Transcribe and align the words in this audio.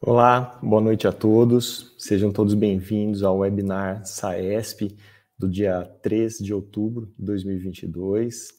Olá, 0.00 0.56
boa 0.62 0.80
noite 0.80 1.08
a 1.08 1.12
todos. 1.12 1.92
Sejam 1.98 2.30
todos 2.30 2.54
bem-vindos 2.54 3.24
ao 3.24 3.38
webinar 3.38 4.06
SAESP 4.06 4.96
do 5.36 5.48
dia 5.48 5.82
3 6.00 6.38
de 6.38 6.54
outubro 6.54 7.12
de 7.18 7.24
2022. 7.24 8.54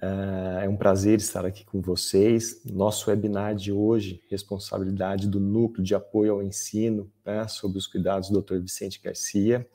Ah, 0.00 0.60
é 0.62 0.68
um 0.68 0.76
prazer 0.76 1.16
estar 1.16 1.46
aqui 1.46 1.64
com 1.64 1.80
vocês. 1.80 2.60
Nosso 2.66 3.08
webinar 3.08 3.54
de 3.54 3.72
hoje, 3.72 4.22
responsabilidade 4.28 5.26
do 5.26 5.40
Núcleo 5.40 5.82
de 5.82 5.94
Apoio 5.94 6.34
ao 6.34 6.42
Ensino, 6.42 7.10
né, 7.24 7.48
sobre 7.48 7.78
os 7.78 7.86
cuidados 7.86 8.28
do 8.28 8.42
Dr. 8.42 8.58
Vicente 8.58 9.00
Garcia. 9.02 9.66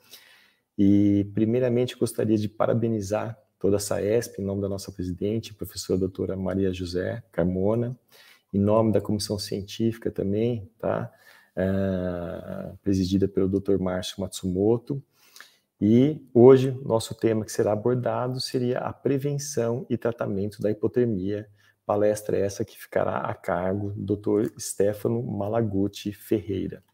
E, 0.78 1.28
primeiramente, 1.34 1.98
gostaria 1.98 2.38
de 2.38 2.48
parabenizar 2.48 3.36
toda 3.58 3.78
a 3.78 3.80
SAESP, 3.80 4.40
em 4.40 4.44
nome 4.44 4.62
da 4.62 4.68
nossa 4.68 4.92
presidente, 4.92 5.54
professora 5.54 5.98
doutora 5.98 6.36
Maria 6.36 6.72
José 6.72 7.20
Carmona, 7.32 7.98
em 8.52 8.58
nome 8.58 8.92
da 8.92 9.00
comissão 9.00 9.38
científica 9.38 10.10
também, 10.10 10.70
tá? 10.78 11.12
É, 11.56 12.72
presidida 12.82 13.28
pelo 13.28 13.48
Dr. 13.48 13.78
Márcio 13.78 14.20
Matsumoto. 14.20 15.02
E 15.80 16.20
hoje, 16.34 16.78
nosso 16.84 17.14
tema 17.14 17.44
que 17.44 17.52
será 17.52 17.72
abordado 17.72 18.40
seria 18.40 18.80
a 18.80 18.92
prevenção 18.92 19.86
e 19.88 19.96
tratamento 19.96 20.60
da 20.60 20.70
hipotermia. 20.70 21.48
Palestra 21.86 22.36
essa 22.36 22.64
que 22.64 22.78
ficará 22.78 23.18
a 23.18 23.34
cargo 23.34 23.92
do 23.96 24.14
Dr. 24.16 24.52
Stefano 24.60 25.22
Malaguti 25.22 26.12
Ferreira. 26.12 26.84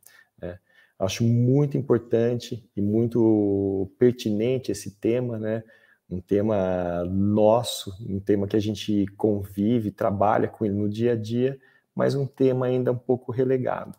É, 0.40 0.58
acho 0.98 1.24
muito 1.24 1.76
importante 1.76 2.68
e 2.76 2.80
muito 2.80 3.90
pertinente 3.98 4.70
esse 4.72 4.92
tema, 4.98 5.38
né? 5.38 5.62
Um 6.08 6.20
tema 6.20 7.04
nosso, 7.04 7.92
um 8.08 8.20
tema 8.20 8.46
que 8.46 8.56
a 8.56 8.60
gente 8.60 9.06
convive, 9.16 9.90
trabalha 9.90 10.48
com 10.48 10.64
ele 10.64 10.74
no 10.74 10.88
dia 10.88 11.12
a 11.12 11.16
dia, 11.16 11.58
mas 11.94 12.14
um 12.14 12.26
tema 12.26 12.66
ainda 12.66 12.92
um 12.92 12.98
pouco 12.98 13.32
relegado. 13.32 13.96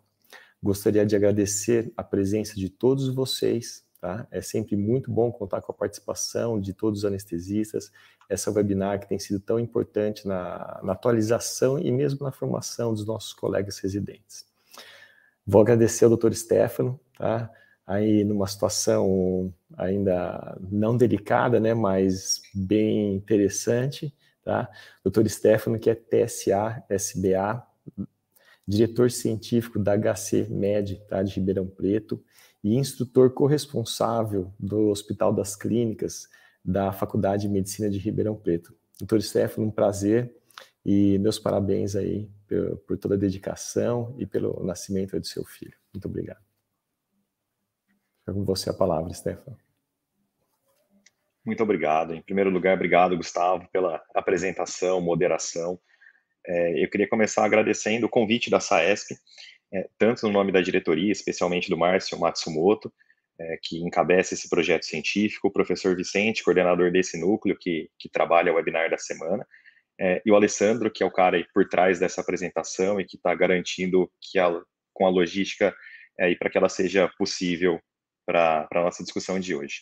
Gostaria 0.61 1.05
de 1.05 1.15
agradecer 1.15 1.91
a 1.95 2.03
presença 2.03 2.55
de 2.55 2.69
todos 2.69 3.13
vocês, 3.13 3.83
tá? 3.99 4.27
É 4.31 4.41
sempre 4.41 4.75
muito 4.75 5.11
bom 5.11 5.31
contar 5.31 5.61
com 5.61 5.71
a 5.71 5.75
participação 5.75 6.59
de 6.59 6.73
todos 6.73 6.99
os 6.99 7.05
anestesistas, 7.05 7.91
essa 8.29 8.51
webinar 8.51 8.99
que 8.99 9.07
tem 9.07 9.19
sido 9.19 9.39
tão 9.39 9.59
importante 9.59 10.27
na, 10.27 10.79
na 10.83 10.93
atualização 10.93 11.79
e 11.79 11.91
mesmo 11.91 12.23
na 12.23 12.31
formação 12.31 12.93
dos 12.93 13.05
nossos 13.05 13.33
colegas 13.33 13.79
residentes. 13.79 14.45
Vou 15.45 15.61
agradecer 15.61 16.05
ao 16.05 16.15
Dr. 16.15 16.33
Stefano, 16.33 16.99
tá? 17.17 17.49
Aí 17.87 18.25
numa 18.25 18.45
situação 18.45 19.53
ainda 19.77 20.57
não 20.69 20.97
delicada, 20.97 21.57
né, 21.57 21.73
mas 21.73 22.41
bem 22.53 23.15
interessante, 23.15 24.13
tá? 24.43 24.69
Dr. 25.05 25.25
Stefano, 25.27 25.79
que 25.79 25.89
é 25.89 25.95
TSA, 25.95 26.83
SBA, 26.89 27.65
diretor 28.67 29.09
científico 29.09 29.79
da 29.79 29.97
HC 29.97 30.47
Med, 30.49 31.01
tá, 31.07 31.23
de 31.23 31.33
Ribeirão 31.35 31.65
Preto, 31.65 32.21
e 32.61 32.75
instrutor 32.75 33.29
corresponsável 33.31 34.51
do 34.59 34.89
Hospital 34.89 35.33
das 35.33 35.55
Clínicas 35.55 36.27
da 36.63 36.91
Faculdade 36.91 37.43
de 37.43 37.49
Medicina 37.49 37.89
de 37.89 37.97
Ribeirão 37.97 38.35
Preto. 38.35 38.75
Doutor 38.99 39.21
Stefano, 39.21 39.67
um 39.67 39.71
prazer 39.71 40.35
e 40.85 41.17
meus 41.19 41.39
parabéns 41.39 41.95
aí 41.95 42.29
por, 42.47 42.77
por 42.79 42.97
toda 42.97 43.15
a 43.15 43.17
dedicação 43.17 44.13
e 44.17 44.25
pelo 44.25 44.61
nascimento 44.65 45.17
do 45.17 45.25
seu 45.25 45.45
filho. 45.45 45.75
Muito 45.93 46.05
obrigado. 46.05 46.46
Fica 48.27 48.33
com 48.33 48.43
você 48.43 48.69
a 48.69 48.73
palavra, 48.73 49.13
Stefano. 49.13 49.57
Muito 51.45 51.63
obrigado. 51.63 52.13
Em 52.13 52.21
primeiro 52.21 52.49
lugar, 52.49 52.75
obrigado, 52.75 53.15
Gustavo, 53.15 53.65
pela 53.71 54.03
apresentação, 54.13 54.99
moderação. 54.99 55.79
É, 56.45 56.83
eu 56.83 56.89
queria 56.89 57.07
começar 57.07 57.45
agradecendo 57.45 58.05
o 58.05 58.09
convite 58.09 58.49
da 58.49 58.59
SAESP, 58.59 59.15
é, 59.73 59.87
tanto 59.97 60.27
no 60.27 60.33
nome 60.33 60.51
da 60.51 60.59
diretoria, 60.59 61.09
especialmente 61.09 61.69
do 61.69 61.77
Márcio 61.77 62.19
Matsumoto, 62.19 62.93
é, 63.39 63.59
que 63.63 63.77
encabeça 63.79 64.33
esse 64.33 64.49
projeto 64.49 64.83
científico, 64.83 65.47
o 65.47 65.53
professor 65.53 65.95
Vicente, 65.95 66.43
coordenador 66.43 66.91
desse 66.91 67.17
núcleo, 67.17 67.57
que, 67.57 67.89
que 67.97 68.09
trabalha 68.09 68.51
o 68.51 68.55
webinar 68.55 68.89
da 68.89 68.97
semana, 68.97 69.47
é, 69.97 70.21
e 70.25 70.29
o 70.29 70.35
Alessandro, 70.35 70.91
que 70.91 71.01
é 71.01 71.05
o 71.05 71.11
cara 71.11 71.41
por 71.53 71.65
trás 71.69 71.97
dessa 71.97 72.19
apresentação 72.19 72.99
e 72.99 73.05
que 73.05 73.15
está 73.15 73.33
garantindo 73.33 74.11
que 74.19 74.37
a, 74.37 74.51
com 74.93 75.05
a 75.05 75.09
logística 75.09 75.73
é, 76.19 76.35
para 76.35 76.49
que 76.49 76.57
ela 76.57 76.67
seja 76.67 77.07
possível 77.17 77.79
para 78.27 78.67
a 78.69 78.83
nossa 78.83 79.01
discussão 79.01 79.39
de 79.39 79.55
hoje. 79.55 79.81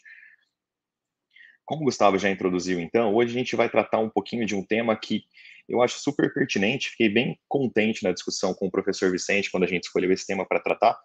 Como 1.66 1.82
o 1.82 1.86
Gustavo 1.86 2.20
já 2.20 2.30
introduziu, 2.30 2.80
então, 2.80 3.14
hoje 3.14 3.32
a 3.32 3.38
gente 3.40 3.56
vai 3.56 3.68
tratar 3.68 3.98
um 3.98 4.10
pouquinho 4.10 4.46
de 4.46 4.56
um 4.56 4.64
tema 4.64 4.96
que 4.96 5.26
eu 5.68 5.82
acho 5.82 6.00
super 6.00 6.32
pertinente, 6.32 6.92
fiquei 6.92 7.10
bem 7.10 7.40
contente 7.48 8.04
na 8.04 8.12
discussão 8.12 8.54
com 8.54 8.68
o 8.68 8.72
professor 8.72 9.12
Vicente 9.12 9.50
quando 9.50 9.64
a 9.64 9.68
gente 9.68 9.86
escolheu 9.86 10.12
esse 10.12 10.28
tema 10.28 10.46
para 10.46 10.60
tratar, 10.60 10.96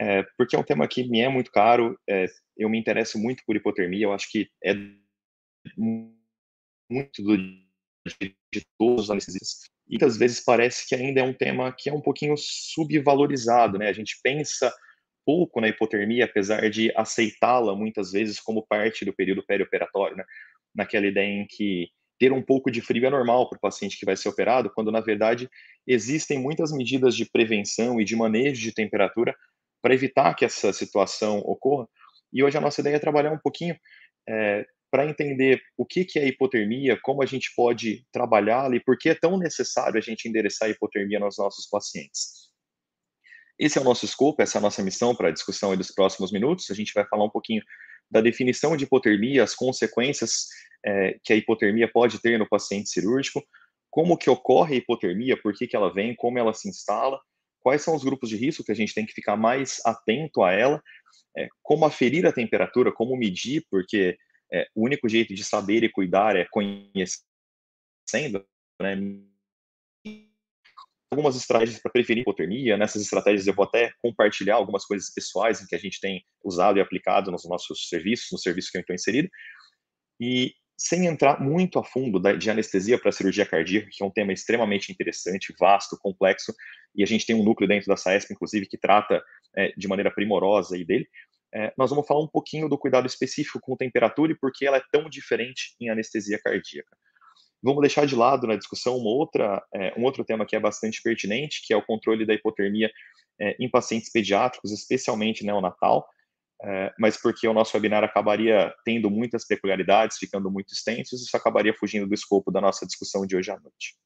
é, 0.00 0.24
porque 0.36 0.56
é 0.56 0.58
um 0.58 0.64
tema 0.64 0.88
que 0.88 1.04
me 1.04 1.20
é 1.20 1.28
muito 1.28 1.52
caro, 1.52 1.96
é, 2.08 2.26
eu 2.56 2.68
me 2.68 2.78
interesso 2.78 3.16
muito 3.16 3.44
por 3.46 3.54
hipotermia, 3.54 4.06
eu 4.06 4.12
acho 4.12 4.28
que 4.28 4.50
é 4.64 4.74
muito 5.78 7.22
do, 7.22 7.36
de, 7.36 8.66
todos 8.76 9.04
os 9.04 9.10
anestesistas, 9.10 9.70
e 9.86 9.92
muitas 9.92 10.16
vezes 10.16 10.40
parece 10.40 10.88
que 10.88 10.96
ainda 10.96 11.20
é 11.20 11.24
um 11.24 11.32
tema 11.32 11.72
que 11.72 11.88
é 11.88 11.92
um 11.92 12.00
pouquinho 12.00 12.34
subvalorizado, 12.36 13.78
né? 13.78 13.88
A 13.88 13.92
gente 13.92 14.18
pensa 14.22 14.72
pouco 15.24 15.60
na 15.60 15.68
hipotermia, 15.68 16.24
apesar 16.24 16.68
de 16.70 16.92
aceitá-la 16.96 17.74
muitas 17.74 18.12
vezes 18.12 18.40
como 18.40 18.66
parte 18.66 19.04
do 19.04 19.12
período 19.12 19.44
perioperatório, 19.44 20.16
né? 20.16 20.24
Naquela 20.74 21.06
ideia 21.06 21.28
em 21.28 21.46
que 21.46 21.88
ter 22.18 22.32
um 22.32 22.42
pouco 22.42 22.70
de 22.70 22.80
frio 22.80 23.04
é 23.06 23.10
normal 23.10 23.48
para 23.48 23.56
o 23.56 23.60
paciente 23.60 23.98
que 23.98 24.06
vai 24.06 24.16
ser 24.16 24.28
operado, 24.28 24.70
quando 24.70 24.92
na 24.92 25.00
verdade 25.00 25.48
existem 25.86 26.38
muitas 26.38 26.72
medidas 26.72 27.16
de 27.16 27.24
prevenção 27.24 28.00
e 28.00 28.04
de 28.04 28.14
manejo 28.14 28.62
de 28.62 28.72
temperatura 28.72 29.34
para 29.82 29.94
evitar 29.94 30.34
que 30.34 30.44
essa 30.44 30.72
situação 30.72 31.38
ocorra. 31.38 31.88
E 32.32 32.42
hoje 32.42 32.56
a 32.56 32.60
nossa 32.60 32.80
ideia 32.80 32.96
é 32.96 33.00
trabalhar 33.00 33.32
um 33.32 33.38
pouquinho 33.38 33.76
é, 34.28 34.64
para 34.90 35.06
entender 35.06 35.60
o 35.76 35.84
que, 35.84 36.04
que 36.04 36.18
é 36.18 36.28
hipotermia, 36.28 36.98
como 37.02 37.22
a 37.22 37.26
gente 37.26 37.52
pode 37.56 38.06
trabalhá-la 38.12 38.76
e 38.76 38.80
por 38.80 38.96
que 38.96 39.08
é 39.08 39.14
tão 39.14 39.38
necessário 39.38 39.98
a 39.98 40.02
gente 40.02 40.28
endereçar 40.28 40.68
a 40.68 40.70
hipotermia 40.70 41.18
nos 41.18 41.38
nossos 41.38 41.66
pacientes. 41.68 42.41
Esse 43.62 43.78
é 43.78 43.80
o 43.80 43.84
nosso 43.84 44.04
escopo, 44.04 44.42
essa 44.42 44.58
é 44.58 44.60
a 44.60 44.62
nossa 44.62 44.82
missão 44.82 45.14
para 45.14 45.28
a 45.28 45.30
discussão 45.30 45.76
dos 45.76 45.92
próximos 45.92 46.32
minutos. 46.32 46.68
A 46.68 46.74
gente 46.74 46.92
vai 46.92 47.06
falar 47.06 47.24
um 47.24 47.30
pouquinho 47.30 47.62
da 48.10 48.20
definição 48.20 48.76
de 48.76 48.82
hipotermia, 48.82 49.44
as 49.44 49.54
consequências 49.54 50.48
é, 50.84 51.16
que 51.22 51.32
a 51.32 51.36
hipotermia 51.36 51.88
pode 51.88 52.20
ter 52.20 52.36
no 52.40 52.48
paciente 52.48 52.88
cirúrgico, 52.88 53.40
como 53.88 54.18
que 54.18 54.28
ocorre 54.28 54.74
a 54.74 54.78
hipotermia, 54.78 55.40
por 55.40 55.54
que, 55.54 55.68
que 55.68 55.76
ela 55.76 55.94
vem, 55.94 56.12
como 56.16 56.40
ela 56.40 56.52
se 56.52 56.68
instala, 56.68 57.20
quais 57.60 57.82
são 57.82 57.94
os 57.94 58.02
grupos 58.02 58.28
de 58.28 58.36
risco 58.36 58.64
que 58.64 58.72
a 58.72 58.74
gente 58.74 58.94
tem 58.94 59.06
que 59.06 59.12
ficar 59.12 59.36
mais 59.36 59.80
atento 59.86 60.42
a 60.42 60.50
ela, 60.50 60.82
é, 61.38 61.46
como 61.62 61.84
aferir 61.84 62.26
a 62.26 62.32
temperatura, 62.32 62.90
como 62.90 63.16
medir, 63.16 63.64
porque 63.70 64.18
é, 64.52 64.66
o 64.74 64.84
único 64.84 65.08
jeito 65.08 65.34
de 65.34 65.44
saber 65.44 65.84
e 65.84 65.88
cuidar 65.88 66.34
é 66.34 66.44
conhecendo, 66.50 67.24
né? 68.80 68.96
Algumas 71.12 71.36
estratégias 71.36 71.78
para 71.80 71.92
prevenir 71.92 72.22
hipotermia. 72.22 72.76
Nessas 72.76 73.02
estratégias 73.02 73.46
eu 73.46 73.54
vou 73.54 73.64
até 73.64 73.92
compartilhar 74.02 74.54
algumas 74.56 74.84
coisas 74.84 75.12
pessoais 75.12 75.60
em 75.60 75.66
que 75.66 75.74
a 75.74 75.78
gente 75.78 76.00
tem 76.00 76.24
usado 76.42 76.78
e 76.78 76.80
aplicado 76.80 77.30
nos 77.30 77.44
nossos 77.44 77.88
serviços, 77.88 78.28
no 78.32 78.38
serviço 78.38 78.70
que 78.72 78.78
eu 78.78 78.80
estou 78.80 78.94
inserido. 78.94 79.28
E 80.18 80.54
sem 80.76 81.06
entrar 81.06 81.40
muito 81.40 81.78
a 81.78 81.84
fundo 81.84 82.18
de 82.36 82.50
anestesia 82.50 82.98
para 82.98 83.12
cirurgia 83.12 83.46
cardíaca, 83.46 83.88
que 83.92 84.02
é 84.02 84.06
um 84.06 84.10
tema 84.10 84.32
extremamente 84.32 84.90
interessante, 84.90 85.54
vasto, 85.60 85.96
complexo, 86.00 86.52
e 86.94 87.02
a 87.02 87.06
gente 87.06 87.26
tem 87.26 87.36
um 87.36 87.44
núcleo 87.44 87.68
dentro 87.68 87.88
da 87.88 87.96
SAESP, 87.96 88.32
inclusive, 88.32 88.66
que 88.66 88.78
trata 88.78 89.22
é, 89.56 89.72
de 89.76 89.86
maneira 89.86 90.10
primorosa 90.10 90.74
aí 90.74 90.84
dele, 90.84 91.06
é, 91.54 91.72
nós 91.76 91.90
vamos 91.90 92.06
falar 92.06 92.22
um 92.22 92.28
pouquinho 92.28 92.68
do 92.68 92.78
cuidado 92.78 93.06
específico 93.06 93.60
com 93.60 93.76
temperatura 93.76 94.32
e 94.32 94.34
por 94.36 94.50
que 94.50 94.66
ela 94.66 94.78
é 94.78 94.82
tão 94.90 95.08
diferente 95.08 95.76
em 95.78 95.90
anestesia 95.90 96.40
cardíaca. 96.42 96.96
Vamos 97.62 97.80
deixar 97.80 98.06
de 98.06 98.16
lado 98.16 98.46
na 98.46 98.56
discussão 98.56 98.96
uma 98.96 99.10
outra, 99.10 99.62
é, 99.72 99.94
um 99.96 100.02
outro 100.04 100.24
tema 100.24 100.44
que 100.44 100.56
é 100.56 100.60
bastante 100.60 101.00
pertinente, 101.00 101.62
que 101.64 101.72
é 101.72 101.76
o 101.76 101.84
controle 101.84 102.26
da 102.26 102.34
hipotermia 102.34 102.90
é, 103.40 103.56
em 103.60 103.70
pacientes 103.70 104.10
pediátricos, 104.10 104.72
especialmente 104.72 105.44
neonatal, 105.44 106.06
é, 106.64 106.92
mas 106.98 107.16
porque 107.16 107.46
o 107.46 107.52
nosso 107.52 107.76
webinar 107.76 108.02
acabaria 108.02 108.72
tendo 108.84 109.10
muitas 109.10 109.46
peculiaridades, 109.46 110.18
ficando 110.18 110.50
muito 110.50 110.72
extensos, 110.72 111.22
isso 111.22 111.36
acabaria 111.36 111.74
fugindo 111.74 112.06
do 112.06 112.14
escopo 112.14 112.50
da 112.50 112.60
nossa 112.60 112.86
discussão 112.86 113.26
de 113.26 113.36
hoje 113.36 113.50
à 113.50 113.58
noite. 113.58 113.96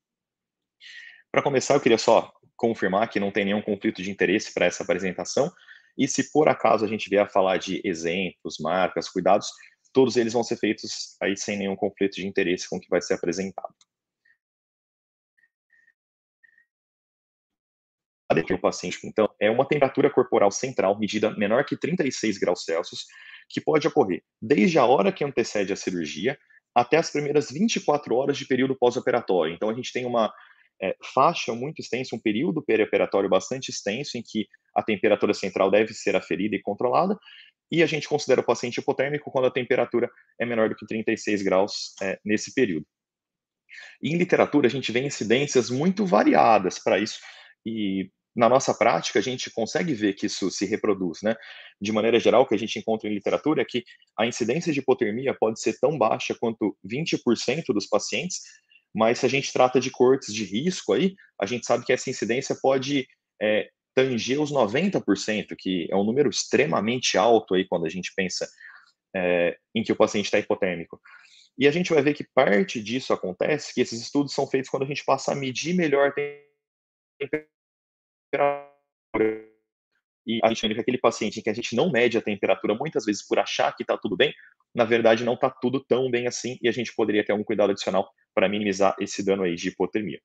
Para 1.33 1.43
começar, 1.43 1.75
eu 1.75 1.81
queria 1.81 1.99
só 1.99 2.33
confirmar 2.57 3.09
que 3.09 3.21
não 3.21 3.31
tem 3.31 3.45
nenhum 3.45 3.61
conflito 3.61 4.03
de 4.03 4.11
interesse 4.11 4.53
para 4.53 4.67
essa 4.67 4.83
apresentação, 4.83 5.51
e 5.99 6.07
se 6.07 6.31
por 6.31 6.49
acaso 6.49 6.85
a 6.85 6.89
gente 6.89 7.09
vier 7.09 7.23
a 7.23 7.29
falar 7.29 7.59
de 7.59 7.81
exemplos, 7.85 8.59
marcas, 8.59 9.09
cuidados, 9.09 9.51
todos 9.97 10.19
eles 10.19 10.35
vão 10.35 10.45
ser 10.45 10.59
feitos 10.59 11.17
aí 11.23 11.35
sem 11.39 11.57
nenhum 11.57 11.75
conflito 11.75 12.17
de 12.17 12.27
interesse 12.27 12.69
com 12.69 12.77
o 12.77 12.81
que 12.81 12.91
vai 12.91 13.01
ser 13.01 13.15
apresentado. 13.15 13.75
o 18.53 18.61
paciente, 18.61 18.99
então, 19.05 19.27
é 19.41 19.51
uma 19.51 19.67
temperatura 19.67 20.11
corporal 20.11 20.51
central 20.51 20.99
medida 20.99 21.31
menor 21.31 21.65
que 21.65 21.75
36 21.75 22.37
graus 22.37 22.65
Celsius, 22.65 23.07
que 23.49 23.59
pode 23.59 23.89
ocorrer 23.89 24.23
desde 24.41 24.79
a 24.79 24.85
hora 24.85 25.11
que 25.11 25.25
antecede 25.25 25.73
a 25.73 25.77
cirurgia 25.77 26.39
até 26.75 26.99
as 26.99 27.11
primeiras 27.11 27.51
24 27.51 28.15
horas 28.15 28.37
de 28.37 28.45
período 28.45 28.77
pós-operatório. 28.77 29.55
Então, 29.55 29.71
a 29.71 29.75
gente 29.75 29.91
tem 29.91 30.05
uma 30.05 30.31
é, 30.83 30.95
faixa 31.15 31.55
muito 31.55 31.81
extensa, 31.81 32.15
um 32.15 32.21
período 32.21 32.63
perioperatório 32.63 33.31
bastante 33.31 33.71
extenso, 33.71 34.19
em 34.19 34.23
que 34.23 34.47
a 34.75 34.83
temperatura 34.83 35.33
central 35.33 35.71
deve 35.71 35.95
ser 35.95 36.15
aferida 36.15 36.55
e 36.55 36.61
controlada, 36.61 37.19
e 37.71 37.83
a 37.83 37.87
gente 37.87 38.09
considera 38.09 38.41
o 38.41 38.45
paciente 38.45 38.79
hipotérmico 38.79 39.31
quando 39.31 39.47
a 39.47 39.51
temperatura 39.51 40.11
é 40.41 40.47
menor 40.47 40.69
do 40.69 40.77
que 40.77 40.87
36 40.87 41.43
graus 41.43 41.95
é, 42.01 42.19
nesse 42.25 42.55
período. 42.55 42.87
E 44.03 44.11
em 44.11 44.17
literatura, 44.17 44.67
a 44.67 44.71
gente 44.71 44.93
vê 44.93 45.01
incidências 45.01 45.71
muito 45.71 46.07
variadas 46.07 46.79
para 46.79 46.99
isso, 46.99 47.19
e 47.65 48.11
na 48.37 48.51
nossa 48.51 48.75
prática, 48.75 49.19
a 49.19 49.23
gente 49.23 49.51
consegue 49.51 49.95
ver 49.95 50.13
que 50.13 50.27
isso 50.27 50.51
se 50.51 50.67
reproduz, 50.67 51.23
né? 51.23 51.35
De 51.81 51.91
maneira 51.91 52.21
geral, 52.21 52.43
o 52.43 52.47
que 52.47 52.55
a 52.55 52.59
gente 52.59 52.79
encontra 52.79 53.09
em 53.09 53.15
literatura 53.15 53.63
é 53.63 53.65
que 53.65 53.83
a 54.17 54.27
incidência 54.27 54.73
de 54.73 54.81
hipotermia 54.81 55.35
pode 55.35 55.59
ser 55.59 55.79
tão 55.81 55.97
baixa 55.97 56.37
quanto 56.39 56.77
20% 56.87 57.65
dos 57.73 57.87
pacientes, 57.87 58.43
mas 58.95 59.21
se 59.21 59.27
a 59.27 59.29
gente 59.29 59.51
trata 59.53 59.81
de 59.81 59.91
cortes 59.91 60.35
de 60.35 60.45
risco 60.45 60.93
aí, 60.93 61.15
a 61.41 61.47
gente 61.47 61.65
sabe 61.65 61.87
que 61.87 61.93
essa 61.95 62.11
incidência 62.11 62.55
pode 62.61 63.07
é, 63.41 63.69
tanger 63.97 64.41
os 64.43 64.53
90%, 64.53 65.57
que 65.57 65.89
é 65.91 65.97
um 65.97 66.05
número 66.05 66.29
extremamente 66.29 67.17
alto 67.17 67.55
aí 67.55 67.67
quando 67.67 67.87
a 67.87 67.89
gente 67.89 68.13
pensa 68.15 68.47
é, 69.15 69.57
em 69.75 69.83
que 69.83 69.91
o 69.91 69.97
paciente 69.97 70.27
está 70.27 70.39
hipotérmico. 70.39 71.01
E 71.59 71.67
a 71.67 71.71
gente 71.71 71.91
vai 71.95 72.03
ver 72.03 72.13
que 72.13 72.23
parte 72.23 72.83
disso 72.83 73.15
acontece, 73.15 73.73
que 73.73 73.81
esses 73.81 73.99
estudos 73.99 74.35
são 74.35 74.47
feitos 74.47 74.69
quando 74.69 74.83
a 74.83 74.87
gente 74.87 75.03
passa 75.03 75.33
a 75.33 75.35
medir 75.35 75.75
melhor 75.75 76.11
a 76.11 76.15
temperatura. 78.23 78.77
E 80.27 80.41
a 80.45 80.49
gente 80.49 80.69
vê 80.69 80.75
que 80.75 80.81
aquele 80.81 80.99
paciente 80.99 81.41
em 81.41 81.43
que 81.43 81.49
a 81.49 81.55
gente 81.55 81.75
não 81.75 81.91
mede 81.91 82.19
a 82.19 82.23
temperatura, 82.23 82.75
muitas 82.75 83.07
vezes 83.07 83.27
por 83.27 83.39
achar 83.39 83.75
que 83.75 83.83
está 83.83 83.97
tudo 83.97 84.15
bem, 84.15 84.35
na 84.75 84.85
verdade 84.85 85.25
não 85.25 85.35
está 85.35 85.49
tudo 85.49 85.83
tão 85.83 86.11
bem 86.11 86.27
assim 86.27 86.59
e 86.61 86.69
a 86.69 86.73
gente 86.73 86.95
poderia 86.95 87.25
ter 87.25 87.33
algum 87.33 87.45
cuidado 87.45 87.71
adicional 87.71 88.11
para 88.35 88.47
minimizar 88.47 88.95
esse 89.01 89.25
dano 89.25 89.45
aí 89.45 89.55
de 89.55 89.69
hipotermia. 89.69 90.21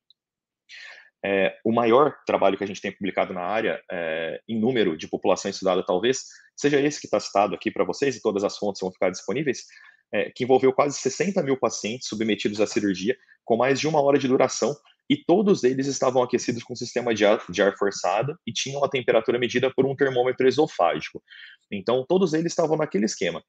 É, 1.23 1.55
o 1.63 1.71
maior 1.71 2.15
trabalho 2.25 2.57
que 2.57 2.63
a 2.63 2.67
gente 2.67 2.81
tem 2.81 2.91
publicado 2.91 3.33
na 3.33 3.41
área, 3.41 3.81
é, 3.91 4.41
em 4.47 4.59
número 4.59 4.97
de 4.97 5.07
população 5.07 5.51
estudada, 5.51 5.83
talvez, 5.85 6.25
seja 6.55 6.79
esse 6.79 6.99
que 6.99 7.07
está 7.07 7.19
citado 7.19 7.53
aqui 7.53 7.69
para 7.69 7.83
vocês, 7.83 8.15
e 8.15 8.21
todas 8.21 8.43
as 8.43 8.57
fontes 8.57 8.81
vão 8.81 8.91
ficar 8.91 9.09
disponíveis, 9.11 9.65
é, 10.11 10.31
que 10.31 10.43
envolveu 10.43 10.73
quase 10.73 10.97
60 10.99 11.41
mil 11.43 11.57
pacientes 11.57 12.07
submetidos 12.07 12.59
à 12.59 12.67
cirurgia, 12.67 13.15
com 13.45 13.55
mais 13.55 13.79
de 13.79 13.87
uma 13.87 14.01
hora 14.01 14.17
de 14.17 14.27
duração, 14.27 14.75
e 15.09 15.17
todos 15.17 15.63
eles 15.63 15.87
estavam 15.87 16.23
aquecidos 16.23 16.63
com 16.63 16.75
sistema 16.75 17.13
de 17.13 17.25
ar, 17.25 17.43
de 17.49 17.61
ar 17.61 17.75
forçado 17.77 18.37
e 18.47 18.53
tinham 18.53 18.83
a 18.83 18.89
temperatura 18.89 19.37
medida 19.37 19.69
por 19.69 19.85
um 19.85 19.95
termômetro 19.95 20.47
esofágico. 20.47 21.21
Então, 21.69 22.05
todos 22.07 22.33
eles 22.33 22.51
estavam 22.53 22.77
naquele 22.77 23.05
esquema. 23.05 23.43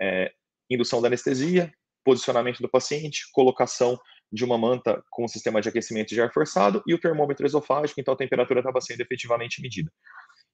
É, 0.00 0.32
indução 0.70 1.02
da 1.02 1.08
anestesia, 1.08 1.72
posicionamento 2.04 2.60
do 2.60 2.68
paciente, 2.68 3.28
colocação 3.32 3.98
de 4.32 4.44
uma 4.44 4.56
manta 4.56 5.02
com 5.10 5.28
sistema 5.28 5.60
de 5.60 5.68
aquecimento 5.68 6.08
de 6.08 6.20
ar 6.20 6.32
forçado 6.32 6.82
e 6.86 6.94
o 6.94 6.98
termômetro 6.98 7.44
esofágico, 7.44 8.00
então 8.00 8.14
a 8.14 8.16
temperatura 8.16 8.60
estava 8.60 8.80
sendo 8.80 9.00
efetivamente 9.02 9.60
medida. 9.60 9.92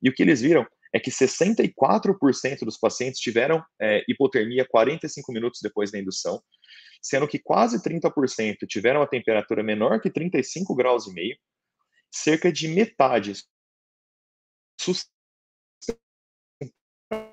E 0.02 0.08
o 0.08 0.12
que 0.12 0.22
eles 0.22 0.40
viram 0.40 0.66
é 0.92 0.98
que 0.98 1.10
64% 1.10 2.64
dos 2.64 2.76
pacientes 2.76 3.20
tiveram 3.20 3.64
é, 3.80 4.04
hipotermia 4.08 4.66
45 4.68 5.32
minutos 5.32 5.60
depois 5.62 5.92
da 5.92 5.98
indução, 5.98 6.42
sendo 7.00 7.28
que 7.28 7.38
quase 7.38 7.82
30% 7.82 8.66
tiveram 8.66 9.00
a 9.00 9.06
temperatura 9.06 9.62
menor 9.62 10.00
que 10.00 10.10
35 10.10 10.74
graus 10.74 11.06
e 11.06 11.12
meio, 11.12 11.36
cerca 12.10 12.50
de 12.50 12.66
metade 12.68 13.34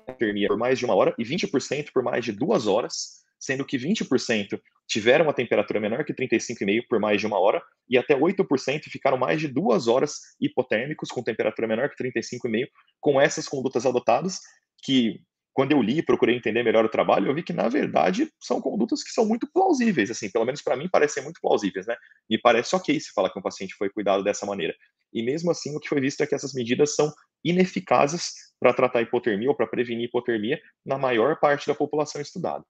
hipotermia 0.08 0.48
por 0.48 0.56
mais 0.56 0.78
de 0.78 0.84
uma 0.84 0.94
hora 0.94 1.14
e 1.18 1.24
20% 1.24 1.90
por 1.92 2.02
mais 2.02 2.24
de 2.24 2.32
duas 2.32 2.66
horas, 2.66 3.25
sendo 3.38 3.64
que 3.64 3.78
20% 3.78 4.60
tiveram 4.88 5.26
uma 5.26 5.34
temperatura 5.34 5.80
menor 5.80 6.04
que 6.04 6.14
35,5 6.14 6.86
por 6.88 7.00
mais 7.00 7.20
de 7.20 7.26
uma 7.26 7.38
hora 7.38 7.62
e 7.88 7.98
até 7.98 8.14
8% 8.14 8.84
ficaram 8.84 9.18
mais 9.18 9.40
de 9.40 9.48
duas 9.48 9.88
horas 9.88 10.20
hipotérmicos 10.40 11.10
com 11.10 11.22
temperatura 11.22 11.66
menor 11.66 11.90
que 11.90 12.02
35,5 12.02 12.66
com 13.00 13.20
essas 13.20 13.48
condutas 13.48 13.84
adotadas 13.84 14.40
que 14.82 15.20
quando 15.56 15.72
eu 15.72 15.80
li 15.80 15.98
e 15.98 16.02
procurei 16.02 16.36
entender 16.36 16.62
melhor 16.62 16.84
o 16.84 16.88
trabalho, 16.88 17.28
eu 17.28 17.34
vi 17.34 17.42
que, 17.42 17.54
na 17.54 17.66
verdade, 17.66 18.30
são 18.38 18.60
condutas 18.60 19.02
que 19.02 19.10
são 19.10 19.24
muito 19.24 19.50
plausíveis, 19.50 20.10
assim, 20.10 20.30
pelo 20.30 20.44
menos 20.44 20.60
para 20.60 20.76
mim 20.76 20.86
parecem 20.86 21.22
muito 21.22 21.40
plausíveis, 21.40 21.86
né? 21.86 21.96
Me 22.28 22.38
parece 22.38 22.76
ok 22.76 23.00
se 23.00 23.10
falar 23.14 23.30
que 23.30 23.38
um 23.38 23.42
paciente 23.42 23.74
foi 23.74 23.88
cuidado 23.88 24.22
dessa 24.22 24.44
maneira. 24.44 24.74
E 25.14 25.22
mesmo 25.22 25.50
assim, 25.50 25.74
o 25.74 25.80
que 25.80 25.88
foi 25.88 25.98
visto 25.98 26.20
é 26.20 26.26
que 26.26 26.34
essas 26.34 26.52
medidas 26.52 26.94
são 26.94 27.10
ineficazes 27.42 28.32
para 28.60 28.74
tratar 28.74 29.00
hipotermia 29.00 29.48
ou 29.48 29.56
para 29.56 29.66
prevenir 29.66 30.08
hipotermia 30.08 30.60
na 30.84 30.98
maior 30.98 31.40
parte 31.40 31.66
da 31.66 31.74
população 31.74 32.20
estudada. 32.20 32.62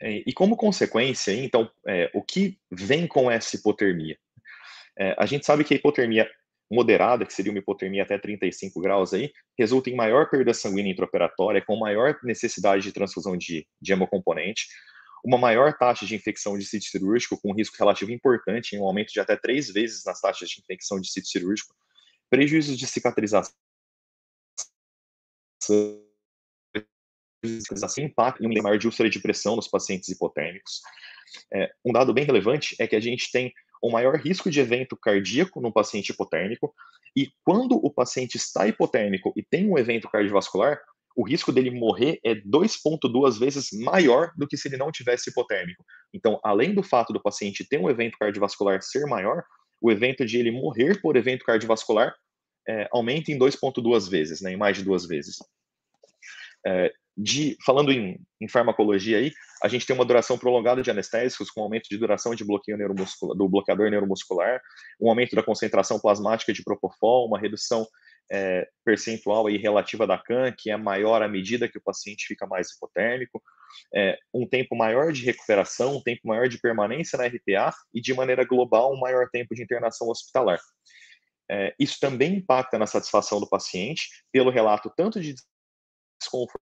É, 0.00 0.22
e 0.26 0.32
como 0.32 0.56
consequência, 0.56 1.32
então, 1.32 1.70
é, 1.86 2.10
o 2.14 2.22
que 2.22 2.58
vem 2.70 3.06
com 3.06 3.30
essa 3.30 3.56
hipotermia? 3.56 4.18
É, 4.98 5.14
a 5.18 5.26
gente 5.26 5.44
sabe 5.44 5.62
que 5.62 5.74
a 5.74 5.76
hipotermia 5.76 6.30
moderada, 6.70 7.26
que 7.26 7.32
seria 7.32 7.52
uma 7.52 7.58
hipotermia 7.58 8.02
até 8.02 8.16
35 8.18 8.80
graus 8.80 9.12
aí, 9.12 9.32
resulta 9.58 9.90
em 9.90 9.96
maior 9.96 10.30
perda 10.30 10.54
sanguínea 10.54 10.92
intraoperatória, 10.92 11.62
com 11.64 11.76
maior 11.76 12.18
necessidade 12.22 12.84
de 12.84 12.92
transfusão 12.92 13.36
de, 13.36 13.66
de 13.80 13.92
hemocomponente, 13.92 14.68
uma 15.24 15.36
maior 15.36 15.76
taxa 15.76 16.06
de 16.06 16.14
infecção 16.14 16.56
de 16.56 16.64
sítio 16.64 16.90
cirúrgico, 16.90 17.38
com 17.40 17.50
um 17.50 17.54
risco 17.54 17.76
relativo 17.78 18.10
importante, 18.10 18.74
em 18.74 18.80
um 18.80 18.84
aumento 18.84 19.12
de 19.12 19.20
até 19.20 19.36
três 19.36 19.68
vezes 19.68 20.02
nas 20.04 20.20
taxas 20.20 20.48
de 20.48 20.60
infecção 20.60 20.98
de 21.00 21.10
sítio 21.10 21.30
cirúrgico, 21.30 21.74
prejuízos 22.30 22.78
de 22.78 22.86
cicatrização 22.86 23.52
assim 27.82 28.04
impacta 28.04 28.42
em 28.42 28.46
um 28.46 28.62
maior 28.62 28.78
de 28.78 28.86
úlcera 28.86 29.08
de 29.08 29.20
pressão 29.20 29.56
nos 29.56 29.68
pacientes 29.68 30.08
hipotérmicos. 30.08 30.80
É, 31.52 31.70
um 31.84 31.92
dado 31.92 32.12
bem 32.12 32.24
relevante 32.24 32.74
é 32.78 32.86
que 32.86 32.96
a 32.96 33.00
gente 33.00 33.30
tem 33.30 33.52
um 33.82 33.90
maior 33.90 34.16
risco 34.16 34.50
de 34.50 34.60
evento 34.60 34.96
cardíaco 34.96 35.60
no 35.60 35.72
paciente 35.72 36.10
hipotérmico, 36.10 36.74
e 37.16 37.28
quando 37.44 37.74
o 37.74 37.90
paciente 37.90 38.36
está 38.36 38.66
hipotérmico 38.68 39.32
e 39.36 39.42
tem 39.42 39.68
um 39.68 39.78
evento 39.78 40.08
cardiovascular, 40.08 40.78
o 41.16 41.26
risco 41.26 41.50
dele 41.50 41.70
morrer 41.70 42.20
é 42.24 42.34
2,2 42.34 43.38
vezes 43.38 43.68
maior 43.72 44.30
do 44.36 44.46
que 44.46 44.56
se 44.56 44.68
ele 44.68 44.76
não 44.76 44.92
tivesse 44.92 45.30
hipotérmico. 45.30 45.84
Então, 46.14 46.38
além 46.44 46.72
do 46.72 46.82
fato 46.82 47.12
do 47.12 47.20
paciente 47.20 47.66
ter 47.68 47.78
um 47.78 47.90
evento 47.90 48.16
cardiovascular 48.18 48.80
ser 48.82 49.06
maior, 49.06 49.42
o 49.80 49.90
evento 49.90 50.24
de 50.24 50.38
ele 50.38 50.50
morrer 50.50 51.00
por 51.00 51.16
evento 51.16 51.44
cardiovascular 51.44 52.14
é, 52.68 52.88
aumenta 52.92 53.32
em 53.32 53.38
2,2 53.38 54.08
vezes, 54.08 54.40
né, 54.40 54.52
em 54.52 54.56
mais 54.56 54.76
de 54.76 54.84
duas 54.84 55.06
vezes. 55.06 55.38
É, 56.64 56.92
de, 57.22 57.54
falando 57.64 57.92
em, 57.92 58.18
em, 58.40 58.48
farmacologia 58.48 59.18
aí, 59.18 59.30
a 59.62 59.68
gente 59.68 59.86
tem 59.86 59.94
uma 59.94 60.06
duração 60.06 60.38
prolongada 60.38 60.82
de 60.82 60.90
anestésicos 60.90 61.50
com 61.50 61.60
aumento 61.60 61.86
de 61.90 61.98
duração 61.98 62.34
de 62.34 62.44
bloqueio 62.44 62.78
neuromuscular, 62.78 63.36
do 63.36 63.46
bloqueador 63.46 63.90
neuromuscular, 63.90 64.58
um 64.98 65.10
aumento 65.10 65.36
da 65.36 65.42
concentração 65.42 66.00
plasmática 66.00 66.50
de 66.50 66.64
propofol, 66.64 67.26
uma 67.26 67.38
redução 67.38 67.86
é, 68.32 68.66
percentual 68.82 69.48
aí 69.48 69.58
relativa 69.58 70.06
da 70.06 70.16
CAN, 70.16 70.50
que 70.56 70.70
é 70.70 70.76
maior 70.78 71.22
à 71.22 71.28
medida 71.28 71.68
que 71.68 71.76
o 71.76 71.82
paciente 71.82 72.26
fica 72.26 72.46
mais 72.46 72.70
hipotérmico, 72.70 73.42
é, 73.94 74.18
um 74.32 74.48
tempo 74.48 74.74
maior 74.74 75.12
de 75.12 75.22
recuperação, 75.22 75.98
um 75.98 76.02
tempo 76.02 76.26
maior 76.26 76.48
de 76.48 76.58
permanência 76.58 77.18
na 77.18 77.26
RPA 77.26 77.74
e, 77.92 78.00
de 78.00 78.14
maneira 78.14 78.44
global, 78.44 78.94
um 78.94 79.00
maior 79.00 79.28
tempo 79.30 79.54
de 79.54 79.62
internação 79.62 80.08
hospitalar. 80.08 80.58
É, 81.50 81.74
isso 81.78 81.98
também 82.00 82.36
impacta 82.36 82.78
na 82.78 82.86
satisfação 82.86 83.40
do 83.40 83.48
paciente, 83.48 84.08
pelo 84.32 84.50
relato 84.50 84.90
tanto 84.96 85.20
de 85.20 85.34
desconforto 86.18 86.69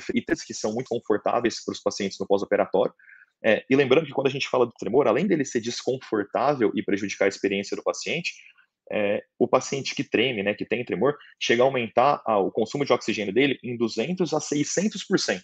fritas 0.00 0.42
que 0.42 0.54
são 0.54 0.72
muito 0.72 0.88
confortáveis 0.88 1.64
para 1.64 1.72
os 1.72 1.80
pacientes 1.80 2.18
no 2.18 2.26
pós-operatório. 2.26 2.92
É, 3.44 3.64
e 3.68 3.76
lembrando 3.76 4.06
que 4.06 4.12
quando 4.12 4.26
a 4.26 4.30
gente 4.30 4.48
fala 4.48 4.66
do 4.66 4.72
tremor, 4.72 5.06
além 5.06 5.26
dele 5.26 5.44
ser 5.44 5.60
desconfortável 5.60 6.72
e 6.74 6.82
prejudicar 6.82 7.26
a 7.26 7.28
experiência 7.28 7.76
do 7.76 7.82
paciente, 7.82 8.32
é, 8.90 9.22
o 9.38 9.48
paciente 9.48 9.94
que 9.94 10.04
treme, 10.04 10.42
né, 10.42 10.54
que 10.54 10.64
tem 10.64 10.84
tremor, 10.84 11.16
chega 11.40 11.62
a 11.62 11.66
aumentar 11.66 12.22
a, 12.24 12.38
o 12.38 12.50
consumo 12.50 12.84
de 12.84 12.92
oxigênio 12.92 13.32
dele 13.32 13.58
em 13.62 13.76
200 13.76 14.32
a 14.32 14.38
600%. 14.38 15.42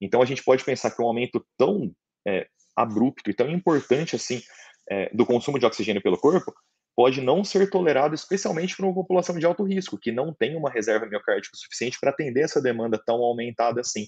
Então 0.00 0.20
a 0.20 0.26
gente 0.26 0.42
pode 0.42 0.64
pensar 0.64 0.90
que 0.90 1.00
um 1.00 1.06
aumento 1.06 1.44
tão 1.56 1.94
é, 2.26 2.46
abrupto 2.76 3.30
e 3.30 3.34
tão 3.34 3.50
importante 3.50 4.14
assim 4.14 4.42
é, 4.90 5.08
do 5.14 5.24
consumo 5.24 5.58
de 5.58 5.66
oxigênio 5.66 6.02
pelo 6.02 6.18
corpo 6.18 6.52
pode 6.96 7.20
não 7.20 7.44
ser 7.44 7.68
tolerado, 7.68 8.14
especialmente 8.14 8.74
para 8.74 8.86
uma 8.86 8.94
população 8.94 9.38
de 9.38 9.44
alto 9.44 9.62
risco, 9.62 9.98
que 9.98 10.10
não 10.10 10.32
tem 10.32 10.56
uma 10.56 10.70
reserva 10.70 11.04
miocárdica 11.04 11.54
suficiente 11.54 11.98
para 12.00 12.10
atender 12.10 12.40
essa 12.40 12.60
demanda 12.60 12.98
tão 13.04 13.16
aumentada 13.16 13.82
assim. 13.82 14.06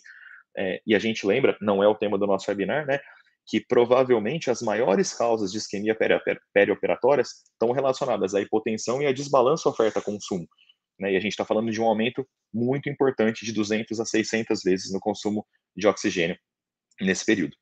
É, 0.56 0.80
e 0.86 0.94
a 0.94 0.98
gente 0.98 1.26
lembra, 1.26 1.56
não 1.60 1.82
é 1.82 1.86
o 1.86 1.94
tema 1.94 2.16
do 2.16 2.26
nosso 2.26 2.50
webinar, 2.50 2.86
né, 2.86 2.98
que 3.46 3.60
provavelmente 3.60 4.50
as 4.50 4.62
maiores 4.62 5.12
causas 5.12 5.52
de 5.52 5.58
isquemia 5.58 5.96
perioperatórias 6.54 7.28
estão 7.52 7.72
relacionadas 7.72 8.34
à 8.34 8.40
hipotensão 8.40 9.02
e 9.02 9.06
a 9.06 9.12
desbalanço 9.12 9.68
oferta-consumo. 9.68 10.48
Né, 10.98 11.12
e 11.12 11.16
a 11.16 11.20
gente 11.20 11.32
está 11.32 11.44
falando 11.44 11.70
de 11.70 11.80
um 11.80 11.86
aumento 11.86 12.26
muito 12.52 12.88
importante 12.88 13.44
de 13.44 13.52
200 13.52 14.00
a 14.00 14.06
600 14.06 14.62
vezes 14.62 14.92
no 14.92 14.98
consumo 14.98 15.46
de 15.76 15.86
oxigênio 15.86 16.38
nesse 17.00 17.24
período. 17.24 17.54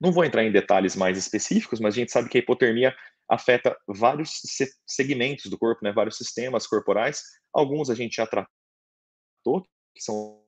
Não 0.00 0.10
vou 0.10 0.24
entrar 0.24 0.44
em 0.44 0.50
detalhes 0.50 0.96
mais 0.96 1.16
específicos, 1.16 1.78
mas 1.78 1.94
a 1.94 1.98
gente 1.98 2.10
sabe 2.10 2.28
que 2.28 2.36
a 2.36 2.40
hipotermia 2.40 2.94
afeta 3.28 3.76
vários 3.86 4.40
segmentos 4.86 5.50
do 5.50 5.58
corpo, 5.58 5.84
né, 5.84 5.92
vários 5.92 6.16
sistemas 6.16 6.66
corporais. 6.66 7.22
Alguns 7.52 7.90
a 7.90 7.94
gente 7.94 8.16
já 8.16 8.26
tratou, 8.26 9.62
que 9.94 10.02
são 10.02 10.44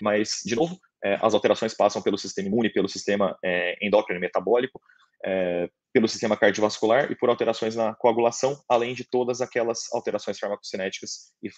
mas, 0.00 0.40
de 0.44 0.56
novo, 0.56 0.78
é, 1.04 1.18
as 1.22 1.34
alterações 1.34 1.74
passam 1.74 2.02
pelo 2.02 2.18
sistema 2.18 2.48
imune, 2.48 2.72
pelo 2.72 2.88
sistema 2.88 3.36
é, 3.44 3.76
endócrino 3.84 4.18
e 4.18 4.20
metabólico, 4.20 4.80
é, 5.24 5.68
pelo 5.92 6.08
sistema 6.08 6.36
cardiovascular 6.36 7.10
e 7.10 7.16
por 7.16 7.28
alterações 7.28 7.76
na 7.76 7.94
coagulação, 7.94 8.60
além 8.68 8.94
de 8.94 9.04
todas 9.04 9.40
aquelas 9.40 9.92
alterações 9.92 10.38
farmacocinéticas 10.38 11.32
e, 11.42 11.50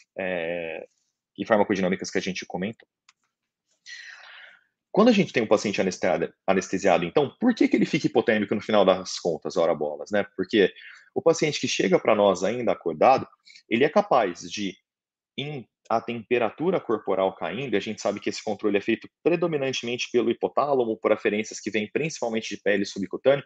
e 1.38 1.46
farmacodinâmicas 1.46 2.10
que 2.10 2.18
a 2.18 2.22
gente 2.22 2.46
comentou. 2.46 2.88
Quando 4.92 5.08
a 5.08 5.12
gente 5.12 5.32
tem 5.32 5.42
um 5.42 5.48
paciente 5.48 5.80
anestesiado, 6.46 7.04
então, 7.04 7.34
por 7.40 7.54
que, 7.54 7.66
que 7.66 7.76
ele 7.76 7.86
fica 7.86 8.06
hipotérmico 8.06 8.54
no 8.54 8.60
final 8.60 8.84
das 8.84 9.18
contas, 9.18 9.56
hora 9.56 9.74
bolas, 9.74 10.10
né? 10.10 10.26
Porque 10.36 10.70
o 11.14 11.22
paciente 11.22 11.58
que 11.58 11.66
chega 11.66 11.98
para 11.98 12.14
nós 12.14 12.44
ainda 12.44 12.72
acordado, 12.72 13.26
ele 13.68 13.84
é 13.84 13.88
capaz 13.88 14.40
de, 14.40 14.76
em 15.36 15.66
a 15.88 16.00
temperatura 16.00 16.80
corporal 16.80 17.34
caindo, 17.34 17.76
a 17.76 17.80
gente 17.80 18.00
sabe 18.00 18.20
que 18.20 18.28
esse 18.28 18.42
controle 18.42 18.76
é 18.76 18.80
feito 18.80 19.08
predominantemente 19.22 20.08
pelo 20.12 20.30
hipotálamo, 20.30 20.96
por 20.96 21.12
aferências 21.12 21.58
que 21.58 21.70
vêm 21.70 21.90
principalmente 21.90 22.54
de 22.54 22.62
pele 22.62 22.84
subcutânea, 22.84 23.44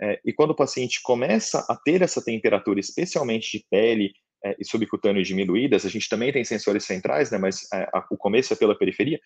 é, 0.00 0.20
e 0.24 0.32
quando 0.32 0.50
o 0.50 0.56
paciente 0.56 1.00
começa 1.02 1.64
a 1.68 1.76
ter 1.76 2.02
essa 2.02 2.22
temperatura, 2.22 2.80
especialmente 2.80 3.58
de 3.58 3.66
pele 3.70 4.12
é, 4.44 4.56
e 4.58 4.64
subcutâneo 4.64 5.22
diminuídas, 5.22 5.86
a 5.86 5.88
gente 5.88 6.08
também 6.08 6.32
tem 6.32 6.44
sensores 6.44 6.84
centrais, 6.84 7.30
né, 7.30 7.38
mas 7.38 7.70
é, 7.72 7.88
a, 7.92 8.04
o 8.10 8.16
começo 8.16 8.52
é 8.52 8.56
pela 8.56 8.76
periferia, 8.76 9.18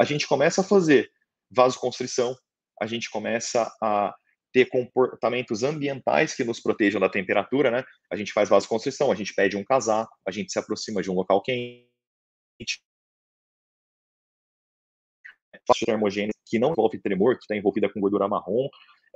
a 0.00 0.04
gente 0.04 0.26
começa 0.26 0.62
a 0.62 0.64
fazer 0.64 1.12
vasoconstrição, 1.50 2.34
a 2.80 2.86
gente 2.86 3.10
começa 3.10 3.70
a 3.82 4.14
ter 4.50 4.64
comportamentos 4.70 5.62
ambientais 5.62 6.34
que 6.34 6.42
nos 6.42 6.58
protejam 6.58 6.98
da 6.98 7.10
temperatura, 7.10 7.70
né? 7.70 7.84
A 8.10 8.16
gente 8.16 8.32
faz 8.32 8.48
vasoconstrição, 8.48 9.12
a 9.12 9.14
gente 9.14 9.34
pede 9.34 9.58
um 9.58 9.64
casaco, 9.64 10.10
a 10.26 10.30
gente 10.30 10.50
se 10.50 10.58
aproxima 10.58 11.02
de 11.02 11.10
um 11.10 11.14
local 11.14 11.42
quente, 11.42 11.86
termogênese 15.84 16.32
que 16.46 16.58
não 16.58 16.70
envolve 16.70 16.98
tremor, 16.98 17.36
que 17.36 17.42
está 17.42 17.54
envolvida 17.54 17.92
com 17.92 18.00
gordura 18.00 18.26
marrom, 18.26 18.68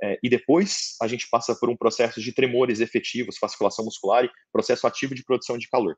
é, 0.03 0.19
e 0.21 0.29
depois 0.29 0.95
a 1.01 1.07
gente 1.07 1.27
passa 1.31 1.55
por 1.55 1.67
um 1.67 1.75
processo 1.75 2.21
de 2.21 2.31
tremores 2.31 2.79
efetivos, 2.79 3.39
fasciculação 3.39 3.85
muscular 3.85 4.23
e 4.23 4.31
processo 4.51 4.85
ativo 4.85 5.15
de 5.15 5.23
produção 5.23 5.57
de 5.57 5.67
calor. 5.67 5.97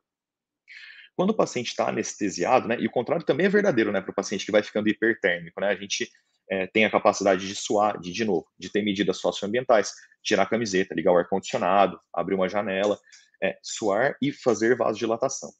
Quando 1.18 1.30
o 1.30 1.34
paciente 1.34 1.66
está 1.66 1.88
anestesiado, 1.88 2.68
né, 2.68 2.76
e 2.78 2.86
o 2.86 2.90
contrário 2.92 3.26
também 3.26 3.46
é 3.46 3.48
verdadeiro, 3.48 3.90
né, 3.90 4.00
para 4.00 4.12
o 4.12 4.14
paciente 4.14 4.46
que 4.46 4.52
vai 4.52 4.62
ficando 4.62 4.88
hipertérmico, 4.88 5.60
né, 5.60 5.66
a 5.66 5.74
gente 5.74 6.08
é, 6.48 6.68
tem 6.68 6.84
a 6.84 6.90
capacidade 6.90 7.44
de 7.44 7.56
suar, 7.56 7.98
de, 7.98 8.12
de 8.12 8.24
novo, 8.24 8.46
de 8.56 8.70
ter 8.70 8.82
medidas 8.84 9.16
socioambientais, 9.16 9.92
tirar 10.22 10.44
a 10.44 10.48
camiseta, 10.48 10.94
ligar 10.94 11.12
o 11.12 11.18
ar-condicionado, 11.18 11.98
abrir 12.14 12.36
uma 12.36 12.48
janela, 12.48 12.96
é, 13.42 13.58
suar 13.60 14.16
e 14.22 14.30
fazer 14.32 14.76
vasodilatação. 14.76 15.50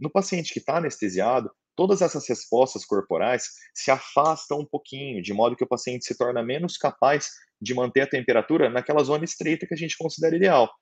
No 0.00 0.10
paciente 0.10 0.50
que 0.50 0.60
está 0.60 0.78
anestesiado, 0.78 1.50
todas 1.76 2.00
essas 2.00 2.26
respostas 2.26 2.82
corporais 2.86 3.50
se 3.74 3.90
afastam 3.90 4.60
um 4.60 4.66
pouquinho, 4.66 5.20
de 5.20 5.34
modo 5.34 5.56
que 5.56 5.64
o 5.64 5.68
paciente 5.68 6.06
se 6.06 6.16
torna 6.16 6.42
menos 6.42 6.78
capaz 6.78 7.32
de 7.60 7.74
manter 7.74 8.00
a 8.00 8.06
temperatura 8.06 8.70
naquela 8.70 9.04
zona 9.04 9.26
estreita 9.26 9.66
que 9.66 9.74
a 9.74 9.76
gente 9.76 9.94
considera 9.98 10.34
ideal. 10.34 10.72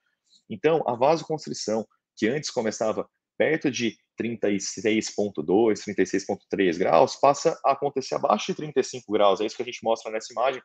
Então, 0.48 0.84
a 0.86 0.94
vasoconstrição, 0.94 1.84
que 2.16 2.28
antes 2.28 2.48
começava 2.48 3.08
perto 3.36 3.72
de 3.72 3.96
36,2, 4.20 5.80
36,3 5.84 6.78
graus, 6.78 7.16
passa 7.16 7.58
a 7.64 7.72
acontecer 7.72 8.14
abaixo 8.14 8.46
de 8.46 8.54
35 8.54 9.12
graus. 9.12 9.40
É 9.40 9.46
isso 9.46 9.56
que 9.56 9.62
a 9.62 9.66
gente 9.66 9.82
mostra 9.82 10.10
nessa 10.10 10.32
imagem. 10.32 10.62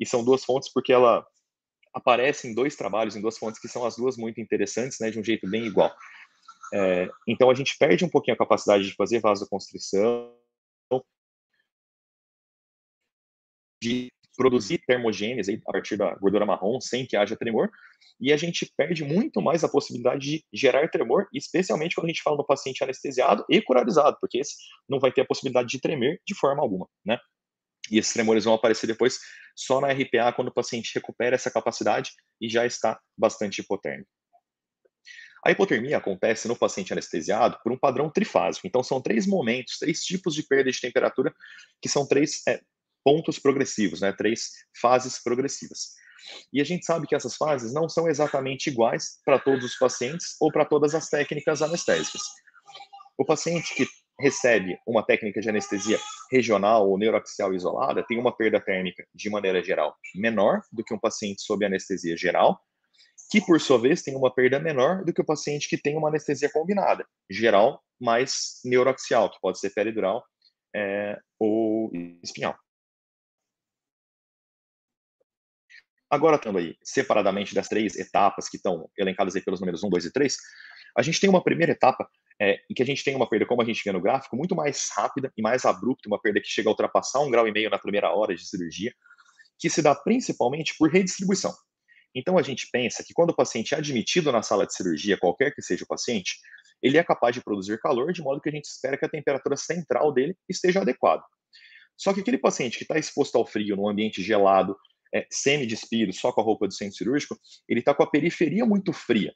E 0.00 0.06
são 0.06 0.24
duas 0.24 0.44
fontes 0.44 0.72
porque 0.72 0.92
ela 0.92 1.26
aparece 1.94 2.46
em 2.46 2.54
dois 2.54 2.76
trabalhos, 2.76 3.16
em 3.16 3.20
duas 3.20 3.38
fontes 3.38 3.60
que 3.60 3.68
são 3.68 3.84
as 3.84 3.96
duas 3.96 4.16
muito 4.16 4.40
interessantes, 4.40 4.98
né, 5.00 5.10
de 5.10 5.18
um 5.18 5.24
jeito 5.24 5.48
bem 5.48 5.66
igual. 5.66 5.94
É, 6.74 7.08
então 7.26 7.48
a 7.48 7.54
gente 7.54 7.76
perde 7.78 8.04
um 8.04 8.08
pouquinho 8.08 8.34
a 8.34 8.38
capacidade 8.38 8.84
de 8.84 8.94
fazer 8.94 9.20
vasoconstrição, 9.20 10.36
de 13.82 14.10
produzir 14.36 14.78
termogênese 14.86 15.60
a 15.66 15.72
partir 15.72 15.96
da 15.96 16.14
gordura 16.14 16.46
marrom 16.46 16.80
sem 16.80 17.06
que 17.06 17.16
haja 17.16 17.36
tremor, 17.36 17.70
e 18.20 18.32
a 18.32 18.36
gente 18.36 18.70
perde 18.76 19.04
muito 19.04 19.40
mais 19.40 19.64
a 19.64 19.68
possibilidade 19.68 20.20
de 20.20 20.44
gerar 20.52 20.88
tremor, 20.88 21.26
especialmente 21.32 21.94
quando 21.94 22.06
a 22.06 22.08
gente 22.08 22.22
fala 22.22 22.36
no 22.36 22.46
paciente 22.46 22.82
anestesiado 22.82 23.44
e 23.48 23.60
curarizado, 23.60 24.16
porque 24.20 24.38
esse 24.38 24.54
não 24.88 25.00
vai 25.00 25.10
ter 25.10 25.22
a 25.22 25.26
possibilidade 25.26 25.68
de 25.68 25.80
tremer 25.80 26.20
de 26.26 26.34
forma 26.34 26.62
alguma, 26.62 26.88
né? 27.04 27.18
E 27.90 27.98
esses 27.98 28.12
tremores 28.12 28.44
vão 28.44 28.54
aparecer 28.54 28.86
depois 28.86 29.18
só 29.54 29.80
na 29.80 29.92
RPA 29.92 30.32
quando 30.34 30.48
o 30.48 30.54
paciente 30.54 30.92
recupera 30.94 31.36
essa 31.36 31.50
capacidade 31.50 32.12
e 32.40 32.48
já 32.48 32.66
está 32.66 33.00
bastante 33.16 33.60
hipotérmico. 33.60 34.10
A 35.46 35.52
hipotermia 35.52 35.96
acontece 35.98 36.48
no 36.48 36.56
paciente 36.56 36.92
anestesiado 36.92 37.56
por 37.62 37.70
um 37.70 37.78
padrão 37.78 38.10
trifásico. 38.10 38.66
Então, 38.66 38.82
são 38.82 39.00
três 39.00 39.28
momentos, 39.28 39.78
três 39.78 40.02
tipos 40.02 40.34
de 40.34 40.42
perda 40.42 40.72
de 40.72 40.80
temperatura, 40.80 41.32
que 41.80 41.88
são 41.88 42.04
três 42.04 42.42
é, 42.48 42.60
pontos 43.06 43.38
progressivos, 43.38 44.00
né? 44.00 44.12
três 44.12 44.50
fases 44.80 45.22
progressivas. 45.22 45.92
E 46.52 46.60
a 46.60 46.64
gente 46.64 46.84
sabe 46.84 47.06
que 47.06 47.14
essas 47.14 47.36
fases 47.36 47.72
não 47.72 47.88
são 47.88 48.08
exatamente 48.08 48.68
iguais 48.68 49.20
para 49.24 49.38
todos 49.38 49.64
os 49.64 49.78
pacientes 49.78 50.34
ou 50.40 50.50
para 50.50 50.64
todas 50.64 50.92
as 50.92 51.08
técnicas 51.08 51.62
anestésicas. 51.62 52.20
O 53.16 53.24
paciente 53.24 53.72
que 53.76 53.86
recebe 54.18 54.76
uma 54.84 55.04
técnica 55.04 55.40
de 55.40 55.48
anestesia 55.48 56.00
regional 56.32 56.88
ou 56.88 56.98
neuroaxial 56.98 57.54
isolada 57.54 58.04
tem 58.08 58.18
uma 58.18 58.36
perda 58.36 58.60
térmica, 58.60 59.06
de 59.14 59.30
maneira 59.30 59.62
geral, 59.62 59.94
menor 60.16 60.62
do 60.72 60.82
que 60.82 60.92
um 60.92 60.98
paciente 60.98 61.42
sob 61.42 61.64
anestesia 61.64 62.16
geral, 62.16 62.58
que 63.30 63.40
por 63.40 63.60
sua 63.60 63.78
vez 63.78 64.02
tem 64.02 64.16
uma 64.16 64.34
perda 64.34 64.58
menor 64.58 65.04
do 65.04 65.12
que 65.12 65.20
o 65.20 65.26
paciente 65.26 65.68
que 65.68 65.80
tem 65.80 65.96
uma 65.96 66.08
anestesia 66.08 66.50
combinada, 66.50 67.06
geral 67.30 67.80
mais 68.00 68.60
neuroaxial, 68.64 69.30
que 69.30 69.38
pode 69.40 69.60
ser 69.60 69.70
peridural 69.70 70.24
é, 70.74 71.16
ou 71.38 71.92
espinhal. 72.24 72.56
Agora, 76.10 76.40
aí 76.56 76.76
separadamente 76.82 77.54
das 77.54 77.68
três 77.68 77.96
etapas 77.96 78.48
que 78.48 78.56
estão 78.56 78.88
elencadas 78.96 79.34
aí 79.34 79.42
pelos 79.42 79.60
números 79.60 79.82
1, 79.82 79.88
2 79.88 80.04
e 80.04 80.12
3, 80.12 80.36
a 80.96 81.02
gente 81.02 81.20
tem 81.20 81.28
uma 81.28 81.42
primeira 81.42 81.72
etapa 81.72 82.08
é, 82.40 82.60
em 82.70 82.74
que 82.74 82.82
a 82.82 82.86
gente 82.86 83.02
tem 83.02 83.14
uma 83.14 83.28
perda, 83.28 83.46
como 83.46 83.60
a 83.60 83.64
gente 83.64 83.82
vê 83.84 83.92
no 83.92 84.00
gráfico, 84.00 84.36
muito 84.36 84.54
mais 84.54 84.88
rápida 84.94 85.32
e 85.36 85.42
mais 85.42 85.64
abrupta, 85.64 86.08
uma 86.08 86.20
perda 86.20 86.40
que 86.40 86.48
chega 86.48 86.68
a 86.68 86.72
ultrapassar 86.72 87.20
um 87.20 87.30
grau 87.30 87.48
e 87.48 87.52
meio 87.52 87.70
na 87.70 87.78
primeira 87.78 88.10
hora 88.12 88.34
de 88.34 88.46
cirurgia, 88.46 88.92
que 89.58 89.68
se 89.68 89.82
dá 89.82 89.94
principalmente 89.94 90.74
por 90.78 90.90
redistribuição. 90.90 91.54
Então, 92.14 92.38
a 92.38 92.42
gente 92.42 92.68
pensa 92.70 93.04
que 93.04 93.12
quando 93.12 93.30
o 93.30 93.36
paciente 93.36 93.74
é 93.74 93.78
admitido 93.78 94.32
na 94.32 94.42
sala 94.42 94.66
de 94.66 94.74
cirurgia, 94.74 95.18
qualquer 95.18 95.54
que 95.54 95.60
seja 95.60 95.84
o 95.84 95.86
paciente, 95.86 96.38
ele 96.82 96.96
é 96.96 97.04
capaz 97.04 97.34
de 97.34 97.42
produzir 97.42 97.78
calor 97.78 98.12
de 98.12 98.22
modo 98.22 98.40
que 98.40 98.48
a 98.48 98.52
gente 98.52 98.64
espera 98.64 98.96
que 98.96 99.04
a 99.04 99.08
temperatura 99.08 99.56
central 99.56 100.12
dele 100.12 100.34
esteja 100.48 100.80
adequada. 100.80 101.22
Só 101.96 102.12
que 102.12 102.20
aquele 102.20 102.38
paciente 102.38 102.78
que 102.78 102.84
está 102.84 102.98
exposto 102.98 103.36
ao 103.36 103.46
frio, 103.46 103.76
num 103.76 103.88
ambiente 103.88 104.22
gelado, 104.22 104.76
é, 105.16 105.26
semi-despido, 105.30 106.12
só 106.12 106.30
com 106.30 106.40
a 106.40 106.44
roupa 106.44 106.66
do 106.66 106.74
centro 106.74 106.96
cirúrgico, 106.96 107.38
ele 107.68 107.80
está 107.80 107.94
com 107.94 108.02
a 108.02 108.10
periferia 108.10 108.66
muito 108.66 108.92
fria. 108.92 109.34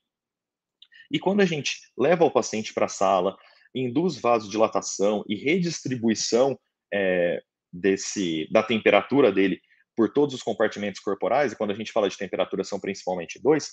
E 1.11 1.19
quando 1.19 1.41
a 1.41 1.47
gente 1.47 1.79
leva 1.99 2.25
o 2.25 2.31
paciente 2.31 2.75
para 2.75 2.87
a 2.87 2.89
sala, 2.89 3.37
induz 3.75 4.19
vasodilatação 4.19 5.25
e 5.27 5.35
redistribuição 5.37 6.59
é, 6.93 7.43
desse, 7.73 8.49
da 8.53 8.63
temperatura 8.63 9.33
dele 9.33 9.61
por 9.97 10.13
todos 10.13 10.35
os 10.35 10.43
compartimentos 10.43 11.01
corporais, 11.01 11.53
e 11.53 11.57
quando 11.57 11.73
a 11.73 11.75
gente 11.75 11.93
fala 11.93 12.09
de 12.09 12.17
temperatura 12.17 12.63
são 12.63 12.79
principalmente 12.79 13.41
dois, 13.43 13.73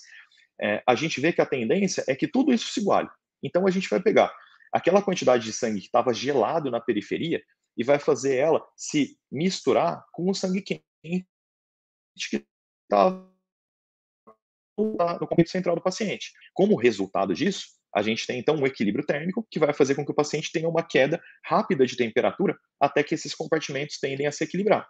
é, 0.60 0.82
a 0.86 0.94
gente 0.94 1.20
vê 1.20 1.32
que 1.32 1.40
a 1.40 1.46
tendência 1.46 2.04
é 2.08 2.14
que 2.14 2.26
tudo 2.26 2.52
isso 2.52 2.72
se 2.72 2.80
iguale. 2.80 3.08
Então 3.42 3.66
a 3.66 3.70
gente 3.70 3.88
vai 3.88 4.00
pegar 4.00 4.34
aquela 4.72 5.02
quantidade 5.02 5.44
de 5.44 5.52
sangue 5.52 5.80
que 5.80 5.86
estava 5.86 6.12
gelado 6.12 6.70
na 6.70 6.80
periferia 6.80 7.42
e 7.76 7.84
vai 7.84 7.98
fazer 7.98 8.36
ela 8.36 8.64
se 8.76 9.16
misturar 9.30 10.04
com 10.12 10.28
o 10.28 10.34
sangue 10.34 10.62
quente 10.62 11.26
que 12.26 12.46
estava 12.84 13.30
no 14.78 15.26
componente 15.26 15.50
central 15.50 15.74
do 15.74 15.82
paciente. 15.82 16.32
Como 16.54 16.76
resultado 16.76 17.34
disso, 17.34 17.66
a 17.94 18.02
gente 18.02 18.26
tem 18.26 18.38
então 18.38 18.56
um 18.56 18.66
equilíbrio 18.66 19.04
térmico 19.04 19.46
que 19.50 19.58
vai 19.58 19.72
fazer 19.72 19.94
com 19.94 20.04
que 20.04 20.12
o 20.12 20.14
paciente 20.14 20.52
tenha 20.52 20.68
uma 20.68 20.82
queda 20.82 21.20
rápida 21.44 21.86
de 21.86 21.96
temperatura 21.96 22.56
até 22.80 23.02
que 23.02 23.14
esses 23.14 23.34
compartimentos 23.34 23.98
tendem 23.98 24.26
a 24.26 24.32
se 24.32 24.44
equilibrar. 24.44 24.88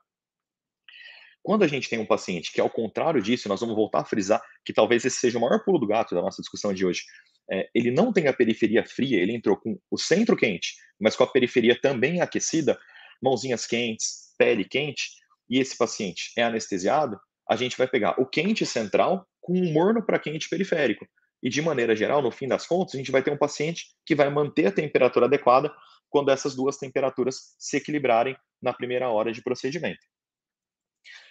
Quando 1.42 1.62
a 1.64 1.68
gente 1.68 1.88
tem 1.88 1.98
um 1.98 2.06
paciente 2.06 2.52
que, 2.52 2.60
ao 2.60 2.68
contrário 2.68 3.22
disso, 3.22 3.48
nós 3.48 3.60
vamos 3.60 3.74
voltar 3.74 4.00
a 4.00 4.04
frisar 4.04 4.42
que 4.64 4.72
talvez 4.72 5.04
esse 5.04 5.18
seja 5.18 5.38
o 5.38 5.40
maior 5.40 5.64
pulo 5.64 5.78
do 5.78 5.86
gato 5.86 6.14
da 6.14 6.20
nossa 6.20 6.42
discussão 6.42 6.74
de 6.74 6.84
hoje. 6.84 7.04
É, 7.50 7.70
ele 7.74 7.90
não 7.90 8.12
tem 8.12 8.26
a 8.26 8.32
periferia 8.32 8.84
fria, 8.84 9.22
ele 9.22 9.32
entrou 9.32 9.56
com 9.56 9.78
o 9.90 9.96
centro 9.96 10.36
quente, 10.36 10.74
mas 11.00 11.16
com 11.16 11.24
a 11.24 11.26
periferia 11.26 11.80
também 11.80 12.20
aquecida, 12.20 12.78
mãozinhas 13.22 13.66
quentes, 13.66 14.34
pele 14.36 14.64
quente, 14.64 15.12
e 15.48 15.58
esse 15.58 15.76
paciente 15.76 16.32
é 16.36 16.42
anestesiado, 16.42 17.18
a 17.48 17.56
gente 17.56 17.76
vai 17.76 17.88
pegar 17.88 18.20
o 18.20 18.26
quente 18.26 18.66
central 18.66 19.26
com 19.40 19.54
um 19.54 19.72
morno 19.72 20.04
para 20.04 20.18
quente 20.18 20.48
periférico. 20.48 21.06
E, 21.42 21.48
de 21.48 21.62
maneira 21.62 21.94
geral, 21.94 22.20
no 22.20 22.30
fim 22.30 22.48
das 22.48 22.66
contas, 22.66 22.94
a 22.94 22.98
gente 22.98 23.12
vai 23.12 23.22
ter 23.22 23.30
um 23.30 23.38
paciente 23.38 23.86
que 24.04 24.14
vai 24.14 24.28
manter 24.28 24.66
a 24.66 24.72
temperatura 24.72 25.26
adequada 25.26 25.72
quando 26.10 26.30
essas 26.30 26.54
duas 26.54 26.76
temperaturas 26.76 27.54
se 27.58 27.76
equilibrarem 27.76 28.36
na 28.60 28.72
primeira 28.72 29.08
hora 29.08 29.32
de 29.32 29.42
procedimento. 29.42 30.04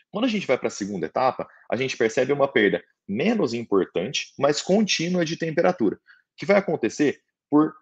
Quando 0.10 0.26
a 0.26 0.30
gente 0.30 0.48
vai 0.48 0.58
para 0.58 0.68
a 0.68 0.72
segunda 0.72 1.06
etapa, 1.06 1.48
a 1.70 1.76
gente 1.76 1.98
percebe 1.98 2.32
uma 2.32 2.48
perda 2.48 2.84
menos 3.08 3.54
importante, 3.54 4.34
mas 4.40 4.62
contínua 4.62 5.26
de 5.26 5.38
temperatura, 5.38 6.00
que 6.38 6.46
vai 6.46 6.58
acontecer 6.58 7.22
por 7.50 7.76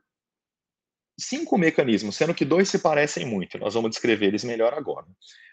cinco 1.19 1.57
mecanismos, 1.57 2.15
sendo 2.15 2.33
que 2.33 2.45
dois 2.45 2.69
se 2.69 2.79
parecem 2.79 3.25
muito. 3.25 3.57
Nós 3.57 3.73
vamos 3.73 3.91
descrever 3.91 4.27
eles 4.27 4.43
melhor 4.43 4.73
agora. 4.73 5.05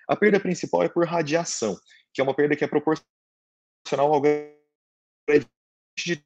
A 0.09 0.17
perda 0.17 0.41
principal 0.41 0.83
é 0.83 0.89
por 0.89 1.07
radiação, 1.07 1.77
que 2.13 2.21
é 2.21 2.25
uma 2.25 2.35
perda 2.35 2.57
que 2.57 2.65
é 2.65 2.69
proporcional 2.69 4.13
ao 4.13 4.21
gradiente 4.21 5.49
de 5.99 6.25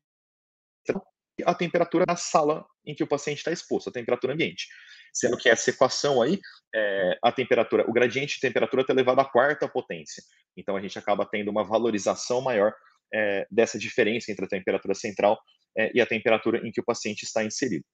a 1.44 1.54
temperatura 1.54 2.06
da 2.06 2.16
sala 2.16 2.64
em 2.84 2.94
que 2.94 3.02
o 3.02 3.06
paciente 3.06 3.38
está 3.38 3.52
exposto, 3.52 3.90
a 3.90 3.92
temperatura 3.92 4.32
ambiente. 4.32 4.68
Sendo 5.12 5.36
que 5.36 5.48
essa 5.48 5.70
equação 5.70 6.22
aí, 6.22 6.40
é, 6.74 7.18
a 7.22 7.32
temperatura, 7.32 7.84
o 7.88 7.92
gradiente 7.92 8.36
de 8.36 8.40
temperatura 8.40 8.82
está 8.82 8.92
elevado 8.92 9.20
à 9.20 9.24
quarta 9.24 9.68
potência. 9.68 10.22
Então 10.56 10.76
a 10.76 10.80
gente 10.80 10.98
acaba 10.98 11.26
tendo 11.26 11.50
uma 11.50 11.64
valorização 11.64 12.40
maior 12.40 12.74
é, 13.12 13.46
dessa 13.50 13.78
diferença 13.78 14.30
entre 14.30 14.44
a 14.44 14.48
temperatura 14.48 14.94
central 14.94 15.38
é, 15.76 15.90
e 15.94 16.00
a 16.00 16.06
temperatura 16.06 16.66
em 16.66 16.70
que 16.70 16.80
o 16.80 16.84
paciente 16.84 17.24
está 17.24 17.44
inserido. 17.44 17.84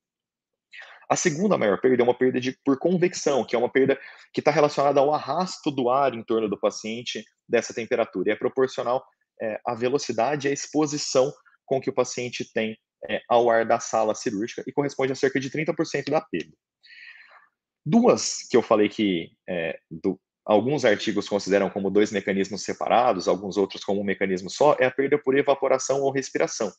A 1.13 1.17
segunda 1.17 1.59
maior 1.59 1.79
perda 1.79 2.03
é 2.03 2.05
uma 2.05 2.17
perda 2.17 2.41
de, 2.41 2.57
por 2.65 2.79
convecção, 2.79 3.45
que 3.45 3.55
é 3.55 3.59
uma 3.59 3.71
perda 3.71 4.01
que 4.33 4.41
está 4.41 4.51
relacionada 4.51 4.99
ao 4.99 5.13
arrasto 5.13 5.71
do 5.71 5.91
ar 5.91 6.15
em 6.15 6.23
torno 6.23 6.49
do 6.49 6.59
paciente 6.59 7.23
dessa 7.47 7.75
temperatura. 7.75 8.31
E 8.31 8.33
é 8.33 8.35
proporcional 8.35 9.05
é, 9.39 9.61
à 9.67 9.75
velocidade 9.75 10.49
e 10.49 10.51
à 10.51 10.55
exposição 10.55 11.31
com 11.67 11.83
que 11.83 11.91
o 11.91 11.93
paciente 11.93 12.51
tem 12.55 12.79
é, 13.11 13.21
ao 13.29 13.51
ar 13.51 13.67
da 13.67 13.79
sala 13.79 14.15
cirúrgica 14.15 14.65
e 14.67 14.73
corresponde 14.73 15.13
a 15.13 15.15
cerca 15.15 15.39
de 15.39 15.51
30% 15.51 16.09
da 16.09 16.23
perda. 16.23 16.57
Duas 17.85 18.49
que 18.51 18.57
eu 18.57 18.63
falei 18.63 18.89
que 18.89 19.33
é, 19.47 19.79
do, 19.91 20.19
alguns 20.47 20.83
artigos 20.83 21.29
consideram 21.29 21.69
como 21.69 21.91
dois 21.91 22.11
mecanismos 22.11 22.65
separados, 22.65 23.29
alguns 23.29 23.59
outros 23.59 23.85
como 23.85 24.01
um 24.01 24.05
mecanismo 24.05 24.49
só, 24.49 24.79
é 24.81 24.87
a 24.87 24.91
perda 24.91 25.19
por 25.19 25.37
evaporação 25.37 26.01
ou 26.01 26.11
respiração, 26.11 26.73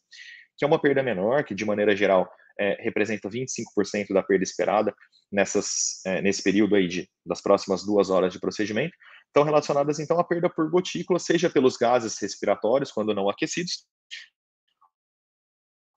que 0.58 0.66
é 0.66 0.68
uma 0.68 0.82
perda 0.82 1.04
menor, 1.04 1.44
que 1.44 1.54
de 1.54 1.66
maneira 1.66 1.96
geral 1.96 2.28
é, 2.60 2.82
representa 2.82 3.30
25% 3.30 4.14
da 4.14 4.24
perda 4.24 4.44
esperada 4.44 4.94
nessas, 5.32 6.02
é, 6.06 6.22
nesse 6.22 6.44
período 6.44 6.76
aí 6.76 6.88
de, 6.88 7.10
das 7.26 7.42
próximas 7.42 7.84
duas 7.84 8.10
horas 8.10 8.34
de 8.34 8.40
procedimento, 8.40 8.96
estão 9.28 9.44
relacionadas 9.44 10.00
então 10.00 10.20
à 10.20 10.24
perda 10.24 10.50
por 10.50 10.70
gotícula, 10.70 11.20
seja 11.20 11.50
pelos 11.50 11.76
gases 11.78 12.20
respiratórios, 12.20 12.92
quando 12.92 13.14
não 13.14 13.30
aquecidos, 13.30 13.86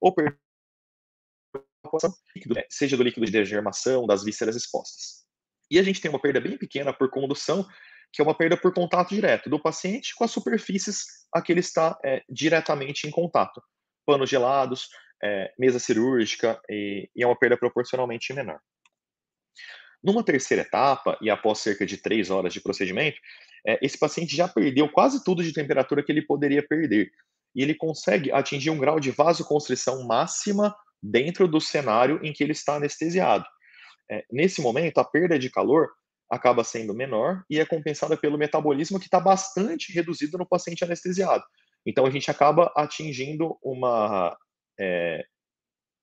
ou 0.00 0.14
perda 0.14 0.38
né, 2.54 2.64
seja 2.68 2.96
do 2.96 3.02
líquido 3.02 3.26
de 3.26 3.32
degermação, 3.32 4.06
das 4.06 4.24
vísceras 4.24 4.56
expostas. 4.56 5.24
E 5.70 5.78
a 5.78 5.82
gente 5.82 6.00
tem 6.00 6.10
uma 6.10 6.20
perda 6.20 6.40
bem 6.40 6.56
pequena 6.56 6.92
por 6.92 7.10
condução, 7.10 7.66
que 8.12 8.20
é 8.20 8.24
uma 8.24 8.36
perda 8.36 8.56
por 8.56 8.72
contato 8.72 9.14
direto 9.14 9.50
do 9.50 9.60
paciente 9.60 10.14
com 10.14 10.24
as 10.24 10.30
superfícies 10.30 11.04
a 11.32 11.42
que 11.42 11.52
ele 11.52 11.60
está 11.60 11.98
é, 12.04 12.22
diretamente 12.28 13.06
em 13.06 13.10
contato. 13.10 13.62
Panos 14.06 14.30
gelados, 14.30 14.88
é, 15.22 15.52
mesa 15.58 15.78
cirúrgica, 15.78 16.60
e, 16.68 17.08
e, 17.14 17.22
é 17.22 17.26
uma 17.26 17.38
perda 17.38 17.56
proporcionalmente 17.56 18.32
menor. 18.32 18.60
Numa 20.02 20.22
terceira 20.22 20.62
etapa, 20.62 21.18
e 21.20 21.30
após 21.30 21.58
cerca 21.58 21.84
de 21.84 21.96
três 21.96 22.30
horas 22.30 22.52
de 22.52 22.60
procedimento, 22.60 23.18
é, 23.66 23.78
esse 23.82 23.98
paciente 23.98 24.36
já 24.36 24.46
perdeu 24.46 24.88
quase 24.88 25.24
tudo 25.24 25.42
de 25.42 25.52
temperatura 25.52 26.02
que 26.02 26.12
ele 26.12 26.22
poderia 26.22 26.66
perder. 26.66 27.10
E 27.54 27.62
ele 27.62 27.74
consegue 27.74 28.30
atingir 28.30 28.70
um 28.70 28.78
grau 28.78 29.00
de 29.00 29.10
vasoconstrição 29.10 30.06
máxima 30.06 30.74
dentro 31.02 31.48
do 31.48 31.60
cenário 31.60 32.20
em 32.22 32.32
que 32.32 32.44
ele 32.44 32.52
está 32.52 32.76
anestesiado. 32.76 33.44
É, 34.10 34.24
nesse 34.30 34.60
momento, 34.60 34.98
a 34.98 35.04
perda 35.04 35.38
de 35.38 35.50
calor 35.50 35.88
acaba 36.30 36.64
sendo 36.64 36.94
menor 36.94 37.42
e 37.48 37.58
é 37.58 37.64
compensada 37.64 38.16
pelo 38.16 38.38
metabolismo 38.38 38.98
que 38.98 39.06
está 39.06 39.18
bastante 39.18 39.92
reduzido 39.92 40.38
no 40.38 40.46
paciente 40.46 40.84
anestesiado. 40.84 41.44
Então, 41.84 42.04
a 42.04 42.10
gente 42.10 42.30
acaba 42.30 42.72
atingindo 42.76 43.56
uma, 43.62 44.36
é, 44.78 45.24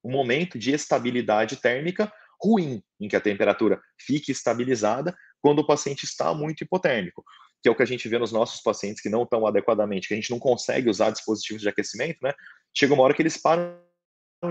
um 0.03 0.11
momento 0.11 0.57
de 0.59 0.71
estabilidade 0.71 1.57
térmica 1.57 2.11
ruim, 2.41 2.83
em 2.99 3.07
que 3.07 3.15
a 3.15 3.21
temperatura 3.21 3.81
fique 3.99 4.31
estabilizada 4.31 5.15
quando 5.41 5.59
o 5.59 5.65
paciente 5.65 6.03
está 6.03 6.33
muito 6.33 6.63
hipotérmico, 6.63 7.23
que 7.61 7.69
é 7.69 7.71
o 7.71 7.75
que 7.75 7.83
a 7.83 7.85
gente 7.85 8.07
vê 8.09 8.17
nos 8.17 8.31
nossos 8.31 8.61
pacientes 8.61 9.01
que 9.01 9.09
não 9.09 9.23
estão 9.23 9.47
adequadamente, 9.47 10.07
que 10.07 10.13
a 10.13 10.17
gente 10.17 10.31
não 10.31 10.39
consegue 10.39 10.89
usar 10.89 11.11
dispositivos 11.11 11.61
de 11.61 11.69
aquecimento, 11.69 12.17
né? 12.21 12.33
Chega 12.75 12.93
uma 12.93 13.03
hora 13.03 13.13
que 13.13 13.21
eles 13.21 13.37
param 13.37 13.79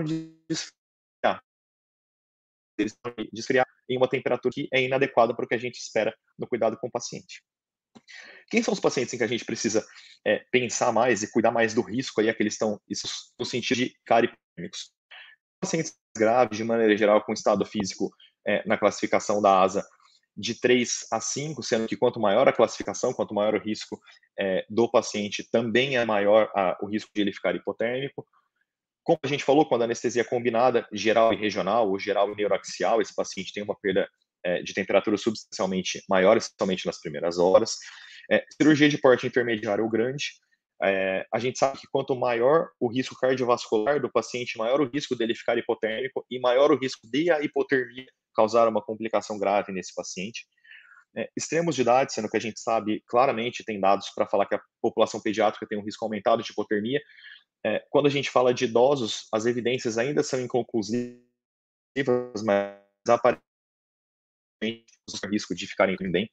de 0.03 0.35
esfriar. 0.49 1.43
Eles 2.77 2.97
de 3.31 3.39
esfriar 3.39 3.67
em 3.87 3.97
uma 3.97 4.09
temperatura 4.09 4.51
que 4.51 4.67
é 4.73 4.81
inadequada 4.81 5.35
para 5.35 5.45
o 5.45 5.47
que 5.47 5.55
a 5.55 5.59
gente 5.59 5.77
espera 5.77 6.15
no 6.37 6.47
cuidado 6.47 6.77
com 6.77 6.87
o 6.87 6.91
paciente. 6.91 7.43
Quem 8.49 8.61
são 8.61 8.73
os 8.73 8.79
pacientes 8.79 9.13
em 9.13 9.17
que 9.17 9.23
a 9.23 9.27
gente 9.27 9.45
precisa 9.45 9.85
é, 10.25 10.43
pensar 10.51 10.91
mais 10.91 11.23
e 11.23 11.31
cuidar 11.31 11.51
mais 11.51 11.73
do 11.73 11.81
risco 11.81 12.21
aí, 12.21 12.29
aqueles 12.29 12.53
estão, 12.53 12.79
no 13.39 13.45
sentido 13.45 13.77
de 13.77 13.95
caripêmicos? 14.05 14.91
Pacientes 15.59 15.95
graves, 16.15 16.57
de 16.57 16.63
maneira 16.63 16.95
geral, 16.95 17.23
com 17.23 17.33
estado 17.33 17.65
físico 17.65 18.11
é, 18.45 18.67
na 18.67 18.77
classificação 18.77 19.41
da 19.41 19.61
ASA 19.61 19.85
de 20.35 20.59
3 20.59 21.07
a 21.11 21.19
5, 21.19 21.61
sendo 21.61 21.87
que 21.87 21.95
quanto 21.95 22.19
maior 22.19 22.47
a 22.47 22.53
classificação, 22.53 23.13
quanto 23.13 23.33
maior 23.33 23.55
o 23.55 23.59
risco 23.59 23.99
é, 24.37 24.65
do 24.69 24.89
paciente, 24.89 25.47
também 25.49 25.95
é 25.95 26.05
maior 26.05 26.49
a, 26.55 26.77
o 26.81 26.87
risco 26.87 27.11
de 27.13 27.21
ele 27.21 27.33
ficar 27.33 27.55
hipotérmico. 27.55 28.25
Como 29.03 29.19
a 29.23 29.27
gente 29.27 29.43
falou, 29.43 29.67
quando 29.67 29.81
a 29.81 29.85
anestesia 29.85 30.21
é 30.21 30.25
combinada, 30.25 30.87
geral 30.91 31.33
e 31.33 31.35
regional, 31.35 31.89
ou 31.89 31.99
geral 31.99 32.31
e 32.31 32.35
neuroaxial, 32.35 33.01
esse 33.01 33.13
paciente 33.13 33.53
tem 33.53 33.63
uma 33.63 33.75
perda 33.75 34.09
é, 34.43 34.61
de 34.61 34.73
temperatura 34.73 35.17
substancialmente 35.17 36.03
maior, 36.09 36.37
especialmente 36.37 36.85
nas 36.85 36.99
primeiras 36.99 37.37
horas. 37.37 37.77
É, 38.31 38.43
cirurgia 38.55 38.89
de 38.89 38.97
porte 38.97 39.27
intermediário 39.27 39.83
ou 39.83 39.89
grande, 39.89 40.25
é, 40.81 41.25
a 41.33 41.39
gente 41.39 41.57
sabe 41.57 41.79
que 41.79 41.87
quanto 41.91 42.15
maior 42.15 42.69
o 42.79 42.91
risco 42.91 43.15
cardiovascular 43.19 44.01
do 44.01 44.11
paciente, 44.11 44.57
maior 44.57 44.81
o 44.81 44.89
risco 44.89 45.15
dele 45.15 45.35
ficar 45.35 45.57
hipotérmico 45.57 46.25
e 46.29 46.39
maior 46.39 46.71
o 46.71 46.77
risco 46.77 47.07
de 47.09 47.31
a 47.31 47.41
hipotermia 47.41 48.05
causar 48.35 48.67
uma 48.67 48.81
complicação 48.81 49.37
grave 49.37 49.71
nesse 49.71 49.93
paciente. 49.93 50.45
É, 51.15 51.29
extremos 51.37 51.75
de 51.75 51.81
idade, 51.81 52.11
sendo 52.11 52.27
que 52.27 52.35
a 52.35 52.39
gente 52.39 52.59
sabe 52.59 53.03
claramente, 53.07 53.63
tem 53.63 53.79
dados 53.79 54.09
para 54.15 54.27
falar 54.27 54.47
que 54.47 54.55
a 54.55 54.61
população 54.81 55.21
pediátrica 55.21 55.67
tem 55.67 55.77
um 55.77 55.85
risco 55.85 56.03
aumentado 56.03 56.41
de 56.41 56.51
hipotermia, 56.51 56.99
é, 57.65 57.81
quando 57.89 58.07
a 58.07 58.09
gente 58.09 58.29
fala 58.29 58.53
de 58.53 58.65
idosos, 58.65 59.27
as 59.31 59.45
evidências 59.45 59.97
ainda 59.97 60.21
são 60.21 60.41
inconclusivas, 60.41 61.23
mas 62.43 62.75
aparentemente 63.07 63.52
risco 65.31 65.55
de 65.55 65.67
ficarem 65.67 65.95
bem. 66.11 66.29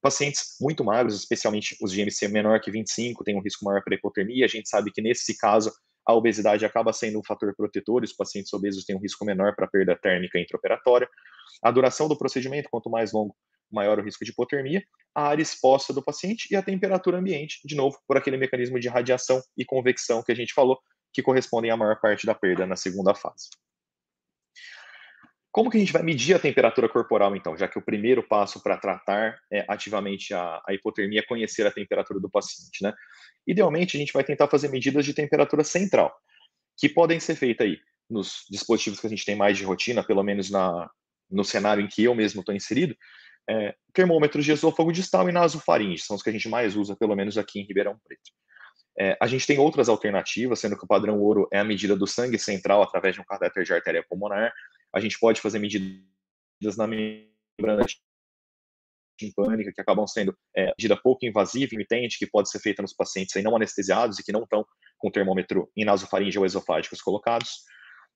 Pacientes 0.00 0.56
muito 0.60 0.84
magros, 0.84 1.16
especialmente 1.16 1.76
os 1.80 1.90
de 1.90 2.28
menor 2.28 2.60
que 2.60 2.70
25, 2.70 3.24
têm 3.24 3.36
um 3.36 3.40
risco 3.40 3.64
maior 3.64 3.82
para 3.82 3.94
hipotermia. 3.94 4.44
A 4.44 4.48
gente 4.48 4.68
sabe 4.68 4.90
que 4.92 5.00
nesse 5.00 5.36
caso 5.38 5.72
a 6.06 6.12
obesidade 6.12 6.66
acaba 6.66 6.92
sendo 6.92 7.18
um 7.18 7.24
fator 7.24 7.54
protetor, 7.56 8.02
os 8.02 8.12
pacientes 8.12 8.52
obesos 8.52 8.84
têm 8.84 8.94
um 8.94 9.00
risco 9.00 9.24
menor 9.24 9.56
para 9.56 9.66
perda 9.66 9.96
térmica 9.96 10.38
intraoperatória. 10.38 11.08
A 11.62 11.70
duração 11.70 12.08
do 12.08 12.18
procedimento, 12.18 12.68
quanto 12.70 12.90
mais 12.90 13.12
longo, 13.12 13.34
maior 13.72 13.98
o 13.98 14.02
risco 14.02 14.24
de 14.24 14.30
hipotermia, 14.30 14.82
a 15.14 15.28
área 15.28 15.42
exposta 15.42 15.92
do 15.92 16.02
paciente 16.02 16.48
e 16.50 16.56
a 16.56 16.62
temperatura 16.62 17.18
ambiente, 17.18 17.60
de 17.64 17.74
novo, 17.74 17.98
por 18.06 18.16
aquele 18.16 18.36
mecanismo 18.36 18.78
de 18.78 18.88
radiação 18.88 19.42
e 19.56 19.64
convecção 19.64 20.22
que 20.22 20.32
a 20.32 20.34
gente 20.34 20.52
falou, 20.52 20.78
que 21.12 21.22
correspondem 21.22 21.70
à 21.70 21.76
maior 21.76 21.98
parte 22.00 22.26
da 22.26 22.34
perda 22.34 22.66
na 22.66 22.76
segunda 22.76 23.14
fase. 23.14 23.48
Como 25.54 25.70
que 25.70 25.76
a 25.76 25.80
gente 25.80 25.92
vai 25.92 26.02
medir 26.02 26.34
a 26.34 26.38
temperatura 26.40 26.88
corporal, 26.88 27.36
então, 27.36 27.56
já 27.56 27.68
que 27.68 27.78
o 27.78 27.82
primeiro 27.82 28.24
passo 28.26 28.60
para 28.60 28.76
tratar 28.76 29.38
é, 29.52 29.64
ativamente 29.68 30.34
a, 30.34 30.60
a, 30.66 30.74
hipotermia 30.74 31.20
é 31.20 31.22
conhecer 31.22 31.64
a 31.64 31.70
temperatura 31.70 32.18
do 32.18 32.28
paciente, 32.28 32.82
né? 32.82 32.92
Idealmente, 33.46 33.96
a 33.96 34.00
gente 34.00 34.12
vai 34.12 34.24
tentar 34.24 34.48
fazer 34.48 34.66
medidas 34.66 35.04
de 35.04 35.14
temperatura 35.14 35.62
central, 35.62 36.12
que 36.76 36.88
podem 36.88 37.20
ser 37.20 37.36
feitas 37.36 37.68
aí 37.68 37.78
nos 38.10 38.44
dispositivos 38.50 38.98
que 38.98 39.06
a 39.06 39.10
gente 39.10 39.24
tem 39.24 39.36
mais 39.36 39.56
de 39.56 39.62
rotina, 39.62 40.02
pelo 40.02 40.24
menos 40.24 40.50
na, 40.50 40.90
no 41.30 41.44
cenário 41.44 41.84
em 41.84 41.86
que 41.86 42.02
eu 42.02 42.16
mesmo 42.16 42.40
estou 42.40 42.52
inserido, 42.52 42.96
é, 43.48 43.76
termômetros 43.92 44.44
de 44.44 44.50
esôfago 44.50 44.90
distal 44.90 45.28
e 45.28 45.32
nasofaringe, 45.32 46.02
são 46.02 46.16
os 46.16 46.22
que 46.24 46.30
a 46.30 46.32
gente 46.32 46.48
mais 46.48 46.74
usa, 46.74 46.96
pelo 46.96 47.14
menos 47.14 47.38
aqui 47.38 47.60
em 47.60 47.64
Ribeirão 47.64 47.96
Preto. 48.02 48.32
É, 48.98 49.16
a 49.20 49.28
gente 49.28 49.46
tem 49.46 49.60
outras 49.60 49.88
alternativas, 49.88 50.58
sendo 50.58 50.76
que 50.76 50.84
o 50.84 50.88
padrão 50.88 51.20
ouro 51.20 51.46
é 51.52 51.60
a 51.60 51.64
medida 51.64 51.94
do 51.94 52.08
sangue 52.08 52.40
central 52.40 52.82
através 52.82 53.14
de 53.14 53.20
um 53.20 53.24
catéter 53.24 53.62
de 53.62 53.72
artéria 53.72 54.04
pulmonar. 54.08 54.52
A 54.94 55.00
gente 55.00 55.18
pode 55.18 55.40
fazer 55.40 55.58
medidas 55.58 56.76
na 56.76 56.86
membrana 56.86 57.84
timpânica, 59.18 59.72
que 59.72 59.80
acabam 59.80 60.06
sendo 60.06 60.36
é, 60.56 60.66
medida 60.78 60.96
pouco 60.96 61.26
invasiva, 61.26 61.74
imitente, 61.74 62.18
que 62.18 62.26
pode 62.26 62.50
ser 62.50 62.58
feita 62.60 62.82
nos 62.82 62.92
pacientes 62.92 63.36
aí 63.36 63.42
não 63.42 63.56
anestesiados 63.56 64.18
e 64.18 64.24
que 64.24 64.32
não 64.32 64.42
estão 64.42 64.64
com 64.98 65.10
termômetro 65.10 65.70
em 65.76 65.84
nasofaringe 65.84 66.38
ou 66.38 66.46
esofágicos 66.46 67.00
colocados. 67.00 67.64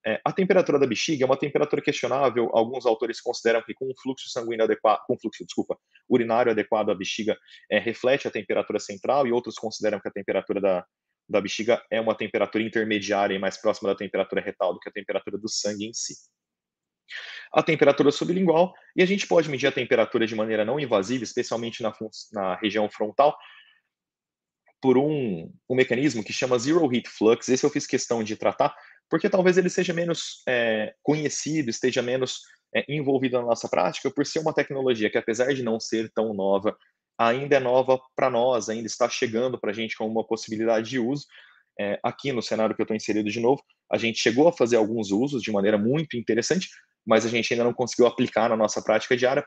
É, 0.06 0.20
a 0.24 0.32
temperatura 0.32 0.78
da 0.78 0.86
bexiga 0.86 1.24
é 1.24 1.26
uma 1.26 1.36
temperatura 1.36 1.82
questionável. 1.82 2.48
Alguns 2.52 2.86
autores 2.86 3.20
consideram 3.20 3.62
que 3.62 3.74
com 3.74 3.86
um 3.86 3.94
fluxo 4.00 4.28
sanguíneo 4.30 4.64
adequado, 4.64 5.00
com 5.06 5.18
fluxo, 5.18 5.44
desculpa, 5.44 5.76
urinário 6.08 6.52
adequado, 6.52 6.90
a 6.90 6.94
bexiga 6.94 7.36
é, 7.70 7.78
reflete 7.78 8.28
a 8.28 8.30
temperatura 8.30 8.78
central, 8.78 9.26
e 9.26 9.32
outros 9.32 9.56
consideram 9.56 10.00
que 10.00 10.08
a 10.08 10.12
temperatura 10.12 10.60
da, 10.60 10.86
da 11.28 11.40
bexiga 11.40 11.82
é 11.90 12.00
uma 12.00 12.14
temperatura 12.14 12.62
intermediária 12.62 13.34
e 13.34 13.38
mais 13.38 13.56
próxima 13.60 13.90
da 13.90 13.96
temperatura 13.96 14.40
retal 14.40 14.72
do 14.72 14.80
que 14.80 14.88
a 14.88 14.92
temperatura 14.92 15.36
do 15.36 15.48
sangue 15.48 15.86
em 15.86 15.92
si. 15.92 16.14
A 17.52 17.62
temperatura 17.62 18.10
sublingual, 18.10 18.74
e 18.96 19.02
a 19.02 19.06
gente 19.06 19.26
pode 19.26 19.48
medir 19.48 19.66
a 19.66 19.72
temperatura 19.72 20.26
de 20.26 20.34
maneira 20.34 20.64
não 20.64 20.78
invasiva, 20.78 21.24
especialmente 21.24 21.82
na, 21.82 21.92
na 22.32 22.54
região 22.56 22.88
frontal, 22.88 23.36
por 24.80 24.96
um, 24.96 25.52
um 25.68 25.74
mecanismo 25.74 26.22
que 26.22 26.32
chama 26.32 26.58
Zero 26.58 26.92
Heat 26.92 27.08
Flux. 27.08 27.48
Esse 27.48 27.64
eu 27.64 27.70
fiz 27.70 27.86
questão 27.86 28.22
de 28.22 28.36
tratar, 28.36 28.74
porque 29.10 29.28
talvez 29.28 29.58
ele 29.58 29.68
seja 29.68 29.92
menos 29.92 30.42
é, 30.48 30.94
conhecido, 31.02 31.70
esteja 31.70 32.02
menos 32.02 32.42
é, 32.74 32.84
envolvida 32.88 33.40
na 33.40 33.46
nossa 33.46 33.68
prática 33.68 34.10
por 34.10 34.24
ser 34.24 34.38
uma 34.38 34.54
tecnologia 34.54 35.10
que, 35.10 35.18
apesar 35.18 35.52
de 35.52 35.62
não 35.62 35.80
ser 35.80 36.10
tão 36.12 36.32
nova, 36.34 36.76
ainda 37.18 37.56
é 37.56 37.60
nova 37.60 37.98
para 38.14 38.30
nós, 38.30 38.68
ainda 38.68 38.86
está 38.86 39.08
chegando 39.08 39.58
para 39.58 39.70
a 39.70 39.74
gente 39.74 39.96
como 39.96 40.10
uma 40.10 40.26
possibilidade 40.26 40.88
de 40.88 40.98
uso. 40.98 41.26
É, 41.80 41.98
aqui 42.02 42.32
no 42.32 42.42
cenário 42.42 42.74
que 42.74 42.80
eu 42.80 42.84
estou 42.84 42.96
inserido 42.96 43.30
de 43.30 43.40
novo, 43.40 43.62
a 43.90 43.96
gente 43.96 44.18
chegou 44.18 44.48
a 44.48 44.52
fazer 44.52 44.76
alguns 44.76 45.10
usos 45.10 45.42
de 45.42 45.52
maneira 45.52 45.78
muito 45.78 46.16
interessante, 46.16 46.68
mas 47.06 47.24
a 47.24 47.28
gente 47.28 47.52
ainda 47.52 47.64
não 47.64 47.72
conseguiu 47.72 48.06
aplicar 48.06 48.48
na 48.48 48.56
nossa 48.56 48.82
prática 48.82 49.16
diária, 49.16 49.46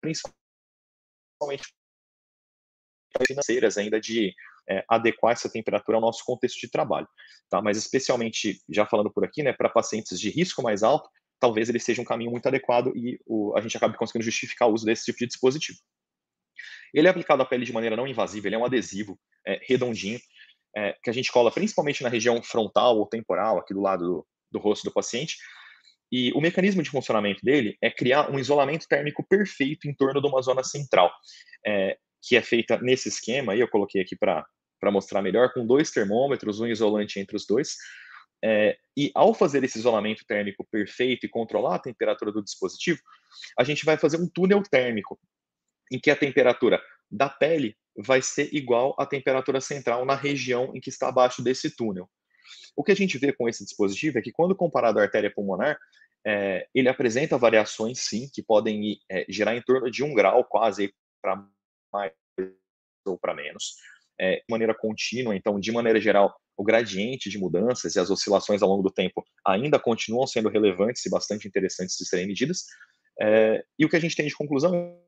principalmente 0.00 0.34
financeiras 3.26 3.78
ainda 3.78 4.00
de 4.00 4.34
é, 4.68 4.84
adequar 4.88 5.32
essa 5.32 5.50
temperatura 5.50 5.96
ao 5.96 6.02
nosso 6.02 6.24
contexto 6.24 6.60
de 6.60 6.70
trabalho, 6.70 7.08
tá? 7.48 7.62
Mas 7.62 7.78
especialmente, 7.78 8.60
já 8.68 8.86
falando 8.86 9.10
por 9.10 9.24
aqui, 9.24 9.42
né, 9.42 9.52
para 9.52 9.68
pacientes 9.68 10.20
de 10.20 10.28
risco 10.28 10.62
mais 10.62 10.82
alto, 10.82 11.08
talvez 11.40 11.68
ele 11.68 11.78
seja 11.78 12.02
um 12.02 12.04
caminho 12.04 12.30
muito 12.30 12.46
adequado 12.46 12.92
e 12.94 13.18
o, 13.26 13.56
a 13.56 13.60
gente 13.60 13.76
acabe 13.76 13.96
conseguindo 13.96 14.24
justificar 14.24 14.68
o 14.68 14.74
uso 14.74 14.84
desse 14.84 15.06
tipo 15.06 15.18
de 15.18 15.26
dispositivo. 15.26 15.78
Ele 16.92 17.06
é 17.06 17.10
aplicado 17.10 17.42
à 17.42 17.46
pele 17.46 17.64
de 17.64 17.72
maneira 17.72 17.96
não 17.96 18.06
invasiva, 18.06 18.46
ele 18.46 18.56
é 18.56 18.58
um 18.58 18.64
adesivo 18.64 19.18
é, 19.46 19.60
redondinho, 19.66 20.20
é, 20.76 20.94
que 21.02 21.10
a 21.10 21.12
gente 21.12 21.32
cola 21.32 21.50
principalmente 21.50 22.02
na 22.02 22.08
região 22.08 22.42
frontal 22.42 22.98
ou 22.98 23.06
temporal, 23.06 23.58
aqui 23.58 23.74
do 23.74 23.80
lado 23.80 24.04
do, 24.04 24.26
do 24.52 24.58
rosto 24.58 24.84
do 24.84 24.92
paciente, 24.92 25.36
e 26.10 26.32
o 26.32 26.40
mecanismo 26.40 26.82
de 26.82 26.90
funcionamento 26.90 27.44
dele 27.44 27.76
é 27.82 27.90
criar 27.90 28.30
um 28.30 28.38
isolamento 28.38 28.86
térmico 28.88 29.24
perfeito 29.28 29.88
em 29.88 29.94
torno 29.94 30.20
de 30.20 30.26
uma 30.26 30.40
zona 30.40 30.64
central, 30.64 31.12
é, 31.66 31.98
que 32.22 32.36
é 32.36 32.42
feita 32.42 32.78
nesse 32.78 33.08
esquema, 33.08 33.52
aí 33.52 33.60
eu 33.60 33.68
coloquei 33.68 34.00
aqui 34.00 34.16
para 34.16 34.46
mostrar 34.90 35.20
melhor, 35.22 35.52
com 35.52 35.66
dois 35.66 35.90
termômetros, 35.90 36.60
um 36.60 36.66
isolante 36.66 37.20
entre 37.20 37.36
os 37.36 37.46
dois. 37.46 37.76
É, 38.42 38.78
e 38.96 39.10
ao 39.14 39.34
fazer 39.34 39.62
esse 39.64 39.78
isolamento 39.78 40.24
térmico 40.26 40.66
perfeito 40.70 41.26
e 41.26 41.28
controlar 41.28 41.76
a 41.76 41.80
temperatura 41.80 42.32
do 42.32 42.42
dispositivo, 42.42 43.00
a 43.58 43.64
gente 43.64 43.84
vai 43.84 43.96
fazer 43.96 44.16
um 44.16 44.28
túnel 44.28 44.62
térmico, 44.62 45.18
em 45.92 45.98
que 45.98 46.10
a 46.10 46.16
temperatura 46.16 46.80
da 47.10 47.28
pele 47.28 47.76
vai 47.98 48.22
ser 48.22 48.54
igual 48.54 48.94
à 48.98 49.04
temperatura 49.04 49.60
central 49.60 50.04
na 50.04 50.14
região 50.14 50.72
em 50.74 50.80
que 50.80 50.88
está 50.88 51.08
abaixo 51.08 51.42
desse 51.42 51.74
túnel. 51.74 52.08
O 52.76 52.84
que 52.84 52.92
a 52.92 52.96
gente 52.96 53.18
vê 53.18 53.32
com 53.32 53.48
esse 53.48 53.64
dispositivo 53.64 54.18
é 54.18 54.22
que, 54.22 54.32
quando 54.32 54.54
comparado 54.54 55.00
à 55.00 55.02
artéria 55.02 55.32
pulmonar, 55.32 55.76
é, 56.26 56.66
ele 56.74 56.88
apresenta 56.88 57.36
variações, 57.36 58.00
sim, 58.00 58.28
que 58.32 58.42
podem 58.42 58.98
é, 59.10 59.26
gerar 59.28 59.56
em 59.56 59.62
torno 59.62 59.90
de 59.90 60.04
um 60.04 60.14
grau, 60.14 60.44
quase 60.44 60.94
para 61.20 61.44
mais 61.92 62.12
ou 63.04 63.18
para 63.18 63.34
menos, 63.34 63.74
é, 64.20 64.36
de 64.36 64.44
maneira 64.48 64.74
contínua. 64.74 65.34
Então, 65.34 65.58
de 65.58 65.72
maneira 65.72 66.00
geral, 66.00 66.34
o 66.56 66.62
gradiente 66.62 67.30
de 67.30 67.38
mudanças 67.38 67.94
e 67.94 68.00
as 68.00 68.10
oscilações 68.10 68.62
ao 68.62 68.68
longo 68.68 68.82
do 68.82 68.92
tempo 68.92 69.24
ainda 69.44 69.78
continuam 69.78 70.26
sendo 70.26 70.48
relevantes 70.48 71.04
e 71.04 71.10
bastante 71.10 71.48
interessantes 71.48 71.96
de 71.96 72.06
serem 72.06 72.26
medidas. 72.26 72.64
É, 73.20 73.64
e 73.78 73.84
o 73.84 73.88
que 73.88 73.96
a 73.96 74.00
gente 74.00 74.14
tem 74.14 74.26
de 74.26 74.36
conclusão 74.36 75.00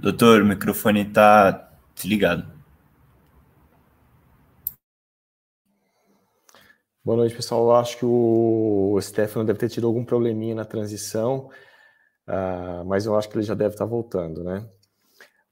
Doutor, 0.00 0.40
o 0.40 0.46
microfone 0.46 1.02
está 1.06 1.70
desligado. 1.94 2.50
Boa 7.04 7.18
noite, 7.18 7.36
pessoal. 7.36 7.64
Eu 7.64 7.72
acho 7.72 7.98
que 7.98 8.06
o 8.06 8.98
Stefano 9.02 9.44
deve 9.44 9.58
ter 9.58 9.68
tido 9.68 9.86
algum 9.86 10.02
probleminha 10.02 10.54
na 10.54 10.64
transição, 10.64 11.50
uh, 12.26 12.82
mas 12.86 13.04
eu 13.04 13.14
acho 13.14 13.28
que 13.28 13.36
ele 13.36 13.42
já 13.42 13.52
deve 13.52 13.74
estar 13.74 13.84
voltando, 13.84 14.42
né? 14.42 14.66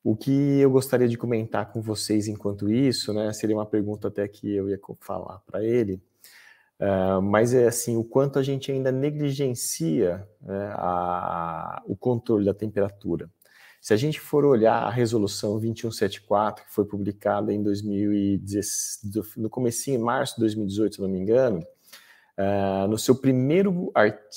O 0.02 0.16
que 0.16 0.60
eu 0.60 0.70
gostaria 0.70 1.08
de 1.08 1.18
comentar 1.18 1.70
com 1.70 1.82
vocês 1.82 2.26
enquanto 2.26 2.70
isso, 2.70 3.12
né, 3.12 3.30
seria 3.34 3.54
uma 3.54 3.66
pergunta 3.66 4.08
até 4.08 4.26
que 4.26 4.50
eu 4.50 4.70
ia 4.70 4.80
falar 5.00 5.40
para 5.40 5.62
ele, 5.62 6.00
uh, 6.80 7.20
mas 7.20 7.52
é 7.52 7.66
assim, 7.66 7.98
o 7.98 8.04
quanto 8.04 8.38
a 8.38 8.42
gente 8.42 8.72
ainda 8.72 8.90
negligencia 8.90 10.26
né, 10.40 10.72
a, 10.74 11.82
o 11.84 11.94
controle 11.94 12.46
da 12.46 12.54
temperatura. 12.54 13.28
Se 13.80 13.94
a 13.94 13.96
gente 13.96 14.20
for 14.20 14.44
olhar 14.44 14.82
a 14.82 14.90
resolução 14.90 15.52
2174, 15.58 16.64
que 16.64 16.72
foi 16.72 16.84
publicada 16.84 17.52
em 17.52 17.62
2010, 17.62 19.00
no 19.36 19.48
comecinho, 19.48 19.98
em 19.98 20.02
março 20.02 20.34
de 20.34 20.40
2018, 20.40 20.96
se 20.96 21.00
não 21.00 21.08
me 21.08 21.18
engano, 21.18 21.60
uh, 22.38 22.88
no 22.88 22.98
seu 22.98 23.14
primeiro, 23.14 23.92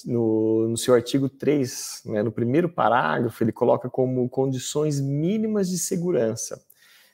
no, 0.06 0.69
no, 0.69 0.77
seu 0.77 0.93
artigo 0.93 1.27
3, 1.27 2.04
né, 2.06 2.23
no 2.23 2.32
primeiro 2.32 2.69
parágrafo, 2.69 3.43
ele 3.43 3.51
coloca 3.51 3.89
como 3.89 4.30
condições 4.30 4.99
mínimas 4.99 5.69
de 5.69 5.77
segurança. 5.77 6.62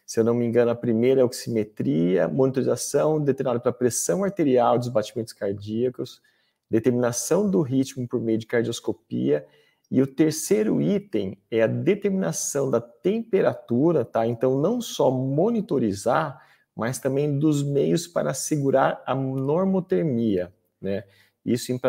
Se 0.05 0.19
eu 0.19 0.23
não 0.23 0.33
me 0.33 0.45
engano, 0.45 0.71
a 0.71 0.75
primeira 0.75 1.21
é 1.21 1.23
oximetria, 1.23 2.27
monitorização 2.27 3.21
determinada 3.21 3.59
pela 3.59 3.73
pressão 3.73 4.23
arterial 4.23 4.77
dos 4.77 4.87
batimentos 4.89 5.33
cardíacos, 5.33 6.21
determinação 6.69 7.49
do 7.49 7.61
ritmo 7.61 8.07
por 8.07 8.21
meio 8.21 8.37
de 8.37 8.45
cardioscopia 8.45 9.45
e 9.89 10.01
o 10.01 10.07
terceiro 10.07 10.81
item 10.81 11.37
é 11.49 11.61
a 11.61 11.67
determinação 11.67 12.69
da 12.69 12.81
temperatura, 12.81 14.03
tá? 14.03 14.27
Então, 14.27 14.59
não 14.59 14.81
só 14.81 15.09
monitorizar, 15.09 16.41
mas 16.75 16.99
também 16.99 17.39
dos 17.39 17.63
meios 17.63 18.05
para 18.05 18.31
assegurar 18.31 19.01
a 19.05 19.15
normotermia, 19.15 20.53
né? 20.81 21.03
Isso 21.45 21.71
em, 21.71 21.79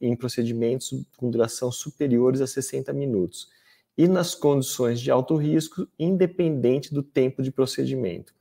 em 0.00 0.16
procedimentos 0.16 1.04
com 1.18 1.30
duração 1.30 1.70
superiores 1.70 2.40
a 2.40 2.46
60 2.46 2.90
minutos. 2.94 3.50
E 3.98 4.08
nas 4.08 4.34
condições 4.34 4.98
de 4.98 5.10
alto 5.10 5.36
risco, 5.36 5.86
independente 5.98 6.92
do 6.92 7.02
tempo 7.02 7.42
de 7.42 7.52
procedimento. 7.52 8.34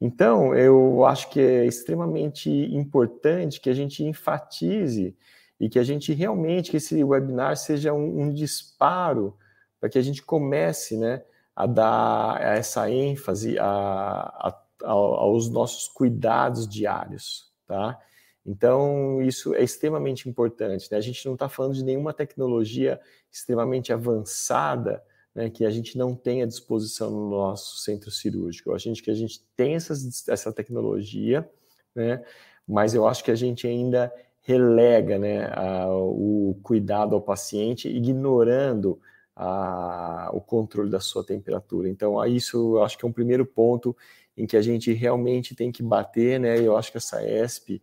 Então, 0.00 0.54
eu 0.54 1.04
acho 1.04 1.28
que 1.28 1.40
é 1.40 1.66
extremamente 1.66 2.48
importante 2.48 3.60
que 3.60 3.68
a 3.68 3.74
gente 3.74 4.04
enfatize 4.04 5.16
e 5.60 5.68
que 5.68 5.78
a 5.78 5.84
gente 5.84 6.12
realmente, 6.12 6.70
que 6.70 6.76
esse 6.76 7.02
webinar 7.02 7.56
seja 7.56 7.92
um, 7.92 8.22
um 8.22 8.32
disparo 8.32 9.36
para 9.80 9.88
que 9.88 9.98
a 9.98 10.02
gente 10.02 10.22
comece 10.22 10.96
né, 10.96 11.22
a 11.54 11.66
dar 11.66 12.40
essa 12.40 12.90
ênfase 12.90 13.58
a, 13.58 13.64
a, 13.66 14.62
a, 14.84 14.90
aos 14.90 15.48
nossos 15.48 15.88
cuidados 15.88 16.68
diários, 16.68 17.52
tá? 17.66 17.98
Então, 18.46 19.20
isso 19.20 19.54
é 19.54 19.62
extremamente 19.62 20.26
importante. 20.26 20.88
Né? 20.90 20.96
A 20.96 21.02
gente 21.02 21.26
não 21.26 21.34
está 21.34 21.50
falando 21.50 21.74
de 21.74 21.84
nenhuma 21.84 22.14
tecnologia 22.14 22.98
extremamente 23.30 23.92
avançada 23.92 25.04
né, 25.34 25.50
que 25.50 25.66
a 25.66 25.70
gente 25.70 25.98
não 25.98 26.14
tem 26.14 26.42
à 26.42 26.46
disposição 26.46 27.10
no 27.10 27.28
nosso 27.28 27.76
centro 27.82 28.10
cirúrgico. 28.10 28.72
A 28.72 28.78
gente 28.78 29.02
que 29.02 29.10
a 29.10 29.14
gente 29.14 29.44
tem 29.54 29.74
essas, 29.74 30.26
essa 30.28 30.50
tecnologia, 30.50 31.48
né, 31.94 32.24
mas 32.66 32.94
eu 32.94 33.06
acho 33.06 33.22
que 33.22 33.30
a 33.30 33.34
gente 33.34 33.66
ainda 33.66 34.10
relega 34.48 35.18
né, 35.18 35.44
a, 35.54 35.86
o 35.90 36.58
cuidado 36.62 37.14
ao 37.14 37.20
paciente, 37.20 37.86
ignorando 37.86 38.98
a, 39.36 40.30
o 40.32 40.40
controle 40.40 40.88
da 40.88 41.00
sua 41.00 41.22
temperatura. 41.22 41.86
Então, 41.86 42.24
isso 42.24 42.76
eu 42.76 42.82
acho 42.82 42.96
que 42.96 43.04
é 43.04 43.08
um 43.08 43.12
primeiro 43.12 43.44
ponto 43.44 43.94
em 44.34 44.46
que 44.46 44.56
a 44.56 44.62
gente 44.62 44.90
realmente 44.94 45.54
tem 45.54 45.70
que 45.70 45.82
bater, 45.82 46.40
né? 46.40 46.58
Eu 46.58 46.78
acho 46.78 46.90
que 46.90 46.96
essa 46.96 47.22
ESP 47.22 47.82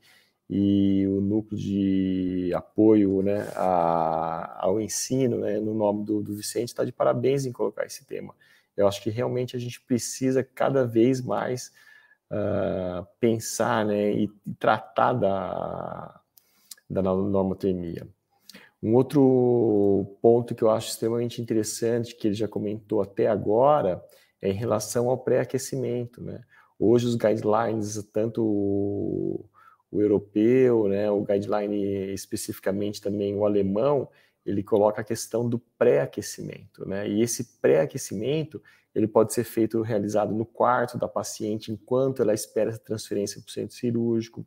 e 0.50 1.06
o 1.08 1.22
núcleo 1.22 1.60
de 1.60 2.52
apoio 2.56 3.22
né, 3.22 3.48
a, 3.56 4.66
ao 4.66 4.82
ensino, 4.82 5.38
né, 5.40 5.60
no 5.60 5.76
nome 5.76 6.04
do, 6.04 6.24
do 6.24 6.36
Vicente, 6.36 6.70
está 6.70 6.84
de 6.84 6.92
parabéns 6.92 7.46
em 7.46 7.52
colocar 7.52 7.86
esse 7.86 8.06
tema. 8.06 8.34
Eu 8.76 8.88
acho 8.88 9.04
que 9.04 9.12
realmente 9.12 9.56
a 9.56 9.60
gente 9.60 9.80
precisa 9.82 10.44
cada 10.44 10.86
vez 10.86 11.22
mais 11.22 11.72
uh, 12.32 13.06
pensar 13.20 13.86
né, 13.86 14.12
e, 14.12 14.32
tratar 14.58 15.14
da, 15.14 16.22
da 16.90 17.02
normotermia. 17.02 18.08
Um 18.82 18.94
outro 18.94 20.18
ponto 20.22 20.54
que 20.54 20.64
eu 20.64 20.70
acho 20.70 20.90
extremamente 20.90 21.42
interessante, 21.42 22.16
que 22.16 22.28
ele 22.28 22.36
já 22.36 22.48
comentou 22.48 23.02
até 23.02 23.28
agora, 23.28 24.04
é 24.42 24.50
em 24.50 24.54
relação 24.54 25.10
ao 25.10 25.18
pré-aquecimento. 25.18 26.22
Né? 26.22 26.42
Hoje 26.78 27.08
os 27.08 27.16
guidelines, 27.16 28.02
tanto 28.14 28.44
o, 28.44 29.46
o 29.92 30.02
europeu, 30.02 30.88
né, 30.88 31.10
o 31.10 31.24
guideline 31.24 32.14
especificamente 32.14 33.02
também 33.02 33.36
o 33.36 33.46
alemão, 33.46 34.08
ele 34.46 34.62
coloca 34.62 35.02
a 35.02 35.04
questão 35.04 35.50
do 35.50 35.58
pré-aquecimento, 35.58 36.88
né? 36.88 37.10
E 37.10 37.22
esse 37.22 37.60
pré-aquecimento 37.60 38.62
ele 38.94 39.08
pode 39.08 39.34
ser 39.34 39.44
feito 39.44 39.82
realizado 39.82 40.34
no 40.34 40.46
quarto 40.46 40.98
da 40.98 41.08
paciente 41.08 41.72
enquanto 41.72 42.22
ela 42.22 42.34
espera 42.34 42.70
essa 42.70 42.80
transferência 42.80 43.42
para 43.42 43.50
o 43.50 43.52
centro 43.52 43.76
cirúrgico, 43.76 44.46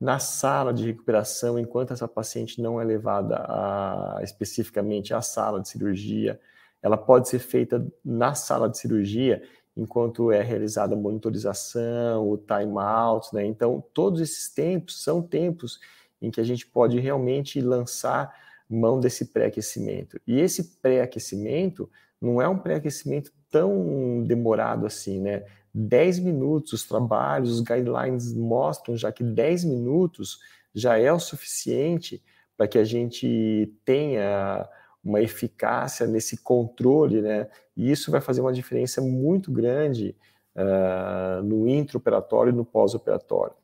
na 0.00 0.18
sala 0.18 0.72
de 0.72 0.86
recuperação 0.86 1.58
enquanto 1.58 1.92
essa 1.92 2.06
paciente 2.06 2.62
não 2.62 2.80
é 2.80 2.84
levada 2.84 3.36
a, 3.48 4.20
especificamente 4.22 5.12
à 5.12 5.20
sala 5.20 5.60
de 5.60 5.68
cirurgia, 5.68 6.40
ela 6.80 6.96
pode 6.96 7.28
ser 7.28 7.40
feita 7.40 7.84
na 8.04 8.34
sala 8.34 8.68
de 8.68 8.78
cirurgia 8.78 9.42
enquanto 9.76 10.32
é 10.32 10.42
realizada 10.42 10.94
a 10.94 10.98
monitorização, 10.98 12.28
o 12.28 12.36
time-out, 12.36 13.32
né? 13.32 13.44
Então, 13.44 13.82
todos 13.94 14.20
esses 14.20 14.52
tempos 14.52 15.02
são 15.02 15.22
tempos 15.22 15.78
em 16.20 16.30
que 16.30 16.40
a 16.40 16.44
gente 16.44 16.66
pode 16.66 16.98
realmente 16.98 17.60
lançar 17.60 18.34
mão 18.68 18.98
desse 18.98 19.26
pré-aquecimento. 19.26 20.20
E 20.26 20.40
esse 20.40 20.78
pré-aquecimento 20.78 21.88
não 22.20 22.42
é 22.42 22.48
um 22.48 22.58
pré-aquecimento 22.58 23.32
tão 23.50 24.24
demorado 24.24 24.84
assim, 24.84 25.20
né? 25.20 25.44
10 25.78 26.18
minutos, 26.20 26.72
os 26.72 26.84
trabalhos, 26.84 27.52
os 27.52 27.60
guidelines 27.60 28.34
mostram 28.34 28.96
já 28.96 29.12
que 29.12 29.22
10 29.22 29.64
minutos 29.64 30.38
já 30.74 30.98
é 30.98 31.12
o 31.12 31.18
suficiente 31.18 32.22
para 32.56 32.66
que 32.66 32.78
a 32.78 32.84
gente 32.84 33.72
tenha 33.84 34.68
uma 35.04 35.20
eficácia 35.20 36.06
nesse 36.06 36.38
controle, 36.38 37.22
né? 37.22 37.48
E 37.76 37.90
isso 37.90 38.10
vai 38.10 38.20
fazer 38.20 38.40
uma 38.40 38.52
diferença 38.52 39.00
muito 39.00 39.52
grande 39.52 40.16
uh, 40.56 41.42
no 41.42 41.68
intraoperatório 41.68 42.52
e 42.52 42.56
no 42.56 42.64
pós-operatório. 42.64 43.54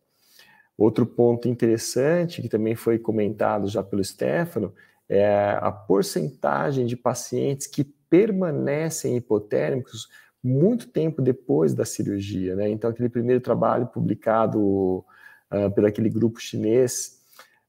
Outro 0.78 1.04
ponto 1.04 1.48
interessante, 1.48 2.40
que 2.40 2.48
também 2.48 2.76
foi 2.76 2.98
comentado 2.98 3.68
já 3.68 3.82
pelo 3.82 4.02
Stefano, 4.02 4.72
é 5.08 5.58
a 5.60 5.70
porcentagem 5.70 6.86
de 6.86 6.96
pacientes 6.96 7.66
que 7.66 7.84
permanecem 7.84 9.16
hipotérmicos 9.16 10.08
muito 10.44 10.86
tempo 10.88 11.22
depois 11.22 11.72
da 11.72 11.86
cirurgia. 11.86 12.54
Né? 12.54 12.68
Então, 12.68 12.90
aquele 12.90 13.08
primeiro 13.08 13.40
trabalho 13.40 13.86
publicado 13.86 14.58
uh, 14.60 15.70
pelo 15.74 15.86
aquele 15.86 16.10
grupo 16.10 16.38
chinês, 16.38 17.18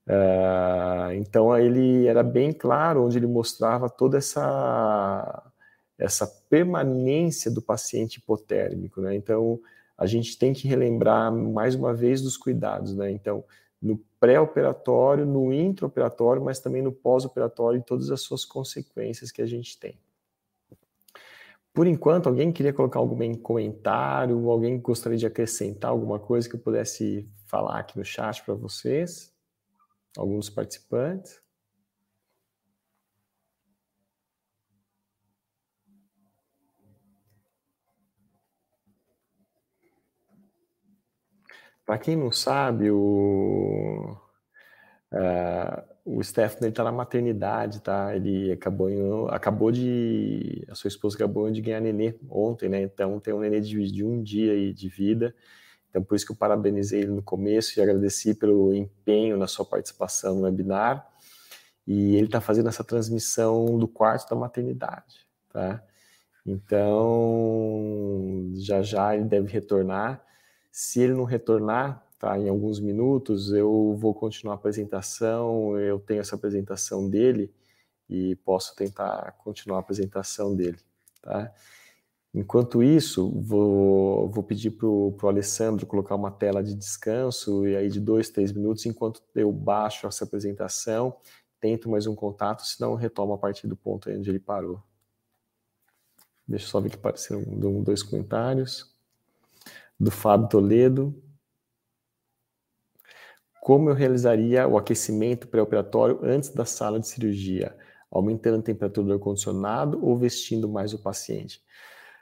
uh, 0.05 1.13
então 1.13 1.57
ele 1.57 2.05
era 2.05 2.21
bem 2.21 2.51
claro, 2.51 3.05
onde 3.05 3.17
ele 3.17 3.27
mostrava 3.27 3.89
toda 3.89 4.17
essa, 4.17 5.41
essa 5.97 6.27
permanência 6.49 7.49
do 7.49 7.61
paciente 7.61 8.17
hipotérmico. 8.17 8.99
Né? 8.99 9.15
Então, 9.15 9.57
a 9.97 10.05
gente 10.05 10.37
tem 10.37 10.51
que 10.51 10.67
relembrar 10.67 11.31
mais 11.31 11.75
uma 11.75 11.93
vez 11.93 12.21
dos 12.21 12.35
cuidados. 12.35 12.93
Né? 12.93 13.09
Então, 13.09 13.45
no 13.81 13.97
pré-operatório, 14.19 15.25
no 15.25 15.53
intraoperatório, 15.53 16.43
mas 16.43 16.59
também 16.59 16.81
no 16.81 16.91
pós-operatório 16.91 17.79
e 17.79 17.83
todas 17.83 18.11
as 18.11 18.19
suas 18.19 18.43
consequências 18.43 19.31
que 19.31 19.41
a 19.41 19.45
gente 19.45 19.79
tem. 19.79 19.97
Por 21.75 21.87
enquanto, 21.87 22.29
alguém 22.29 22.53
queria 22.53 22.71
colocar 22.71 22.99
algum 22.99 23.35
comentário, 23.35 24.49
alguém 24.49 24.79
gostaria 24.79 25.17
de 25.17 25.25
acrescentar 25.25 25.91
alguma 25.91 26.17
coisa 26.17 26.47
que 26.47 26.55
eu 26.55 26.59
pudesse 26.59 27.29
falar 27.47 27.79
aqui 27.79 27.97
no 27.97 28.05
chat 28.05 28.41
para 28.45 28.53
vocês? 28.53 29.35
Alguns 30.17 30.49
participantes? 30.49 31.41
Para 41.85 41.97
quem 41.97 42.15
não 42.15 42.31
sabe, 42.31 42.89
o, 42.89 44.17
uh, 45.11 45.94
o 46.05 46.23
Stefano 46.23 46.67
está 46.67 46.83
na 46.83 46.91
maternidade, 46.91 47.81
tá? 47.81 48.15
Ele 48.15 48.51
acabou, 48.51 49.27
acabou 49.29 49.71
de. 49.71 50.63
A 50.69 50.75
sua 50.75 50.87
esposa 50.87 51.15
acabou 51.15 51.49
de 51.49 51.61
ganhar 51.61 51.81
nenê 51.81 52.13
ontem, 52.29 52.69
né? 52.69 52.83
Então 52.83 53.19
tem 53.19 53.33
um 53.33 53.39
nenê 53.39 53.59
de, 53.59 53.91
de 53.91 54.05
um 54.05 54.21
dia 54.21 54.53
aí 54.53 54.71
de 54.71 54.87
vida. 54.87 55.35
Então, 55.89 56.03
por 56.03 56.15
isso 56.15 56.25
que 56.25 56.31
eu 56.31 56.35
parabenizei 56.35 57.01
ele 57.01 57.11
no 57.11 57.23
começo 57.23 57.79
e 57.79 57.81
agradeci 57.81 58.35
pelo 58.35 58.73
empenho 58.75 59.35
na 59.35 59.47
sua 59.47 59.65
participação 59.65 60.35
no 60.35 60.43
webinar. 60.43 61.09
E 61.87 62.15
ele 62.15 62.25
está 62.25 62.39
fazendo 62.39 62.69
essa 62.69 62.83
transmissão 62.83 63.77
do 63.79 63.87
quarto 63.87 64.29
da 64.29 64.35
maternidade, 64.35 65.25
tá? 65.51 65.83
Então, 66.45 66.91
já 68.55 68.83
já 68.83 69.15
ele 69.15 69.25
deve 69.25 69.51
retornar. 69.51 70.23
Se 70.71 71.01
ele 71.01 71.13
não 71.13 71.23
retornar, 71.23 72.04
tá, 72.25 72.39
em 72.39 72.49
alguns 72.49 72.79
minutos, 72.79 73.53
eu 73.53 73.95
vou 73.95 74.11
continuar 74.11 74.53
a 74.53 74.55
apresentação, 74.55 75.77
eu 75.79 75.99
tenho 75.99 76.21
essa 76.21 76.35
apresentação 76.35 77.07
dele 77.07 77.53
e 78.09 78.35
posso 78.37 78.75
tentar 78.75 79.33
continuar 79.43 79.77
a 79.77 79.81
apresentação 79.81 80.55
dele, 80.55 80.79
tá? 81.21 81.53
Enquanto 82.33 82.81
isso, 82.81 83.29
vou, 83.29 84.27
vou 84.27 84.43
pedir 84.43 84.71
para 84.71 84.87
o 84.87 85.15
Alessandro 85.21 85.85
colocar 85.85 86.15
uma 86.15 86.31
tela 86.31 86.63
de 86.63 86.73
descanso 86.73 87.67
e 87.67 87.75
aí 87.75 87.89
de 87.89 87.99
dois, 87.99 88.27
três 88.31 88.51
minutos, 88.51 88.87
enquanto 88.87 89.21
eu 89.35 89.51
baixo 89.51 90.07
essa 90.07 90.23
apresentação, 90.23 91.15
tento 91.61 91.87
mais 91.87 92.07
um 92.07 92.15
contato, 92.15 92.65
senão 92.65 92.95
retomo 92.95 93.33
a 93.33 93.37
partir 93.37 93.67
do 93.67 93.75
ponto 93.75 94.09
onde 94.09 94.31
ele 94.31 94.39
parou. 94.39 94.81
Deixa 96.47 96.65
eu 96.65 96.69
só 96.69 96.81
ver 96.81 96.89
que 96.89 96.95
apareceram 96.95 97.43
dois 97.83 98.01
comentários 98.01 98.91
do 99.99 100.09
Fábio 100.09 100.49
Toledo. 100.49 101.21
Como 103.65 103.89
eu 103.89 103.95
realizaria 103.95 104.67
o 104.67 104.77
aquecimento 104.77 105.47
pré-operatório 105.47 106.19
antes 106.21 106.51
da 106.51 106.65
sala 106.65 106.99
de 106.99 107.07
cirurgia? 107.07 107.75
Aumentando 108.11 108.59
a 108.59 108.61
temperatura 108.61 109.07
do 109.07 109.13
ar-condicionado 109.13 110.05
ou 110.05 110.15
vestindo 110.15 110.69
mais 110.69 110.93
o 110.93 111.01
paciente? 111.01 111.63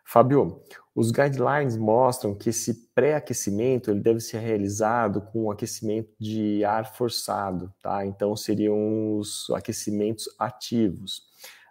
Fábio, 0.05 0.61
os 0.95 1.11
guidelines 1.11 1.75
mostram 1.75 2.33
que 2.33 2.49
esse 2.49 2.87
pré-aquecimento 2.95 3.91
ele 3.91 3.99
deve 3.99 4.21
ser 4.21 4.37
realizado 4.37 5.19
com 5.19 5.51
aquecimento 5.51 6.13
de 6.17 6.63
ar 6.63 6.95
forçado, 6.95 7.73
tá? 7.81 8.05
Então 8.05 8.37
seriam 8.37 9.17
os 9.17 9.49
aquecimentos 9.53 10.29
ativos. 10.39 11.23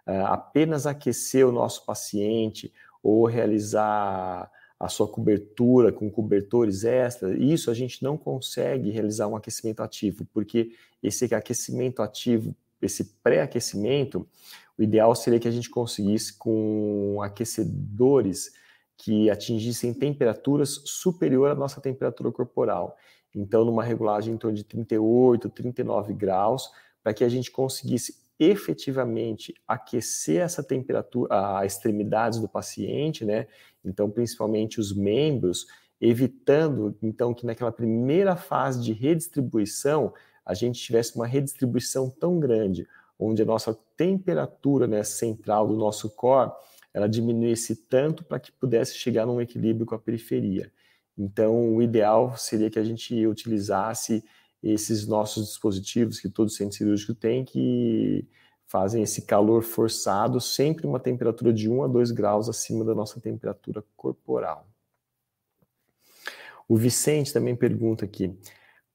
Uh, 0.05 0.27
apenas 0.27 0.85
aquecer 0.85 1.47
o 1.47 1.51
nosso 1.51 1.83
paciente 1.83 2.71
ou 3.01 3.25
realizar 3.25 4.51
a 4.83 4.89
sua 4.89 5.07
cobertura 5.07 5.91
com 5.91 6.09
cobertores 6.09 6.83
extra, 6.83 7.33
isso 7.37 7.71
a 7.71 7.73
gente 7.73 8.03
não 8.03 8.17
consegue 8.17 8.89
realizar 8.89 9.27
um 9.27 9.35
aquecimento 9.35 9.81
ativo, 9.81 10.25
porque 10.33 10.71
esse 11.01 11.33
aquecimento 11.33 12.01
ativo, 12.01 12.53
esse 12.81 13.05
pré-aquecimento, 13.23 14.27
o 14.77 14.83
ideal 14.83 15.15
seria 15.15 15.39
que 15.39 15.47
a 15.47 15.51
gente 15.51 15.69
conseguisse 15.69 16.33
com 16.33 17.21
aquecedores 17.21 18.51
que 18.97 19.29
atingissem 19.29 19.93
temperaturas 19.93 20.81
superior 20.85 21.51
à 21.51 21.55
nossa 21.55 21.79
temperatura 21.79 22.31
corporal. 22.31 22.97
Então, 23.33 23.65
numa 23.65 23.83
regulagem 23.83 24.33
em 24.33 24.37
torno 24.37 24.55
de 24.55 24.63
38, 24.63 25.49
39 25.49 26.13
graus, 26.13 26.69
para 27.01 27.13
que 27.13 27.23
a 27.23 27.29
gente 27.29 27.51
conseguisse 27.51 28.22
efetivamente 28.49 29.53
aquecer 29.67 30.41
essa 30.41 30.63
temperatura, 30.63 31.59
as 31.59 31.73
extremidades 31.73 32.39
do 32.39 32.47
paciente, 32.47 33.23
né? 33.25 33.47
Então, 33.83 34.09
principalmente 34.09 34.79
os 34.79 34.95
membros, 34.95 35.67
evitando 35.99 36.97
então 37.01 37.33
que 37.33 37.45
naquela 37.45 37.71
primeira 37.71 38.35
fase 38.35 38.81
de 38.81 38.93
redistribuição 38.93 40.13
a 40.45 40.53
gente 40.53 40.81
tivesse 40.81 41.15
uma 41.15 41.25
redistribuição 41.25 42.09
tão 42.09 42.39
grande, 42.39 42.87
onde 43.17 43.41
a 43.41 43.45
nossa 43.45 43.77
temperatura 43.95 44.87
né, 44.87 45.03
central 45.03 45.67
do 45.67 45.75
nosso 45.75 46.09
core 46.09 46.51
ela 46.93 47.07
diminuísse 47.07 47.75
tanto 47.75 48.23
para 48.23 48.39
que 48.39 48.51
pudesse 48.51 48.95
chegar 48.95 49.25
num 49.25 49.41
equilíbrio 49.41 49.85
com 49.85 49.95
a 49.95 49.99
periferia. 49.99 50.71
Então, 51.17 51.75
o 51.75 51.81
ideal 51.81 52.35
seria 52.37 52.69
que 52.69 52.79
a 52.79 52.83
gente 52.83 53.25
utilizasse 53.25 54.23
esses 54.63 55.05
nossos 55.05 55.47
dispositivos 55.47 56.19
que 56.19 56.29
todo 56.29 56.49
centro 56.49 56.77
cirúrgico 56.77 57.13
tem, 57.13 57.43
que 57.43 58.25
fazem 58.65 59.03
esse 59.03 59.23
calor 59.23 59.61
forçado, 59.61 60.39
sempre 60.39 60.87
uma 60.87 60.99
temperatura 60.99 61.51
de 61.53 61.69
1 61.69 61.83
a 61.83 61.87
2 61.87 62.11
graus 62.11 62.47
acima 62.49 62.85
da 62.85 62.95
nossa 62.95 63.19
temperatura 63.19 63.83
corporal. 63.95 64.65
O 66.67 66.77
Vicente 66.77 67.33
também 67.33 67.55
pergunta 67.55 68.05
aqui: 68.05 68.35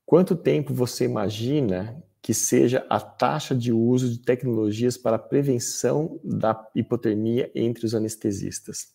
quanto 0.07 0.35
tempo 0.35 0.73
você 0.73 1.05
imagina 1.05 2.03
que 2.21 2.33
seja 2.35 2.85
a 2.89 2.99
taxa 2.99 3.55
de 3.55 3.73
uso 3.73 4.11
de 4.11 4.19
tecnologias 4.19 4.97
para 4.97 5.19
prevenção 5.19 6.19
da 6.25 6.69
hipotermia 6.75 7.51
entre 7.55 7.87
os 7.87 7.95
anestesistas? 7.95 8.89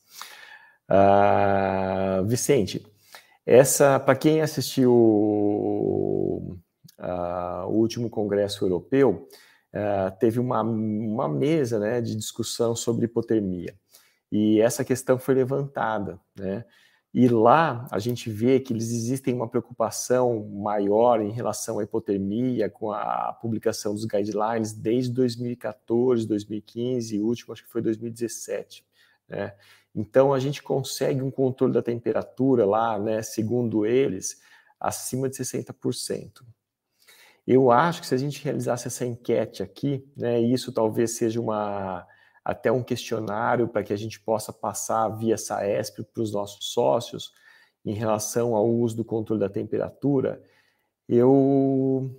Uh, 0.89 2.25
Vicente, 2.25 2.85
essa, 3.45 3.99
para 3.99 4.15
quem 4.15 4.41
assistiu 4.41 4.91
uh, 7.03 7.67
o 7.67 7.73
último 7.73 8.09
congresso 8.09 8.63
europeu, 8.63 9.27
uh, 9.73 10.17
teve 10.19 10.39
uma, 10.39 10.61
uma 10.61 11.27
mesa 11.27 11.79
né, 11.79 12.01
de 12.01 12.15
discussão 12.15 12.75
sobre 12.75 13.05
hipotermia. 13.05 13.75
E 14.31 14.59
essa 14.61 14.83
questão 14.83 15.19
foi 15.19 15.35
levantada, 15.35 16.19
né? 16.35 16.65
E 17.13 17.27
lá 17.27 17.87
a 17.91 17.99
gente 17.99 18.27
vê 18.31 18.59
que 18.59 18.73
eles 18.73 18.89
existem 18.89 19.35
uma 19.35 19.47
preocupação 19.47 20.49
maior 20.49 21.21
em 21.21 21.31
relação 21.31 21.77
à 21.77 21.83
hipotermia 21.83 22.71
com 22.71 22.91
a 22.91 23.31
publicação 23.39 23.93
dos 23.93 24.05
guidelines 24.05 24.73
desde 24.73 25.11
2014, 25.11 26.27
2015 26.27 27.15
e 27.15 27.21
último 27.21 27.53
acho 27.53 27.63
que 27.63 27.69
foi 27.69 27.83
2017. 27.83 28.83
Né? 29.29 29.53
Então 29.93 30.33
a 30.33 30.39
gente 30.39 30.63
consegue 30.63 31.21
um 31.21 31.29
controle 31.29 31.71
da 31.71 31.83
temperatura 31.83 32.65
lá, 32.65 32.97
né, 32.97 33.21
segundo 33.21 33.85
eles, 33.85 34.41
acima 34.79 35.29
de 35.29 35.35
60%. 35.35 36.41
Eu 37.45 37.71
acho 37.71 38.01
que 38.01 38.07
se 38.07 38.15
a 38.15 38.17
gente 38.17 38.43
realizasse 38.43 38.87
essa 38.87 39.05
enquete 39.05 39.61
aqui, 39.61 40.05
né, 40.15 40.39
isso 40.39 40.71
talvez 40.71 41.17
seja 41.17 41.39
uma 41.41 42.07
até 42.43 42.71
um 42.71 42.83
questionário 42.83 43.69
para 43.69 43.83
que 43.83 43.93
a 43.93 43.97
gente 43.97 44.19
possa 44.19 44.51
passar 44.51 45.07
via 45.09 45.37
SAESP 45.37 46.03
para 46.03 46.21
os 46.21 46.33
nossos 46.33 46.73
sócios 46.73 47.31
em 47.85 47.93
relação 47.93 48.55
ao 48.55 48.67
uso 48.69 48.97
do 48.97 49.05
controle 49.05 49.39
da 49.39 49.49
temperatura, 49.49 50.41
eu, 51.07 52.09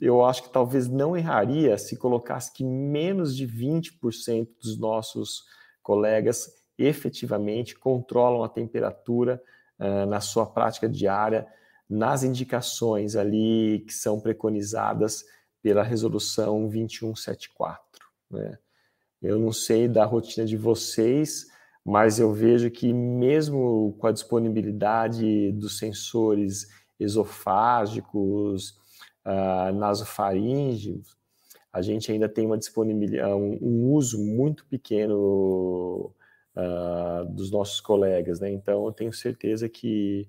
eu 0.00 0.24
acho 0.24 0.42
que 0.44 0.50
talvez 0.50 0.88
não 0.88 1.16
erraria 1.16 1.78
se 1.78 1.96
colocasse 1.96 2.52
que 2.52 2.64
menos 2.64 3.34
de 3.34 3.46
20% 3.46 4.48
dos 4.60 4.78
nossos 4.78 5.44
colegas 5.82 6.46
efetivamente 6.78 7.78
controlam 7.78 8.44
a 8.44 8.48
temperatura 8.48 9.42
uh, 9.78 10.06
na 10.06 10.20
sua 10.20 10.46
prática 10.46 10.88
diária, 10.88 11.46
nas 11.92 12.22
indicações 12.22 13.16
ali 13.16 13.84
que 13.86 13.92
são 13.92 14.18
preconizadas 14.18 15.26
pela 15.62 15.82
resolução 15.82 16.62
2174. 16.62 17.82
Né? 18.30 18.58
Eu 19.20 19.38
não 19.38 19.52
sei 19.52 19.86
da 19.86 20.06
rotina 20.06 20.46
de 20.46 20.56
vocês, 20.56 21.48
mas 21.84 22.18
eu 22.18 22.32
vejo 22.32 22.70
que 22.70 22.94
mesmo 22.94 23.94
com 23.98 24.06
a 24.06 24.12
disponibilidade 24.12 25.52
dos 25.52 25.76
sensores 25.76 26.66
esofágicos, 26.98 28.70
uh, 29.26 29.72
nasofaríngeos, 29.74 31.14
a 31.70 31.82
gente 31.82 32.10
ainda 32.10 32.28
tem 32.28 32.46
uma 32.46 32.56
disponibilidade, 32.56 33.34
um, 33.34 33.58
um 33.60 33.92
uso 33.92 34.18
muito 34.18 34.64
pequeno 34.64 36.10
uh, 36.56 37.24
dos 37.30 37.50
nossos 37.50 37.82
colegas, 37.82 38.40
né? 38.40 38.50
Então 38.50 38.86
eu 38.86 38.92
tenho 38.92 39.12
certeza 39.12 39.68
que 39.68 40.26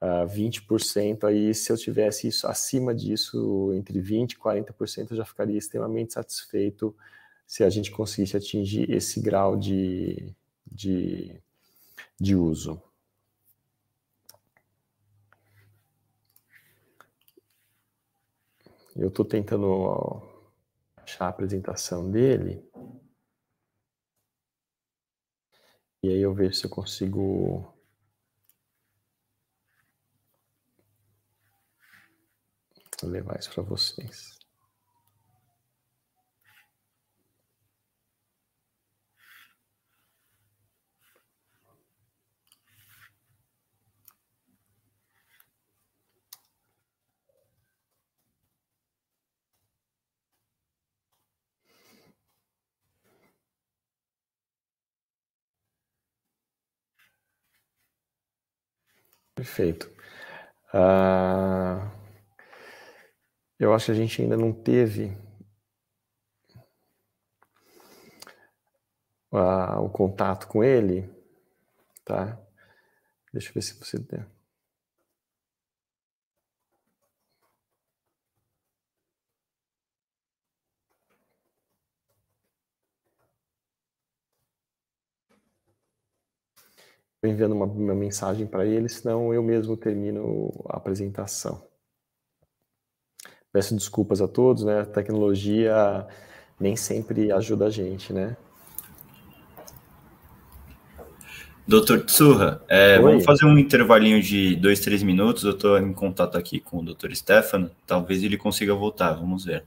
uh, 0.00 0.26
20% 0.26 1.24
aí, 1.24 1.54
se 1.54 1.70
eu 1.70 1.76
tivesse 1.76 2.28
isso 2.28 2.46
acima 2.46 2.94
disso, 2.94 3.72
entre 3.74 4.00
20% 4.00 4.32
e 4.32 4.36
40%, 4.36 5.10
eu 5.10 5.16
já 5.16 5.24
ficaria 5.24 5.58
extremamente 5.58 6.14
satisfeito 6.14 6.96
se 7.46 7.64
a 7.64 7.70
gente 7.70 7.90
conseguisse 7.90 8.36
atingir 8.36 8.90
esse 8.90 9.20
grau 9.20 9.56
de, 9.56 10.34
de, 10.70 11.40
de 12.18 12.34
uso. 12.36 12.80
Eu 18.96 19.08
estou 19.08 19.24
tentando 19.24 20.22
achar 20.96 21.26
a 21.26 21.28
apresentação 21.28 22.10
dele. 22.10 22.62
E 26.02 26.08
aí 26.08 26.20
eu 26.20 26.32
vejo 26.32 26.54
se 26.54 26.64
eu 26.64 26.70
consigo 26.70 27.79
levar 33.06 33.38
isso 33.38 33.50
para 33.52 33.62
vocês. 33.62 34.38
Perfeito. 59.34 59.90
Uh, 60.74 61.99
eu 63.60 63.74
acho 63.74 63.86
que 63.86 63.92
a 63.92 63.94
gente 63.94 64.22
ainda 64.22 64.36
não 64.36 64.52
teve 64.52 65.16
uh, 69.30 69.80
o 69.84 69.90
contato 69.90 70.48
com 70.48 70.64
ele, 70.64 71.08
tá? 72.04 72.40
Deixa 73.32 73.50
eu 73.50 73.54
ver 73.54 73.62
se 73.62 73.78
você 73.78 73.98
tem. 74.02 74.24
enviando 87.22 87.52
uma, 87.52 87.66
uma 87.66 87.94
mensagem 87.94 88.46
para 88.46 88.64
ele, 88.64 88.88
senão 88.88 89.34
eu 89.34 89.42
mesmo 89.42 89.76
termino 89.76 90.50
a 90.70 90.78
apresentação. 90.78 91.69
Peço 93.52 93.74
desculpas 93.74 94.20
a 94.20 94.28
todos, 94.28 94.64
né? 94.64 94.80
A 94.80 94.86
tecnologia 94.86 96.06
nem 96.58 96.76
sempre 96.76 97.32
ajuda 97.32 97.66
a 97.66 97.70
gente, 97.70 98.12
né? 98.12 98.36
Doutor 101.66 102.04
Tsurra, 102.04 102.60
é, 102.68 102.98
vamos 102.98 103.24
fazer 103.24 103.44
um 103.44 103.56
intervalinho 103.56 104.20
de 104.20 104.56
dois, 104.56 104.80
três 104.80 105.04
minutos. 105.04 105.44
Eu 105.44 105.52
estou 105.52 105.78
em 105.78 105.92
contato 105.92 106.36
aqui 106.36 106.58
com 106.58 106.78
o 106.78 106.82
doutor 106.82 107.14
Stefano. 107.14 107.70
Talvez 107.86 108.24
ele 108.24 108.36
consiga 108.36 108.74
voltar, 108.74 109.12
vamos 109.12 109.44
ver. 109.44 109.64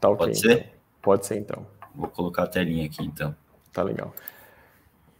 Tá 0.00 0.08
ok. 0.08 0.26
Pode 0.26 0.38
ser? 0.38 0.52
Então. 0.52 0.66
Pode 1.02 1.26
ser, 1.26 1.38
então. 1.38 1.66
Vou 1.94 2.08
colocar 2.08 2.44
a 2.44 2.46
telinha 2.46 2.86
aqui, 2.86 3.04
então. 3.04 3.34
Tá 3.70 3.82
legal. 3.82 4.14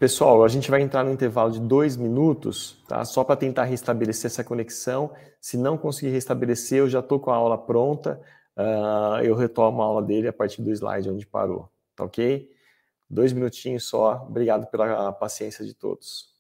Pessoal, 0.03 0.43
a 0.43 0.49
gente 0.49 0.69
vai 0.69 0.83
entrar 0.83 1.05
no 1.05 1.13
intervalo 1.13 1.53
de 1.53 1.61
dois 1.61 1.97
minutos, 1.97 2.77
tá? 2.89 3.05
Só 3.05 3.23
para 3.23 3.37
tentar 3.37 3.63
restabelecer 3.63 4.29
essa 4.29 4.43
conexão. 4.43 5.13
Se 5.41 5.57
não 5.57 5.79
conseguir 5.79 6.11
restabelecer, 6.11 6.81
eu 6.81 6.89
já 6.89 6.99
estou 6.99 7.21
com 7.21 7.31
a 7.31 7.37
aula 7.37 7.57
pronta. 7.57 8.21
Uh, 8.57 9.23
eu 9.23 9.37
retomo 9.37 9.81
a 9.81 9.85
aula 9.85 10.03
dele 10.03 10.27
a 10.27 10.33
partir 10.33 10.61
do 10.61 10.73
slide 10.73 11.09
onde 11.09 11.25
parou, 11.25 11.71
tá 11.95 12.03
ok? 12.03 12.51
Dois 13.09 13.33
minutinhos 13.33 13.85
só. 13.85 14.27
Obrigado 14.29 14.69
pela 14.73 15.13
paciência 15.13 15.65
de 15.65 15.73
todos. 15.73 16.32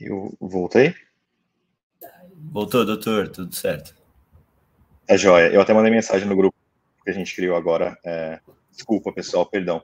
Eu 0.00 0.36
voltei? 0.40 0.94
Voltou, 2.34 2.84
doutor, 2.84 3.28
tudo 3.28 3.54
certo. 3.54 3.94
É 5.06 5.16
joia. 5.16 5.52
Eu 5.52 5.60
até 5.60 5.72
mandei 5.72 5.90
mensagem 5.90 6.28
no 6.28 6.36
grupo 6.36 6.56
que 7.04 7.10
a 7.10 7.14
gente 7.14 7.34
criou 7.34 7.56
agora. 7.56 7.98
É, 8.04 8.40
desculpa, 8.70 9.12
pessoal, 9.12 9.46
perdão. 9.46 9.82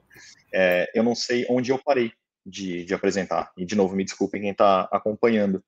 É, 0.52 0.90
eu 0.94 1.02
não 1.02 1.14
sei 1.14 1.46
onde 1.48 1.70
eu 1.70 1.78
parei 1.78 2.12
de, 2.44 2.84
de 2.84 2.94
apresentar. 2.94 3.52
E, 3.56 3.64
de 3.64 3.74
novo, 3.74 3.94
me 3.94 4.04
desculpem 4.04 4.40
quem 4.40 4.50
está 4.50 4.88
acompanhando. 4.92 5.62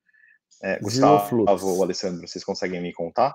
É, 0.63 0.79
Gustavo 0.79 1.47
ou 1.47 1.83
Alessandro, 1.83 2.27
vocês 2.27 2.45
conseguem 2.45 2.81
me 2.83 2.93
contar? 2.93 3.35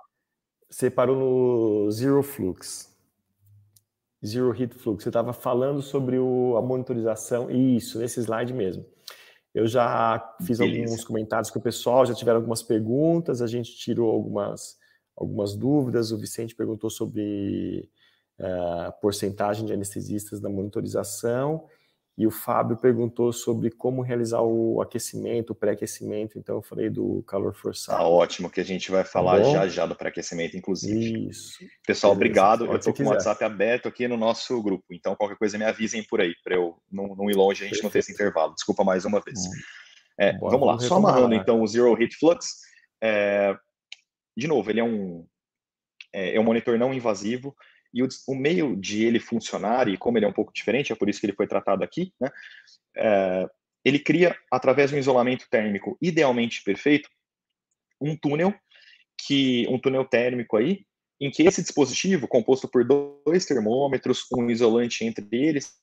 Você 0.70 0.90
parou 0.90 1.16
no 1.16 1.92
Zero 1.92 2.22
Flux. 2.22 2.94
Zero 4.26 4.54
Heat 4.60 4.76
Flux. 4.76 5.04
Você 5.04 5.10
estava 5.10 5.34
falando 5.34 5.82
sobre 5.82 6.18
o, 6.18 6.58
a 6.58 6.62
monitorização. 6.62 7.50
Isso, 7.50 8.00
nesse 8.00 8.20
slide 8.20 8.54
mesmo. 8.54 8.86
Eu 9.56 9.66
já 9.68 10.36
fiz 10.42 10.58
Beleza. 10.58 10.84
alguns 10.84 11.06
comentários 11.06 11.50
com 11.50 11.60
o 11.60 11.62
pessoal, 11.62 12.06
já 12.06 12.14
tiveram 12.14 12.40
algumas 12.40 12.62
perguntas, 12.62 13.42
a 13.42 13.48
gente 13.48 13.74
tirou 13.78 14.12
algumas, 14.12 14.78
algumas 15.16 15.56
dúvidas. 15.56 16.12
O 16.12 16.18
Vicente 16.18 16.54
perguntou 16.54 16.90
sobre 16.90 17.90
uh, 18.38 18.92
porcentagem 19.02 19.66
de 19.66 19.72
anestesistas 19.72 20.42
na 20.42 20.50
monitorização. 20.50 21.64
E 22.18 22.26
o 22.26 22.32
Fábio 22.32 22.78
perguntou 22.78 23.34
sobre 23.34 23.70
como 23.70 24.02
realizar 24.02 24.42
o 24.42 24.82
aquecimento, 24.82 25.50
o 25.50 25.56
pré-aquecimento. 25.56 26.40
Então, 26.40 26.56
eu 26.56 26.62
falei 26.62 26.90
do 26.90 27.22
calor 27.24 27.54
forçado. 27.54 27.98
Tá 27.98 28.08
ótimo, 28.08 28.50
que 28.50 28.62
a 28.62 28.64
gente 28.64 28.90
vai 28.90 29.04
falar 29.04 29.42
tá 29.42 29.52
já 29.52 29.68
já 29.68 29.86
do 29.86 29.96
pré-aquecimento, 29.96 30.56
inclusive. 30.56 31.28
Isso. 31.28 31.60
Pessoal, 31.86 32.16
Beleza. 32.16 32.32
obrigado. 32.32 32.66
eu 32.66 32.78
estou 32.78 32.94
com 32.94 33.04
o 33.04 33.08
WhatsApp 33.08 33.44
aberto 33.44 33.90
aqui 33.90 34.08
no 34.08 34.16
nosso 34.16 34.62
grupo. 34.64 34.86
Então, 34.92 35.14
qualquer 35.14 35.38
coisa 35.38 35.58
me 35.58 35.66
avisem 35.66 36.04
por 36.04 36.22
aí, 36.22 36.34
para 36.42 36.56
eu 36.56 36.78
não, 36.90 37.16
não, 37.16 37.30
ir 37.30 37.36
longe 37.36 37.64
a 37.64 37.68
gente 37.68 37.82
Perfeito. 37.82 37.84
não 37.84 37.92
ter 37.92 38.00
esse 38.00 38.14
intervalo. 38.14 38.54
Desculpa 38.54 38.86
mais 38.86 39.04
uma 39.04 39.20
vez. 39.20 39.38
Hum. 39.46 39.52
É, 40.18 40.32
Bora, 40.38 40.52
vamos 40.52 40.68
lá, 40.68 40.80
só 40.80 40.96
amarrando 40.96 41.36
então 41.36 41.62
o 41.62 41.68
Zero 41.68 42.02
Heat 42.02 42.16
Flux. 42.16 42.48
É, 43.04 43.54
de 44.38 44.48
novo, 44.48 44.70
ele 44.70 44.80
é 44.80 44.84
um, 44.86 45.28
é, 46.14 46.38
é 46.38 46.40
um 46.40 46.44
monitor 46.44 46.80
não 46.80 46.94
invasivo. 46.94 47.54
E 47.96 48.04
o, 48.04 48.10
o, 48.28 48.36
meio 48.36 48.76
de 48.76 49.06
ele 49.06 49.22
funcionar, 49.22 49.88
e 49.88 49.98
como 49.98 50.18
ele 50.18 50.26
é 50.26 50.28
um 50.28 50.34
pouco 50.34 50.54
diferente, 50.54 50.92
é 50.92 50.96
por 50.96 51.08
isso 51.08 51.22
que 51.22 51.26
ele 51.26 51.36
foi 51.36 51.48
tratado 51.48 51.82
aqui, 51.82 52.14
né? 52.20 52.30
É, 52.98 53.48
ele 53.86 54.00
cria, 54.00 54.38
através 54.52 54.90
de 54.90 54.98
um 54.98 55.00
isolamento 55.00 55.48
térmico 55.50 55.98
idealmente 56.02 56.62
perfeito, 56.62 57.10
um 58.02 58.18
túnel, 58.18 58.54
que 59.18 59.66
um 59.70 59.80
túnel 59.80 60.04
térmico 60.04 60.58
aí, 60.58 60.86
em 61.22 61.32
que 61.32 61.44
esse 61.44 61.62
dispositivo, 61.62 62.28
composto 62.28 62.68
por 62.68 62.84
dois 62.84 63.46
termômetros, 63.46 64.26
um 64.34 64.50
isolante 64.50 65.06
entre 65.06 65.26
eles, 65.32 65.74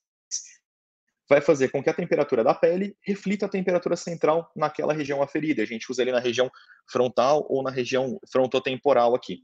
vai 1.26 1.40
fazer 1.40 1.70
com 1.70 1.82
que 1.82 1.88
a 1.88 1.94
temperatura 1.94 2.44
da 2.44 2.54
pele 2.54 2.94
reflita 3.00 3.46
a 3.46 3.48
temperatura 3.48 3.96
central 3.96 4.50
naquela 4.54 4.92
região 4.92 5.22
aferida. 5.22 5.62
A 5.62 5.66
gente 5.66 5.90
usa 5.90 6.02
ele 6.02 6.12
na 6.12 6.20
região 6.20 6.50
frontal 6.90 7.46
ou 7.48 7.62
na 7.62 7.70
região 7.70 8.20
frontotemporal 8.30 9.14
aqui. 9.14 9.40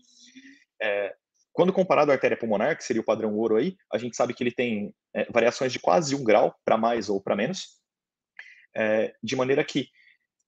É, 0.83 1.15
quando 1.59 1.73
comparado 1.73 2.13
à 2.13 2.15
artéria 2.15 2.37
pulmonar, 2.37 2.77
que 2.77 2.85
seria 2.85 3.03
o 3.03 3.05
padrão 3.05 3.35
ouro 3.35 3.57
aí, 3.57 3.77
a 3.93 3.99
gente 3.99 4.17
sabe 4.17 4.33
que 4.33 4.45
ele 4.45 4.53
tem 4.53 4.95
é, 5.13 5.25
variações 5.29 5.73
de 5.73 5.81
quase 5.81 6.15
um 6.15 6.23
grau 6.23 6.55
para 6.65 6.77
mais 6.77 7.09
ou 7.09 7.21
para 7.21 7.35
menos, 7.35 7.81
é, 8.77 9.13
de 9.21 9.35
maneira 9.35 9.65
que 9.65 9.89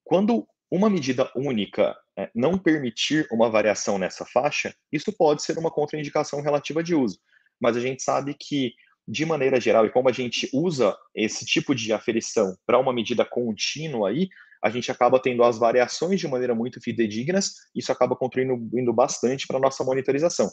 quando 0.04 0.46
uma 0.70 0.88
medida 0.88 1.28
única 1.34 1.98
é, 2.16 2.30
não 2.32 2.56
permitir 2.56 3.26
uma 3.32 3.50
variação 3.50 3.98
nessa 3.98 4.24
faixa, 4.24 4.72
isso 4.92 5.12
pode 5.12 5.42
ser 5.42 5.58
uma 5.58 5.68
contraindicação 5.68 6.40
relativa 6.42 6.80
de 6.80 6.94
uso. 6.94 7.18
Mas 7.61 7.76
a 7.76 7.80
gente 7.80 8.04
sabe 8.04 8.36
que, 8.38 8.72
de 9.04 9.26
maneira 9.26 9.61
geral, 9.61 9.84
e 9.84 9.90
como 9.90 10.08
a 10.08 10.12
gente 10.12 10.48
usa 10.54 10.96
esse 11.12 11.44
tipo 11.44 11.74
de 11.74 11.92
aferição 11.92 12.56
para 12.64 12.78
uma 12.78 12.92
medida 12.92 13.24
contínua 13.24 14.11
aí, 14.11 14.28
a 14.62 14.70
gente 14.70 14.92
acaba 14.92 15.18
tendo 15.18 15.42
as 15.42 15.58
variações 15.58 16.20
de 16.20 16.28
maneira 16.28 16.54
muito 16.54 16.80
fidedignas, 16.80 17.54
isso 17.74 17.90
acaba 17.90 18.14
contribuindo 18.14 18.92
bastante 18.92 19.48
para 19.48 19.56
a 19.56 19.61
nossa 19.61 19.82
monitorização. 19.82 20.48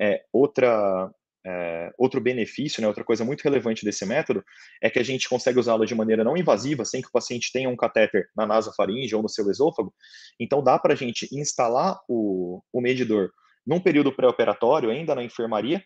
É, 0.00 0.22
outra, 0.32 1.10
é, 1.46 1.90
outro 1.98 2.20
benefício, 2.20 2.80
né, 2.80 2.88
outra 2.88 3.04
coisa 3.04 3.24
muito 3.24 3.42
relevante 3.42 3.84
desse 3.84 4.04
método 4.04 4.44
é 4.82 4.90
que 4.90 4.98
a 4.98 5.02
gente 5.02 5.28
consegue 5.28 5.58
usá-lo 5.58 5.86
de 5.86 5.94
maneira 5.94 6.22
não 6.22 6.36
invasiva, 6.36 6.84
sem 6.84 7.02
que 7.02 7.08
o 7.08 7.12
paciente 7.12 7.52
tenha 7.52 7.68
um 7.68 7.76
catéter 7.76 8.28
na 8.36 8.46
nasofaringe 8.46 9.14
ou 9.14 9.22
no 9.22 9.28
seu 9.28 9.50
esôfago. 9.50 9.92
Então, 10.38 10.62
dá 10.62 10.78
para 10.78 10.92
a 10.92 10.96
gente 10.96 11.28
instalar 11.32 11.98
o, 12.08 12.62
o 12.72 12.80
medidor 12.80 13.30
num 13.66 13.80
período 13.80 14.12
pré-operatório, 14.12 14.90
ainda 14.90 15.14
na 15.14 15.22
enfermaria, 15.22 15.82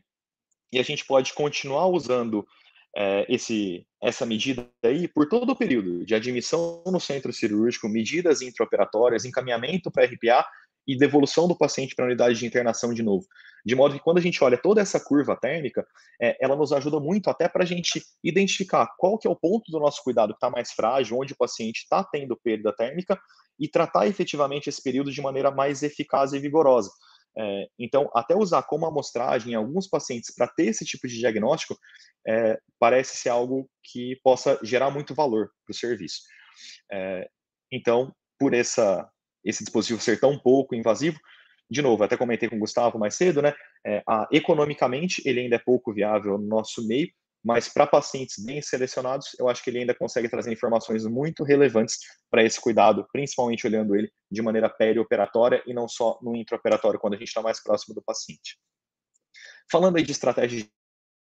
e 0.73 0.79
a 0.79 0.83
gente 0.83 1.05
pode 1.05 1.35
continuar 1.35 1.89
usando 1.89 2.47
é, 2.97 3.27
esse, 3.29 3.87
essa 4.03 4.27
medida 4.27 4.69
aí 4.85 5.09
por 5.09 5.29
todo 5.29 5.51
o 5.51 5.57
período 5.57 6.05
de 6.05 6.15
admissão 6.15 6.83
no 6.87 7.01
centro 7.01 7.33
cirúrgico, 7.33 7.89
medidas 7.89 8.43
intraoperatórias, 8.43 9.25
encaminhamento 9.25 9.91
para 9.91 10.05
RPA 10.05 10.47
e 10.87 10.97
devolução 10.97 11.47
do 11.47 11.57
paciente 11.57 11.95
para 11.95 12.05
a 12.05 12.09
unidade 12.09 12.39
de 12.39 12.47
internação 12.47 12.93
de 12.93 13.03
novo. 13.03 13.27
De 13.65 13.75
modo 13.75 13.95
que 13.95 14.01
quando 14.01 14.19
a 14.19 14.21
gente 14.21 14.43
olha 14.43 14.59
toda 14.59 14.81
essa 14.81 14.99
curva 14.99 15.37
térmica, 15.37 15.87
é, 16.21 16.37
ela 16.41 16.57
nos 16.57 16.73
ajuda 16.73 16.99
muito 16.99 17.31
até 17.31 17.49
para 17.49 17.63
a 17.63 17.67
gente 17.67 18.03
identificar 18.23 18.89
qual 18.99 19.17
que 19.19 19.29
é 19.29 19.31
o 19.31 19.37
ponto 19.37 19.71
do 19.71 19.79
nosso 19.79 20.03
cuidado 20.03 20.33
que 20.33 20.39
está 20.39 20.51
mais 20.51 20.73
frágil, 20.73 21.19
onde 21.19 21.33
o 21.33 21.37
paciente 21.37 21.79
está 21.79 22.03
tendo 22.03 22.37
perda 22.37 22.73
térmica, 22.73 23.19
e 23.59 23.69
tratar 23.69 24.09
efetivamente 24.09 24.69
esse 24.69 24.83
período 24.83 25.13
de 25.13 25.21
maneira 25.21 25.51
mais 25.51 25.83
eficaz 25.83 26.33
e 26.33 26.39
vigorosa. 26.39 26.91
É, 27.39 27.67
então, 27.79 28.11
até 28.15 28.35
usar 28.37 28.63
como 28.65 28.87
amostragem 28.87 29.53
em 29.53 29.57
alguns 29.57 29.89
pacientes 29.89 30.35
para 30.35 30.49
ter 30.49 30.67
esse 30.67 30.85
tipo 30.85 31.07
de 31.07 31.19
diagnóstico, 31.19 31.79
é, 32.27 32.59
parece 32.79 33.17
ser 33.17 33.31
algo 33.31 33.69
que 33.83 34.19
possa 34.23 34.59
gerar 34.63 34.91
muito 34.91 35.15
valor 35.15 35.51
para 35.65 35.73
o 35.73 35.75
serviço. 35.75 36.23
É, 36.91 37.29
então, 37.71 38.15
por 38.39 38.53
essa, 38.53 39.09
esse 39.45 39.65
dispositivo 39.65 40.01
ser 40.01 40.21
tão 40.21 40.39
pouco 40.39 40.75
invasivo, 40.75 41.19
de 41.71 41.81
novo, 41.81 42.05
até 42.05 42.17
comentei 42.17 42.49
com 42.49 42.57
o 42.57 42.61
Gustavo 42.61 42.99
mais 42.99 43.15
cedo, 43.15 43.41
né? 43.41 43.55
É, 43.85 44.03
a, 44.07 44.29
economicamente, 44.31 45.23
ele 45.25 45.41
ainda 45.41 45.57
é 45.57 45.59
pouco 45.59 45.93
viável 45.93 46.37
no 46.37 46.47
nosso 46.47 46.87
meio, 46.87 47.09
mas 47.43 47.69
para 47.69 47.87
pacientes 47.87 48.45
bem 48.45 48.61
selecionados, 48.61 49.35
eu 49.39 49.49
acho 49.49 49.65
que 49.65 49.71
ele 49.71 49.79
ainda 49.79 49.95
consegue 49.95 50.29
trazer 50.29 50.53
informações 50.53 51.05
muito 51.07 51.43
relevantes 51.43 51.99
para 52.31 52.45
esse 52.45 52.61
cuidado, 52.61 53.07
principalmente 53.11 53.67
olhando 53.67 53.97
ele 53.97 54.13
de 54.31 54.43
maneira 54.43 54.69
perioperatória 54.69 55.63
e 55.67 55.73
não 55.73 55.89
só 55.89 56.19
no 56.23 56.37
intraoperatório, 56.37 57.01
quando 57.01 57.15
a 57.15 57.17
gente 57.17 57.29
está 57.29 57.43
mais 57.43 57.61
próximo 57.61 57.95
do 57.95 58.03
paciente. 58.03 58.59
Falando 59.71 59.97
aí 59.97 60.03
de 60.03 60.13
estratégia 60.13 60.65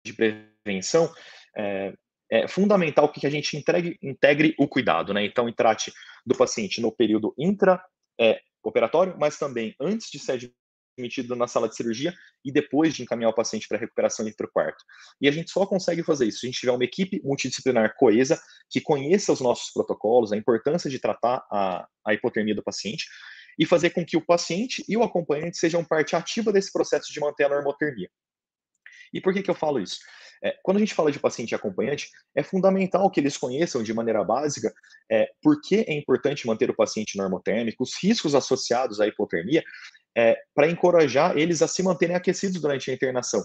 de 0.04 0.12
prevenção, 0.12 1.12
é, 1.56 1.94
é 2.30 2.46
fundamental 2.46 3.10
que 3.10 3.26
a 3.26 3.30
gente 3.30 3.56
integre, 3.56 3.98
integre 4.02 4.54
o 4.58 4.68
cuidado, 4.68 5.14
né? 5.14 5.24
Então, 5.24 5.50
trate 5.52 5.92
do 6.24 6.36
paciente 6.36 6.80
no 6.80 6.92
período 6.92 7.34
intra 7.38 7.82
é, 8.20 8.40
operatório, 8.62 9.16
mas 9.18 9.38
também 9.38 9.74
antes 9.80 10.10
de 10.10 10.18
ser 10.18 10.52
admitido 10.96 11.34
na 11.34 11.46
sala 11.46 11.68
de 11.68 11.76
cirurgia 11.76 12.14
e 12.44 12.52
depois 12.52 12.94
de 12.94 13.02
encaminhar 13.02 13.30
o 13.30 13.34
paciente 13.34 13.66
para 13.66 13.78
recuperação 13.78 14.24
dentro 14.24 14.46
do 14.46 14.52
quarto. 14.52 14.82
E 15.20 15.28
a 15.28 15.32
gente 15.32 15.50
só 15.50 15.66
consegue 15.66 16.02
fazer 16.02 16.26
isso 16.26 16.40
se 16.40 16.46
a 16.46 16.48
gente 16.48 16.60
tiver 16.60 16.72
uma 16.72 16.84
equipe 16.84 17.20
multidisciplinar 17.24 17.94
coesa, 17.96 18.40
que 18.70 18.80
conheça 18.80 19.32
os 19.32 19.40
nossos 19.40 19.72
protocolos, 19.72 20.32
a 20.32 20.36
importância 20.36 20.88
de 20.88 20.98
tratar 20.98 21.44
a, 21.50 21.86
a 22.06 22.14
hipotermia 22.14 22.54
do 22.54 22.62
paciente 22.62 23.06
e 23.58 23.66
fazer 23.66 23.90
com 23.90 24.04
que 24.04 24.16
o 24.16 24.24
paciente 24.24 24.84
e 24.88 24.96
o 24.96 25.02
acompanhante 25.02 25.56
sejam 25.56 25.84
parte 25.84 26.16
ativa 26.16 26.52
desse 26.52 26.72
processo 26.72 27.12
de 27.12 27.20
manter 27.20 27.44
a 27.44 27.48
normotermia. 27.48 28.08
E 29.12 29.20
por 29.20 29.32
que, 29.32 29.42
que 29.42 29.50
eu 29.50 29.54
falo 29.54 29.80
isso? 29.80 29.98
É, 30.42 30.54
quando 30.62 30.76
a 30.76 30.80
gente 30.80 30.94
fala 30.94 31.10
de 31.10 31.18
paciente 31.18 31.54
acompanhante, 31.54 32.10
é 32.34 32.42
fundamental 32.42 33.10
que 33.10 33.18
eles 33.18 33.36
conheçam 33.36 33.82
de 33.82 33.94
maneira 33.94 34.22
básica 34.22 34.72
é, 35.10 35.28
por 35.42 35.60
que 35.62 35.84
é 35.88 35.94
importante 35.94 36.46
manter 36.46 36.68
o 36.68 36.76
paciente 36.76 37.16
normotérmico, 37.16 37.82
os 37.82 37.92
riscos 38.02 38.34
associados 38.34 39.00
à 39.00 39.06
hipotermia, 39.06 39.64
é, 40.16 40.36
para 40.54 40.68
encorajar 40.68 41.36
eles 41.38 41.62
a 41.62 41.66
se 41.68 41.82
manterem 41.82 42.14
aquecidos 42.14 42.60
durante 42.60 42.90
a 42.90 42.94
internação. 42.94 43.42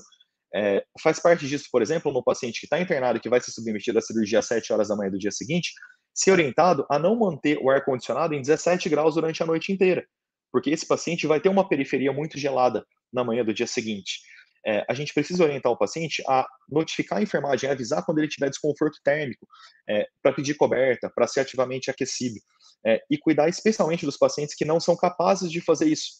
É, 0.53 0.83
faz 1.01 1.19
parte 1.19 1.47
disso, 1.47 1.69
por 1.71 1.81
exemplo, 1.81 2.11
no 2.11 2.23
paciente 2.23 2.59
que 2.59 2.65
está 2.65 2.79
internado 2.79 3.17
e 3.17 3.21
que 3.21 3.29
vai 3.29 3.39
ser 3.39 3.51
submetido 3.51 3.97
à 3.97 4.01
cirurgia 4.01 4.39
às 4.39 4.47
7 4.47 4.73
horas 4.73 4.89
da 4.89 4.95
manhã 4.95 5.11
do 5.11 5.17
dia 5.17 5.31
seguinte, 5.31 5.71
ser 6.13 6.31
orientado 6.31 6.85
a 6.89 6.99
não 6.99 7.15
manter 7.15 7.59
o 7.61 7.69
ar-condicionado 7.69 8.33
em 8.33 8.41
17 8.41 8.89
graus 8.89 9.15
durante 9.15 9.41
a 9.41 9.45
noite 9.45 9.71
inteira, 9.71 10.05
porque 10.51 10.69
esse 10.69 10.85
paciente 10.85 11.27
vai 11.27 11.39
ter 11.39 11.47
uma 11.47 11.67
periferia 11.69 12.11
muito 12.11 12.37
gelada 12.37 12.83
na 13.13 13.23
manhã 13.23 13.45
do 13.45 13.53
dia 13.53 13.67
seguinte 13.67 14.19
é, 14.65 14.85
a 14.89 14.93
gente 14.93 15.13
precisa 15.13 15.43
orientar 15.43 15.71
o 15.71 15.77
paciente 15.77 16.21
a 16.27 16.45
notificar 16.69 17.19
a 17.19 17.21
enfermagem, 17.21 17.69
avisar 17.69 18.03
quando 18.05 18.19
ele 18.19 18.27
tiver 18.27 18.49
desconforto 18.49 18.99
térmico, 19.03 19.47
é, 19.87 20.07
para 20.21 20.33
pedir 20.33 20.55
coberta, 20.55 21.09
para 21.13 21.27
ser 21.27 21.41
ativamente 21.41 21.89
aquecido, 21.89 22.39
é, 22.85 23.01
e 23.09 23.17
cuidar 23.17 23.49
especialmente 23.49 24.05
dos 24.05 24.17
pacientes 24.17 24.55
que 24.55 24.65
não 24.65 24.79
são 24.79 24.95
capazes 24.95 25.51
de 25.51 25.61
fazer 25.61 25.87
isso. 25.87 26.11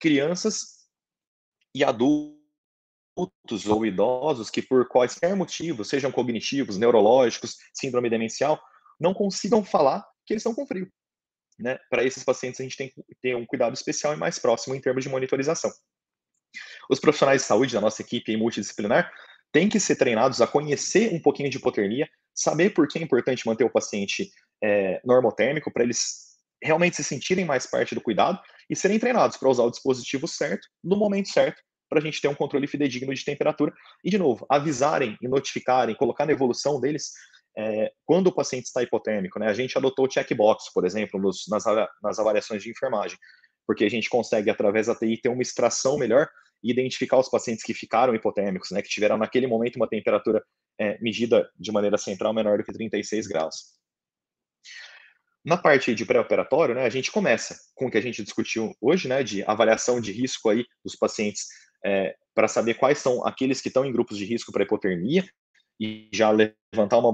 Crianças 0.00 0.80
e 1.74 1.84
adultos 1.84 2.38
ou 3.68 3.84
idosos 3.84 4.50
que, 4.50 4.62
por 4.62 4.88
quaisquer 4.88 5.36
motivos, 5.36 5.88
sejam 5.88 6.10
cognitivos, 6.10 6.78
neurológicos, 6.78 7.56
síndrome 7.74 8.08
demencial, 8.08 8.60
não 8.98 9.14
consigam 9.14 9.64
falar 9.64 10.06
que 10.26 10.32
eles 10.32 10.42
estão 10.42 10.54
com 10.54 10.66
frio. 10.66 10.90
Né? 11.58 11.78
Para 11.90 12.04
esses 12.04 12.24
pacientes, 12.24 12.60
a 12.60 12.62
gente 12.62 12.76
tem 12.76 12.88
que 12.88 13.02
ter 13.20 13.36
um 13.36 13.44
cuidado 13.44 13.74
especial 13.74 14.14
e 14.14 14.16
mais 14.16 14.38
próximo 14.38 14.74
em 14.74 14.80
termos 14.80 15.04
de 15.04 15.10
monitorização. 15.10 15.70
Os 16.90 16.98
profissionais 16.98 17.42
de 17.42 17.46
saúde 17.46 17.72
da 17.72 17.80
nossa 17.80 18.02
equipe 18.02 18.36
multidisciplinar 18.36 19.12
têm 19.52 19.68
que 19.68 19.78
ser 19.78 19.94
treinados 19.94 20.40
a 20.40 20.46
conhecer 20.46 21.14
um 21.14 21.20
pouquinho 21.20 21.48
de 21.48 21.56
hipotermia, 21.56 22.08
saber 22.34 22.70
por 22.70 22.88
que 22.88 22.98
é 22.98 23.02
importante 23.02 23.46
manter 23.46 23.64
o 23.64 23.70
paciente 23.70 24.30
é, 24.62 25.00
normotérmico, 25.04 25.72
para 25.72 25.84
eles 25.84 26.30
realmente 26.62 26.96
se 26.96 27.04
sentirem 27.04 27.44
mais 27.44 27.64
parte 27.64 27.94
do 27.94 28.00
cuidado 28.00 28.40
e 28.68 28.74
serem 28.74 28.98
treinados 28.98 29.36
para 29.36 29.48
usar 29.48 29.62
o 29.62 29.70
dispositivo 29.70 30.26
certo, 30.26 30.66
no 30.82 30.96
momento 30.96 31.28
certo, 31.28 31.62
para 31.88 32.00
a 32.00 32.02
gente 32.02 32.20
ter 32.20 32.28
um 32.28 32.34
controle 32.34 32.66
fidedigno 32.66 33.14
de 33.14 33.24
temperatura. 33.24 33.72
E, 34.04 34.10
de 34.10 34.18
novo, 34.18 34.44
avisarem 34.48 35.16
e 35.22 35.28
notificarem, 35.28 35.94
colocar 35.94 36.26
na 36.26 36.32
evolução 36.32 36.80
deles 36.80 37.12
é, 37.56 37.92
quando 38.04 38.28
o 38.28 38.34
paciente 38.34 38.66
está 38.66 38.82
hipotérmico. 38.82 39.38
Né? 39.38 39.48
A 39.48 39.54
gente 39.54 39.76
adotou 39.78 40.06
o 40.06 40.10
checkbox, 40.10 40.72
por 40.72 40.84
exemplo, 40.84 41.20
nos, 41.20 41.46
nas, 41.48 41.64
nas 42.02 42.18
avaliações 42.18 42.62
de 42.62 42.70
enfermagem, 42.70 43.18
porque 43.66 43.84
a 43.84 43.90
gente 43.90 44.08
consegue, 44.08 44.50
através 44.50 44.88
da 44.88 44.94
TI, 44.94 45.20
ter 45.20 45.28
uma 45.28 45.42
extração 45.42 45.96
melhor 45.96 46.28
e 46.62 46.70
identificar 46.70 47.18
os 47.18 47.28
pacientes 47.28 47.64
que 47.64 47.74
ficaram 47.74 48.14
hipotérmicos, 48.14 48.70
né, 48.70 48.82
que 48.82 48.88
tiveram 48.88 49.16
naquele 49.16 49.46
momento 49.46 49.76
uma 49.76 49.88
temperatura 49.88 50.42
é, 50.78 50.98
medida 51.00 51.50
de 51.58 51.70
maneira 51.72 51.98
central 51.98 52.32
menor 52.32 52.58
do 52.58 52.64
que 52.64 52.72
36 52.72 53.26
graus. 53.26 53.78
Na 55.44 55.56
parte 55.56 55.94
de 55.94 56.04
pré-operatório, 56.04 56.74
né, 56.74 56.84
a 56.84 56.90
gente 56.90 57.10
começa 57.10 57.58
com 57.74 57.86
o 57.86 57.90
que 57.90 57.96
a 57.96 58.02
gente 58.02 58.22
discutiu 58.22 58.74
hoje, 58.80 59.08
né, 59.08 59.22
de 59.22 59.42
avaliação 59.44 60.00
de 60.00 60.12
risco 60.12 60.50
aí 60.50 60.66
dos 60.84 60.94
pacientes 60.96 61.46
é, 61.84 62.14
para 62.34 62.46
saber 62.46 62.74
quais 62.74 62.98
são 62.98 63.26
aqueles 63.26 63.60
que 63.60 63.68
estão 63.68 63.84
em 63.84 63.92
grupos 63.92 64.18
de 64.18 64.24
risco 64.24 64.52
para 64.52 64.62
hipotermia 64.64 65.24
e 65.80 66.10
já 66.12 66.30
levantar 66.30 66.98
uma 66.98 67.12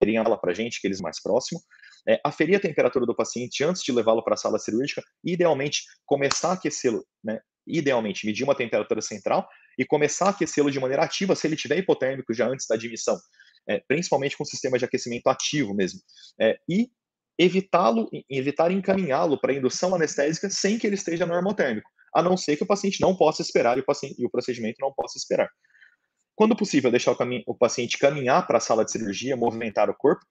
bandeirinha 0.00 0.24
para 0.24 0.52
a 0.52 0.54
gente, 0.54 0.80
que 0.80 0.86
eles 0.86 1.00
mais 1.00 1.20
próximo. 1.20 1.60
É, 2.08 2.20
aferir 2.24 2.56
a 2.56 2.60
temperatura 2.60 3.04
do 3.04 3.14
paciente 3.14 3.64
antes 3.64 3.82
de 3.82 3.90
levá-lo 3.92 4.22
para 4.22 4.34
a 4.34 4.36
sala 4.36 4.58
cirúrgica, 4.58 5.02
e 5.24 5.32
idealmente 5.32 5.82
começar 6.06 6.50
a 6.50 6.52
aquecê-lo, 6.52 7.04
né? 7.22 7.40
Idealmente 7.68 8.26
medir 8.26 8.44
uma 8.44 8.54
temperatura 8.54 9.00
central 9.00 9.48
e 9.78 9.84
começar 9.84 10.26
a 10.26 10.30
aquecê-lo 10.30 10.70
de 10.70 10.80
maneira 10.80 11.04
ativa 11.04 11.34
se 11.34 11.46
ele 11.46 11.56
tiver 11.56 11.78
hipotérmico 11.78 12.34
já 12.34 12.48
antes 12.48 12.66
da 12.66 12.74
admissão 12.74 13.18
é, 13.68 13.82
principalmente 13.86 14.36
com 14.36 14.44
sistema 14.44 14.78
de 14.78 14.84
aquecimento 14.84 15.26
ativo 15.28 15.74
mesmo, 15.74 16.00
é, 16.40 16.58
e 16.68 16.90
evitá-lo, 17.38 18.08
evitar 18.28 18.72
encaminhá-lo 18.72 19.38
para 19.38 19.52
indução 19.52 19.94
anestésica 19.94 20.50
sem 20.50 20.78
que 20.78 20.86
ele 20.86 20.96
esteja 20.96 21.26
normotérmico, 21.26 21.88
a 22.14 22.22
não 22.22 22.36
ser 22.36 22.56
que 22.56 22.64
o 22.64 22.66
paciente 22.66 23.00
não 23.00 23.14
possa 23.14 23.42
esperar 23.42 23.76
e 23.76 23.80
o, 23.80 23.84
paciente, 23.84 24.20
e 24.20 24.26
o 24.26 24.30
procedimento 24.30 24.78
não 24.80 24.92
possa 24.92 25.18
esperar. 25.18 25.48
Quando 26.34 26.56
possível, 26.56 26.90
deixar 26.90 27.12
o, 27.12 27.16
o 27.46 27.54
paciente 27.54 27.98
caminhar 27.98 28.46
para 28.46 28.58
a 28.58 28.60
sala 28.60 28.84
de 28.84 28.90
cirurgia, 28.90 29.36
movimentar 29.36 29.90
o 29.90 29.94
corpo, 29.94 30.24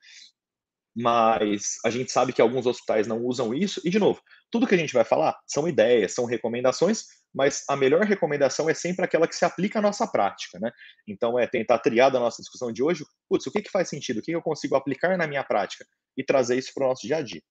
mas 0.99 1.75
a 1.85 1.91
gente 1.91 2.11
sabe 2.11 2.33
que 2.33 2.41
alguns 2.41 2.65
hospitais 2.65 3.05
não 3.05 3.23
usam 3.23 3.53
isso, 3.53 3.79
e 3.85 3.89
de 3.91 3.99
novo, 3.99 4.19
tudo 4.49 4.65
que 4.65 4.73
a 4.73 4.77
gente 4.77 4.95
vai 4.95 5.03
falar 5.03 5.37
são 5.45 5.67
ideias, 5.67 6.11
são 6.11 6.25
recomendações, 6.25 7.03
mas 7.31 7.63
a 7.69 7.75
melhor 7.75 8.01
recomendação 8.01 8.67
é 8.67 8.73
sempre 8.73 9.05
aquela 9.05 9.27
que 9.27 9.35
se 9.35 9.45
aplica 9.45 9.77
à 9.77 9.81
nossa 9.81 10.07
prática, 10.07 10.59
né? 10.59 10.71
Então, 11.07 11.37
é 11.37 11.45
tentar 11.45 11.77
triar 11.77 12.09
da 12.09 12.19
nossa 12.19 12.41
discussão 12.41 12.71
de 12.71 12.81
hoje, 12.81 13.05
putz, 13.29 13.45
o 13.45 13.51
que, 13.51 13.61
que 13.61 13.69
faz 13.69 13.89
sentido, 13.89 14.17
o 14.17 14.21
que, 14.23 14.31
que 14.31 14.35
eu 14.35 14.41
consigo 14.41 14.75
aplicar 14.75 15.15
na 15.19 15.27
minha 15.27 15.43
prática 15.43 15.85
e 16.17 16.23
trazer 16.23 16.57
isso 16.57 16.71
para 16.73 16.85
o 16.85 16.89
nosso 16.89 17.05
dia 17.05 17.17
a 17.17 17.21
dia. 17.21 17.43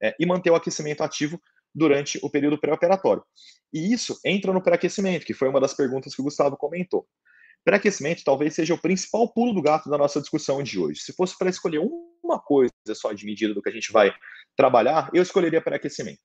É, 0.00 0.14
e 0.20 0.24
manter 0.24 0.50
o 0.50 0.54
aquecimento 0.54 1.02
ativo 1.02 1.40
durante 1.74 2.20
o 2.22 2.30
período 2.30 2.60
pré-operatório. 2.60 3.24
E 3.72 3.92
isso 3.92 4.16
entra 4.24 4.52
no 4.52 4.62
pré-aquecimento, 4.62 5.26
que 5.26 5.34
foi 5.34 5.48
uma 5.48 5.60
das 5.60 5.74
perguntas 5.74 6.14
que 6.14 6.20
o 6.20 6.24
Gustavo 6.24 6.56
comentou. 6.56 7.04
Pré-aquecimento 7.64 8.22
talvez 8.22 8.54
seja 8.54 8.72
o 8.72 8.80
principal 8.80 9.26
pulo 9.32 9.52
do 9.52 9.62
gato 9.62 9.90
da 9.90 9.98
nossa 9.98 10.20
discussão 10.20 10.62
de 10.62 10.78
hoje. 10.78 11.00
Se 11.00 11.12
fosse 11.12 11.36
para 11.36 11.50
escolher 11.50 11.80
uma 12.24 12.40
coisa 12.40 12.72
só 12.94 13.12
de 13.12 13.24
medida 13.26 13.52
do 13.52 13.62
que 13.62 13.68
a 13.68 13.72
gente 13.72 13.92
vai 13.92 14.12
trabalhar, 14.56 15.10
eu 15.12 15.22
escolheria 15.22 15.60
pré-aquecimento. 15.60 16.20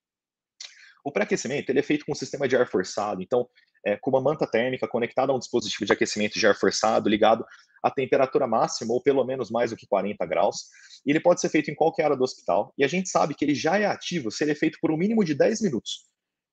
O 1.04 1.12
pré-aquecimento 1.12 1.70
ele 1.70 1.80
é 1.80 1.82
feito 1.82 2.04
com 2.04 2.12
um 2.12 2.16
sistema 2.16 2.46
de 2.46 2.56
ar 2.56 2.66
forçado, 2.66 3.22
então, 3.22 3.48
é, 3.84 3.96
com 3.96 4.10
uma 4.10 4.20
manta 4.20 4.46
térmica 4.46 4.86
conectada 4.86 5.32
a 5.32 5.34
um 5.34 5.38
dispositivo 5.38 5.86
de 5.86 5.92
aquecimento 5.92 6.38
de 6.38 6.46
ar 6.46 6.54
forçado 6.54 7.08
ligado 7.08 7.44
à 7.82 7.90
temperatura 7.90 8.46
máxima, 8.46 8.92
ou 8.92 9.02
pelo 9.02 9.24
menos 9.24 9.50
mais 9.50 9.70
do 9.70 9.76
que 9.76 9.86
40 9.86 10.24
graus. 10.26 10.66
E 11.06 11.10
ele 11.10 11.20
pode 11.20 11.40
ser 11.40 11.48
feito 11.48 11.70
em 11.70 11.74
qualquer 11.74 12.04
área 12.04 12.16
do 12.16 12.24
hospital. 12.24 12.74
E 12.76 12.84
a 12.84 12.88
gente 12.88 13.08
sabe 13.08 13.34
que 13.34 13.44
ele 13.44 13.54
já 13.54 13.78
é 13.78 13.86
ativo 13.86 14.30
se 14.30 14.44
ele 14.44 14.52
é 14.52 14.54
feito 14.54 14.78
por 14.80 14.90
um 14.90 14.96
mínimo 14.96 15.24
de 15.24 15.34
10 15.34 15.62
minutos, 15.62 16.04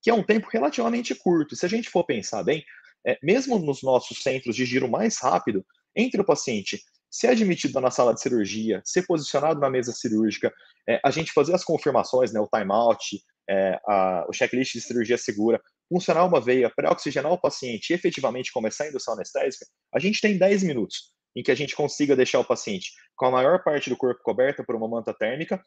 que 0.02 0.10
é 0.10 0.14
um 0.14 0.24
tempo 0.24 0.48
relativamente 0.50 1.14
curto. 1.14 1.56
Se 1.56 1.66
a 1.66 1.70
gente 1.70 1.90
for 1.90 2.06
pensar 2.06 2.44
bem, 2.44 2.64
é, 3.06 3.18
mesmo 3.22 3.60
nos 3.60 3.84
nossos 3.84 4.24
centros 4.24 4.56
de 4.56 4.66
giro 4.66 4.90
mais 4.90 5.20
rápido, 5.20 5.66
entre 5.94 6.22
o 6.22 6.26
paciente 6.26 6.82
ser 7.18 7.30
admitido 7.30 7.82
na 7.82 7.90
sala 7.90 8.14
de 8.14 8.22
cirurgia, 8.22 8.80
ser 8.86 9.04
posicionado 9.08 9.60
na 9.60 9.72
mesa 9.72 9.92
cirúrgica, 9.92 10.54
é, 10.88 11.00
a 11.04 11.10
gente 11.10 11.34
fazer 11.34 11.56
as 11.56 11.64
confirmações, 11.64 12.32
né, 12.32 12.40
o 12.40 12.48
timeout, 12.48 13.20
é, 13.50 13.80
a, 13.88 14.28
o 14.30 14.34
checklist 14.34 14.74
de 14.74 14.82
cirurgia 14.82 15.18
segura, 15.18 15.60
funcionar 15.90 16.26
uma 16.26 16.40
veia, 16.40 16.70
pré-oxigenar 16.70 17.32
o 17.32 17.42
paciente 17.42 17.90
e 17.90 17.94
efetivamente 17.96 18.52
começar 18.52 18.84
a 18.84 18.90
indução 18.90 19.16
anestésica, 19.16 19.66
a 19.92 19.98
gente 19.98 20.22
tem 20.22 20.38
10 20.38 20.62
minutos 20.62 21.12
em 21.36 21.42
que 21.42 21.50
a 21.50 21.56
gente 21.56 21.76
consiga 21.76 22.16
deixar 22.16 22.40
o 22.40 22.46
paciente 22.46 22.92
com 23.16 23.26
a 23.26 23.32
maior 23.32 23.64
parte 23.64 23.90
do 23.90 23.98
corpo 23.98 24.22
coberta 24.22 24.64
por 24.64 24.76
uma 24.76 24.88
manta 24.88 25.12
térmica 25.12 25.60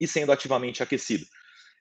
e 0.00 0.08
sendo 0.08 0.32
ativamente 0.32 0.82
aquecido. 0.82 1.24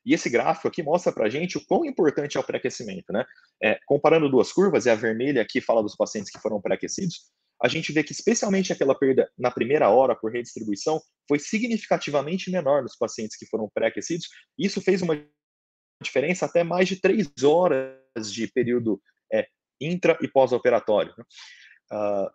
E 0.06 0.14
esse 0.14 0.30
gráfico 0.30 0.68
aqui 0.68 0.84
mostra 0.84 1.12
para 1.12 1.26
a 1.26 1.30
gente 1.30 1.58
o 1.58 1.66
quão 1.66 1.86
importante 1.86 2.38
é 2.38 2.40
o 2.40 2.44
pré-aquecimento. 2.44 3.12
Né? 3.12 3.26
É, 3.64 3.80
comparando 3.88 4.30
duas 4.30 4.52
curvas, 4.52 4.86
e 4.86 4.92
a 4.92 4.96
vermelha 4.96 5.42
aqui 5.42 5.60
fala 5.60 5.82
dos 5.82 5.96
pacientes 5.96 6.32
que 6.32 6.40
foram 6.40 6.62
pré-aquecidos, 6.62 7.32
a 7.64 7.68
gente 7.68 7.92
vê 7.92 8.04
que 8.04 8.12
especialmente 8.12 8.74
aquela 8.74 8.98
perda 8.98 9.32
na 9.38 9.52
primeira 9.52 9.90
hora 9.90 10.16
por 10.16 10.32
redistribuição 10.32 11.00
foi 11.28 11.38
significativamente 11.38 12.50
menor 12.50 12.82
nos 12.82 12.96
pacientes 12.96 13.38
que 13.38 13.46
foram 13.46 13.70
pré-aquecidos. 13.74 14.28
Isso 14.58 14.82
fez 14.82 15.02
uma 15.02 15.24
diferença 16.02 16.46
até 16.46 16.64
mais 16.64 16.88
de 16.88 17.00
três 17.00 17.32
horas 17.44 18.32
de 18.34 18.48
período 18.48 19.02
é, 19.32 19.48
intra 19.80 20.18
e 20.22 20.28
pós-operatório. 20.28 21.14
Uh, 21.92 22.30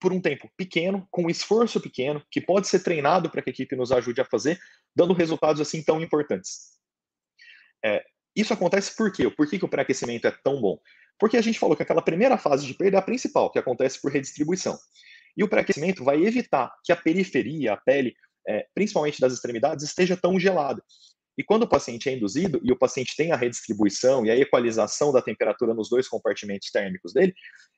por 0.00 0.12
um 0.12 0.20
tempo 0.20 0.50
pequeno, 0.56 1.06
com 1.10 1.24
um 1.24 1.30
esforço 1.30 1.80
pequeno, 1.80 2.22
que 2.30 2.40
pode 2.40 2.68
ser 2.68 2.82
treinado 2.82 3.30
para 3.30 3.42
que 3.42 3.50
a 3.50 3.52
equipe 3.52 3.76
nos 3.76 3.92
ajude 3.92 4.20
a 4.20 4.24
fazer, 4.24 4.58
dando 4.96 5.12
resultados 5.12 5.60
assim 5.60 5.82
tão 5.82 6.00
importantes. 6.00 6.70
É, 7.84 8.02
isso 8.34 8.52
acontece 8.52 8.94
por 8.96 9.12
quê? 9.12 9.30
Por 9.30 9.48
que, 9.48 9.58
que 9.58 9.64
o 9.64 9.68
pré-aquecimento 9.68 10.26
é 10.26 10.30
tão 10.30 10.60
bom? 10.60 10.78
Porque 11.20 11.36
a 11.36 11.42
gente 11.42 11.58
falou 11.58 11.76
que 11.76 11.82
aquela 11.82 12.02
primeira 12.02 12.38
fase 12.38 12.66
de 12.66 12.74
perda 12.74 12.96
é 12.96 13.00
a 13.00 13.02
principal, 13.02 13.50
que 13.50 13.58
acontece 13.58 14.00
por 14.00 14.10
redistribuição. 14.10 14.76
E 15.36 15.44
o 15.44 15.48
pré-aquecimento 15.48 16.02
vai 16.02 16.24
evitar 16.24 16.72
que 16.82 16.92
a 16.92 16.96
periferia, 16.96 17.74
a 17.74 17.76
pele, 17.76 18.14
é, 18.48 18.66
principalmente 18.74 19.20
das 19.20 19.32
extremidades, 19.32 19.84
esteja 19.84 20.16
tão 20.16 20.40
gelada. 20.40 20.82
E 21.38 21.44
quando 21.44 21.62
o 21.62 21.68
paciente 21.68 22.08
é 22.08 22.16
induzido 22.16 22.60
e 22.64 22.72
o 22.72 22.78
paciente 22.78 23.14
tem 23.16 23.32
a 23.32 23.36
redistribuição 23.36 24.26
e 24.26 24.30
a 24.30 24.36
equalização 24.36 25.12
da 25.12 25.22
temperatura 25.22 25.74
nos 25.74 25.88
dois 25.88 26.08
compartimentos 26.08 26.70
térmicos 26.70 27.12
dele, 27.12 27.34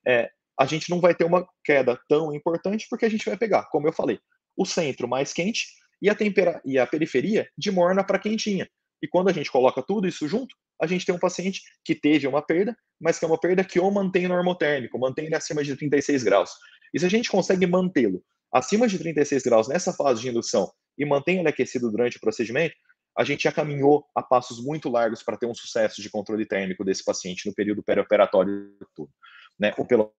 é, 0.07 0.30
a 0.59 0.66
gente 0.66 0.88
não 0.88 1.01
vai 1.01 1.14
ter 1.14 1.24
uma 1.24 1.47
queda 1.64 2.01
tão 2.09 2.34
importante 2.34 2.86
porque 2.88 3.05
a 3.05 3.09
gente 3.11 3.26
vai 3.26 3.36
pegar, 3.36 3.68
como 3.70 3.88
eu 3.88 3.93
falei, 3.93 4.18
o 4.57 4.64
centro 4.64 5.09
mais 5.09 5.32
quente 5.32 5.66
e 6.01 6.09
a, 6.09 6.16
e 6.64 6.78
a 6.78 6.86
periferia 6.86 7.49
de 7.57 7.70
morna 7.70 8.05
para 8.05 8.18
quentinha. 8.18 8.68
E 9.03 9.09
quando 9.09 9.28
a 9.28 9.32
gente 9.32 9.50
coloca 9.50 9.82
tudo 9.82 10.07
isso 10.07 10.28
junto, 10.28 10.55
a 10.80 10.86
gente 10.86 11.05
tem 11.05 11.14
um 11.14 11.18
paciente 11.18 11.62
que 11.84 11.94
teve 11.94 12.26
uma 12.26 12.40
perda, 12.40 12.76
mas 13.00 13.18
que 13.18 13.24
é 13.24 13.28
uma 13.28 13.38
perda 13.38 13.64
que 13.64 13.80
ou 13.80 13.90
mantém 13.90 14.28
normotérmico, 14.28 14.98
mantém 14.98 15.26
ele 15.26 15.34
acima 15.34 15.64
de 15.64 15.74
36 15.76 16.22
graus. 16.22 16.50
E 16.94 17.00
se 17.00 17.07
a 17.07 17.09
gente 17.09 17.30
consegue 17.30 17.66
mantê-lo 17.66 18.24
acima 18.53 18.86
de 18.86 18.98
36 18.98 19.42
graus 19.42 19.66
nessa 19.66 19.92
fase 19.92 20.20
de 20.20 20.28
indução 20.28 20.70
e 20.96 21.05
mantém 21.05 21.38
ele 21.38 21.48
aquecido 21.48 21.90
durante 21.90 22.18
o 22.18 22.20
procedimento, 22.20 22.76
a 23.16 23.24
gente 23.24 23.42
já 23.44 23.53
caminhou 23.53 24.07
a 24.14 24.22
passos 24.22 24.62
muito 24.62 24.88
largos 24.88 25.22
para 25.22 25.36
ter 25.36 25.46
um 25.46 25.55
sucesso 25.55 26.00
de 26.00 26.09
controle 26.09 26.46
térmico 26.46 26.84
desse 26.84 27.05
paciente 27.05 27.46
no 27.46 27.55
período 27.55 27.82
perioperatório 27.82 28.74
todo, 28.94 29.11
né? 29.59 29.72
Ou 29.76 29.86
pelo 29.86 30.14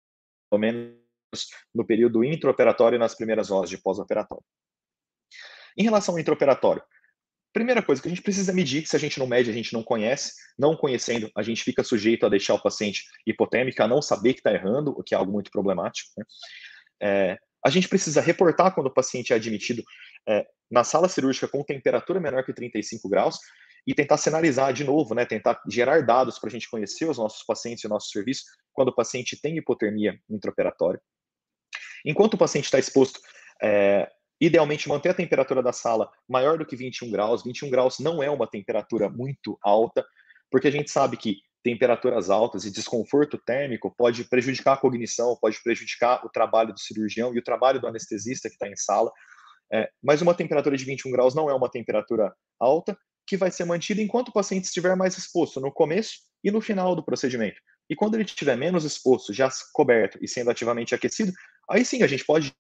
menos 0.54 0.94
no 1.74 1.86
período 1.86 2.24
intraoperatório 2.24 2.98
e 2.98 3.00
nas 3.00 3.16
primeiras 3.16 3.50
horas 3.50 3.70
de 3.70 3.78
pós-operatório. 3.78 4.44
Em 5.76 5.84
relação 5.84 6.14
ao 6.14 6.20
intraoperatório, 6.20 6.84
Primeira 7.54 7.84
coisa 7.84 8.02
que 8.02 8.08
a 8.08 8.12
gente 8.12 8.24
precisa 8.24 8.52
medir, 8.52 8.88
se 8.88 8.96
a 8.96 9.00
gente 9.00 9.20
não 9.20 9.28
mede, 9.28 9.50
a 9.50 9.54
gente 9.54 9.74
não 9.74 9.84
conhece. 9.84 10.34
Não 10.58 10.76
conhecendo, 10.76 11.30
a 11.36 11.44
gente 11.44 11.64
fica 11.64 11.84
sujeito 11.84 12.26
a 12.26 12.30
deixar 12.30 12.56
o 12.56 12.62
paciente 12.62 13.06
hipotérmico, 13.28 13.82
a 13.82 13.88
não 13.88 14.02
saber 14.02 14.34
que 14.34 14.40
está 14.40 14.52
errando, 14.52 14.92
o 14.92 15.04
que 15.04 15.14
é 15.14 15.18
algo 15.18 15.32
muito 15.32 15.52
problemático. 15.52 16.10
Né? 16.18 16.26
É, 17.02 17.38
a 17.64 17.70
gente 17.70 17.88
precisa 17.88 18.22
reportar 18.22 18.74
quando 18.74 18.88
o 18.88 18.94
paciente 18.94 19.32
é 19.32 19.36
admitido 19.36 19.84
é, 20.28 20.46
na 20.70 20.84
sala 20.84 21.08
cirúrgica 21.08 21.48
com 21.48 21.64
temperatura 21.64 22.20
menor 22.20 22.44
que 22.44 22.54
35 22.54 23.08
graus 23.08 23.38
e 23.86 23.94
tentar 23.94 24.18
sinalizar 24.18 24.74
de 24.74 24.84
novo, 24.84 25.14
né, 25.14 25.26
tentar 25.26 25.62
gerar 25.70 26.06
dados 26.06 26.40
para 26.40 26.50
a 26.50 26.52
gente 26.52 26.70
conhecer 26.70 27.10
os 27.10 27.18
nossos 27.18 27.44
pacientes 27.46 27.84
e 27.84 27.88
o 27.88 27.90
nosso 27.90 28.10
serviço 28.10 28.44
quando 28.72 28.90
o 28.90 28.96
paciente 28.96 29.40
tem 29.40 29.58
hipotermia 29.58 30.20
intraoperatória. 30.30 31.02
Enquanto 32.06 32.34
o 32.34 32.38
paciente 32.38 32.66
está 32.66 32.80
exposto 32.80 33.20
é, 33.62 34.10
Idealmente, 34.44 34.90
manter 34.90 35.08
a 35.08 35.14
temperatura 35.14 35.64
da 35.64 35.72
sala 35.72 36.12
maior 36.28 36.58
do 36.58 36.66
que 36.66 36.76
21 36.76 37.10
graus. 37.10 37.46
21 37.46 37.70
graus 37.70 38.00
não 38.00 38.22
é 38.22 38.30
uma 38.30 38.46
temperatura 38.46 39.10
muito 39.10 39.58
alta, 39.64 40.06
porque 40.52 40.68
a 40.68 40.72
gente 40.72 40.92
sabe 40.92 41.16
que 41.16 41.38
temperaturas 41.64 42.30
altas 42.30 42.66
e 42.66 42.72
desconforto 42.72 43.38
térmico 43.38 43.96
pode 43.98 44.26
prejudicar 44.26 44.74
a 44.74 44.78
cognição, 44.78 45.38
pode 45.40 45.64
prejudicar 45.64 46.26
o 46.26 46.30
trabalho 46.30 46.74
do 46.74 46.80
cirurgião 46.82 47.34
e 47.34 47.40
o 47.40 47.42
trabalho 47.42 47.80
do 47.80 47.88
anestesista 47.88 48.50
que 48.50 48.56
está 48.56 48.68
em 48.68 48.76
sala. 48.76 49.10
É, 49.72 49.90
mas 50.04 50.22
uma 50.22 50.34
temperatura 50.34 50.76
de 50.76 50.84
21 50.84 51.10
graus 51.10 51.34
não 51.34 51.50
é 51.50 51.54
uma 51.54 51.72
temperatura 51.72 52.36
alta 52.60 52.98
que 53.26 53.38
vai 53.38 53.50
ser 53.50 53.64
mantida 53.64 54.02
enquanto 54.02 54.28
o 54.28 54.34
paciente 54.34 54.66
estiver 54.66 54.94
mais 54.98 55.18
exposto 55.18 55.62
no 55.62 55.72
começo 55.72 56.18
e 56.44 56.52
no 56.52 56.60
final 56.60 56.98
do 56.98 57.06
procedimento. 57.06 57.62
E 57.90 57.96
quando 57.96 58.16
ele 58.16 58.26
estiver 58.26 58.58
menos 58.58 58.84
exposto, 58.84 59.32
já 59.32 59.50
coberto 59.72 60.20
e 60.22 60.28
sendo 60.28 60.52
ativamente 60.52 60.94
aquecido, 60.94 61.32
aí 61.70 61.86
sim 61.86 62.04
a 62.04 62.08
gente 62.08 62.26
pode 62.26 62.54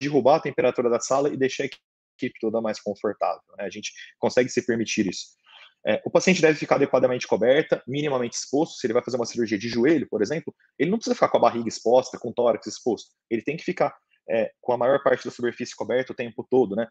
derrubar 0.00 0.36
a 0.36 0.40
temperatura 0.40 0.88
da 0.88 1.00
sala 1.00 1.28
e 1.28 1.36
deixar 1.36 1.64
a 1.64 1.66
equipe 1.66 2.38
toda 2.40 2.60
mais 2.60 2.80
confortável. 2.80 3.42
Né? 3.56 3.64
A 3.64 3.70
gente 3.70 3.92
consegue 4.18 4.48
se 4.48 4.64
permitir 4.64 5.06
isso. 5.06 5.38
É, 5.86 6.02
o 6.04 6.10
paciente 6.10 6.42
deve 6.42 6.58
ficar 6.58 6.74
adequadamente 6.76 7.26
coberta, 7.26 7.82
minimamente 7.86 8.36
exposto. 8.36 8.78
Se 8.78 8.86
ele 8.86 8.94
vai 8.94 9.02
fazer 9.02 9.16
uma 9.16 9.26
cirurgia 9.26 9.58
de 9.58 9.68
joelho, 9.68 10.08
por 10.08 10.22
exemplo, 10.22 10.54
ele 10.78 10.90
não 10.90 10.98
precisa 10.98 11.14
ficar 11.14 11.28
com 11.28 11.38
a 11.38 11.40
barriga 11.40 11.68
exposta, 11.68 12.18
com 12.18 12.30
o 12.30 12.34
tórax 12.34 12.66
exposto. 12.66 13.10
Ele 13.30 13.42
tem 13.42 13.56
que 13.56 13.64
ficar 13.64 13.96
é, 14.28 14.50
com 14.60 14.72
a 14.72 14.76
maior 14.76 15.02
parte 15.02 15.24
da 15.24 15.30
superfície 15.30 15.74
coberta 15.74 16.12
o 16.12 16.16
tempo 16.16 16.46
todo, 16.50 16.76
né? 16.76 16.86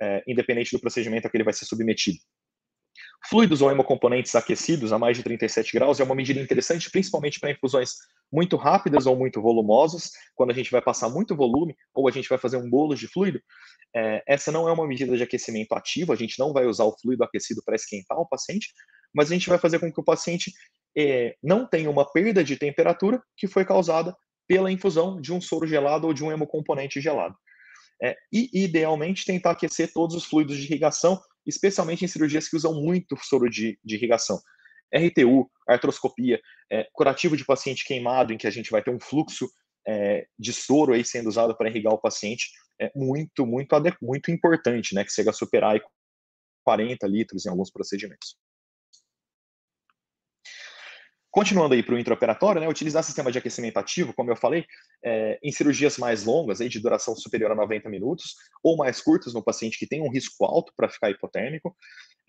É, 0.00 0.22
independente 0.26 0.72
do 0.72 0.80
procedimento 0.80 1.26
a 1.26 1.30
que 1.30 1.36
ele 1.36 1.44
vai 1.44 1.54
ser 1.54 1.64
submetido. 1.64 2.18
Fluidos 3.28 3.62
ou 3.62 3.70
hemocomponentes 3.70 4.34
aquecidos 4.34 4.92
a 4.92 4.98
mais 4.98 5.16
de 5.16 5.22
37 5.22 5.72
graus 5.72 6.00
é 6.00 6.04
uma 6.04 6.14
medida 6.14 6.40
interessante, 6.40 6.90
principalmente 6.90 7.38
para 7.38 7.52
infusões 7.52 7.94
muito 8.32 8.56
rápidas 8.56 9.06
ou 9.06 9.16
muito 9.16 9.40
volumosas, 9.40 10.10
quando 10.34 10.50
a 10.50 10.54
gente 10.54 10.70
vai 10.70 10.82
passar 10.82 11.08
muito 11.08 11.36
volume 11.36 11.76
ou 11.94 12.08
a 12.08 12.10
gente 12.10 12.28
vai 12.28 12.38
fazer 12.38 12.56
um 12.56 12.68
bolo 12.68 12.94
de 12.94 13.06
fluido. 13.06 13.40
É, 13.94 14.22
essa 14.26 14.50
não 14.50 14.68
é 14.68 14.72
uma 14.72 14.86
medida 14.86 15.16
de 15.16 15.22
aquecimento 15.22 15.72
ativo, 15.72 16.12
a 16.12 16.16
gente 16.16 16.38
não 16.38 16.52
vai 16.52 16.66
usar 16.66 16.84
o 16.84 16.96
fluido 17.00 17.22
aquecido 17.22 17.62
para 17.64 17.76
esquentar 17.76 18.18
o 18.18 18.26
paciente, 18.26 18.72
mas 19.14 19.30
a 19.30 19.34
gente 19.34 19.48
vai 19.48 19.58
fazer 19.58 19.78
com 19.78 19.92
que 19.92 20.00
o 20.00 20.04
paciente 20.04 20.52
é, 20.96 21.36
não 21.42 21.66
tenha 21.66 21.90
uma 21.90 22.10
perda 22.10 22.42
de 22.42 22.56
temperatura 22.56 23.22
que 23.36 23.46
foi 23.46 23.64
causada 23.64 24.16
pela 24.48 24.72
infusão 24.72 25.20
de 25.20 25.32
um 25.32 25.40
soro 25.40 25.66
gelado 25.66 26.06
ou 26.06 26.14
de 26.14 26.24
um 26.24 26.32
hemocomponente 26.32 27.00
gelado. 27.00 27.36
É, 28.02 28.16
e, 28.32 28.50
idealmente, 28.52 29.24
tentar 29.24 29.52
aquecer 29.52 29.92
todos 29.92 30.16
os 30.16 30.24
fluidos 30.24 30.56
de 30.56 30.64
irrigação, 30.64 31.20
especialmente 31.46 32.04
em 32.04 32.08
cirurgias 32.08 32.48
que 32.48 32.56
usam 32.56 32.74
muito 32.74 33.16
soro 33.22 33.48
de, 33.48 33.78
de 33.84 33.96
irrigação. 33.96 34.38
RTU, 34.94 35.50
artroscopia, 35.66 36.40
é, 36.70 36.86
curativo 36.92 37.36
de 37.36 37.44
paciente 37.44 37.84
queimado, 37.84 38.32
em 38.32 38.38
que 38.38 38.46
a 38.46 38.50
gente 38.50 38.70
vai 38.70 38.82
ter 38.82 38.90
um 38.90 39.00
fluxo 39.00 39.48
é, 39.86 40.26
de 40.38 40.52
soro 40.52 40.92
aí 40.92 41.04
sendo 41.04 41.28
usado 41.28 41.56
para 41.56 41.68
irrigar 41.68 41.92
o 41.92 42.00
paciente, 42.00 42.50
é 42.80 42.90
muito, 42.94 43.46
muito, 43.46 43.74
muito 44.00 44.30
importante, 44.30 44.94
né, 44.94 45.04
que 45.04 45.12
chega 45.12 45.30
a 45.30 45.34
superar 45.34 45.80
40 46.64 47.06
litros 47.06 47.46
em 47.46 47.50
alguns 47.50 47.70
procedimentos. 47.70 48.36
Continuando 51.32 51.72
aí 51.72 51.82
para 51.82 51.94
o 51.94 51.98
intraoperatório, 51.98 52.60
né, 52.60 52.68
utilizar 52.68 53.02
sistema 53.02 53.32
de 53.32 53.38
aquecimento 53.38 53.78
ativo, 53.78 54.12
como 54.12 54.30
eu 54.30 54.36
falei, 54.36 54.66
é, 55.02 55.38
em 55.42 55.50
cirurgias 55.50 55.96
mais 55.96 56.24
longas, 56.24 56.60
aí, 56.60 56.68
de 56.68 56.78
duração 56.78 57.16
superior 57.16 57.50
a 57.50 57.54
90 57.54 57.88
minutos, 57.88 58.34
ou 58.62 58.76
mais 58.76 59.00
curtas 59.00 59.32
no 59.32 59.42
paciente 59.42 59.78
que 59.78 59.86
tem 59.86 60.02
um 60.02 60.10
risco 60.10 60.44
alto 60.44 60.74
para 60.76 60.90
ficar 60.90 61.10
hipotérmico. 61.10 61.74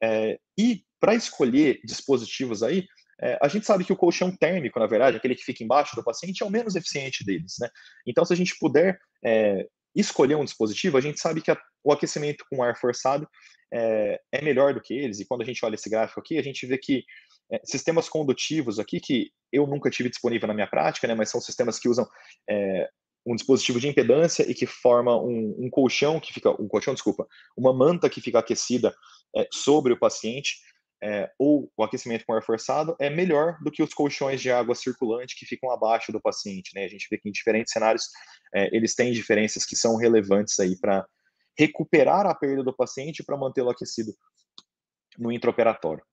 É, 0.01 0.39
e 0.58 0.84
para 1.01 1.14
escolher 1.16 1.82
dispositivos 1.84 2.64
aí, 2.64 2.86
é, 3.22 3.38
a 3.41 3.49
gente 3.49 3.66
sabe 3.66 3.84
que 3.84 3.91
o 3.91 3.97
colchão 3.97 4.34
térmico, 4.34 4.80
na 4.80 4.88
verdade, 4.88 5.18
aquele 5.18 5.36
que 5.36 5.43
fica 5.43 5.66
embaixo 5.66 5.97
do 5.97 6.04
paciente, 6.04 6.41
é 6.41 6.45
o 6.45 6.49
menos 6.49 6.74
eficiente 6.78 7.26
deles. 7.26 7.56
Né? 7.60 7.68
Então, 8.08 8.24
se 8.24 8.32
a 8.32 8.38
gente 8.38 8.58
puder 8.58 8.97
é, 9.22 9.68
escolher 9.93 10.36
um 10.36 10.45
dispositivo, 10.45 10.97
a 10.97 11.01
gente 11.01 11.20
sabe 11.20 11.41
que 11.41 11.51
a, 11.51 11.58
o 11.84 11.91
aquecimento 11.91 12.45
com 12.49 12.64
ar 12.64 12.78
forçado 12.78 13.28
é, 13.74 14.19
é 14.32 14.41
melhor 14.41 14.74
do 14.74 14.82
que 14.82 14.93
eles. 14.93 15.19
E 15.19 15.26
quando 15.26 15.41
a 15.41 15.45
gente 15.45 15.63
olha 15.65 15.76
esse 15.76 15.89
gráfico 15.89 16.19
aqui, 16.19 16.38
a 16.38 16.43
gente 16.43 16.65
vê 16.65 16.78
que 16.78 17.03
é, 17.51 17.59
sistemas 17.65 18.07
condutivos 18.07 18.80
aqui, 18.80 18.99
que 18.99 19.32
eu 19.51 19.65
nunca 19.65 19.89
tive 19.89 20.09
disponível 20.09 20.47
na 20.47 20.53
minha 20.53 20.67
prática, 20.67 21.07
né, 21.07 21.15
mas 21.15 21.30
são 21.30 21.41
sistemas 21.41 21.80
que 21.80 21.89
usam 21.89 22.07
é, 22.49 22.89
um 23.26 23.36
dispositivo 23.36 23.80
de 23.80 23.88
impedância 23.88 24.49
e 24.49 24.53
que 24.53 24.65
forma 24.65 25.17
um, 25.17 25.55
um, 25.57 25.69
colchão 25.69 26.19
que 26.19 26.34
fica, 26.34 26.49
um 26.61 26.67
colchão, 26.67 26.93
desculpa, 26.93 27.28
uma 27.57 27.74
manta 27.74 28.09
que 28.09 28.21
fica 28.21 28.39
aquecida 28.39 28.93
é, 29.36 29.47
sobre 29.51 29.93
o 29.93 29.99
paciente, 29.99 30.57
é, 31.01 31.30
ou 31.38 31.69
o 31.76 31.84
aquecimento 31.84 32.26
com 32.26 32.34
ar 32.34 32.43
forçado, 32.43 32.95
é 32.99 33.09
melhor 33.09 33.57
do 33.61 33.71
que 33.71 33.84
os 33.84 33.93
colchões 33.93 34.41
de 34.41 34.49
água 34.49 34.74
circulante 34.74 35.36
que 35.38 35.45
ficam 35.45 35.69
abaixo 35.69 36.11
do 36.11 36.21
paciente. 36.21 36.71
Né? 36.74 36.86
A 36.86 36.88
gente 36.88 37.07
vê 37.09 37.17
que 37.17 37.28
em 37.28 37.32
diferentes 37.32 37.74
cenários 37.74 38.07
é, 38.53 38.74
eles 38.76 38.95
têm 38.95 39.11
diferenças 39.11 39.65
que 39.65 39.76
são 39.76 39.97
relevantes 39.97 40.59
aí 40.59 40.78
para 40.80 41.05
recuperar 41.58 42.26
a 42.26 42.36
perda 42.36 42.64
do 42.64 42.76
paciente 42.76 43.24
para 43.24 43.38
mantê-lo 43.38 43.70
aquecido 43.70 44.14
no 45.18 45.32
intraoperatório. 45.32 46.04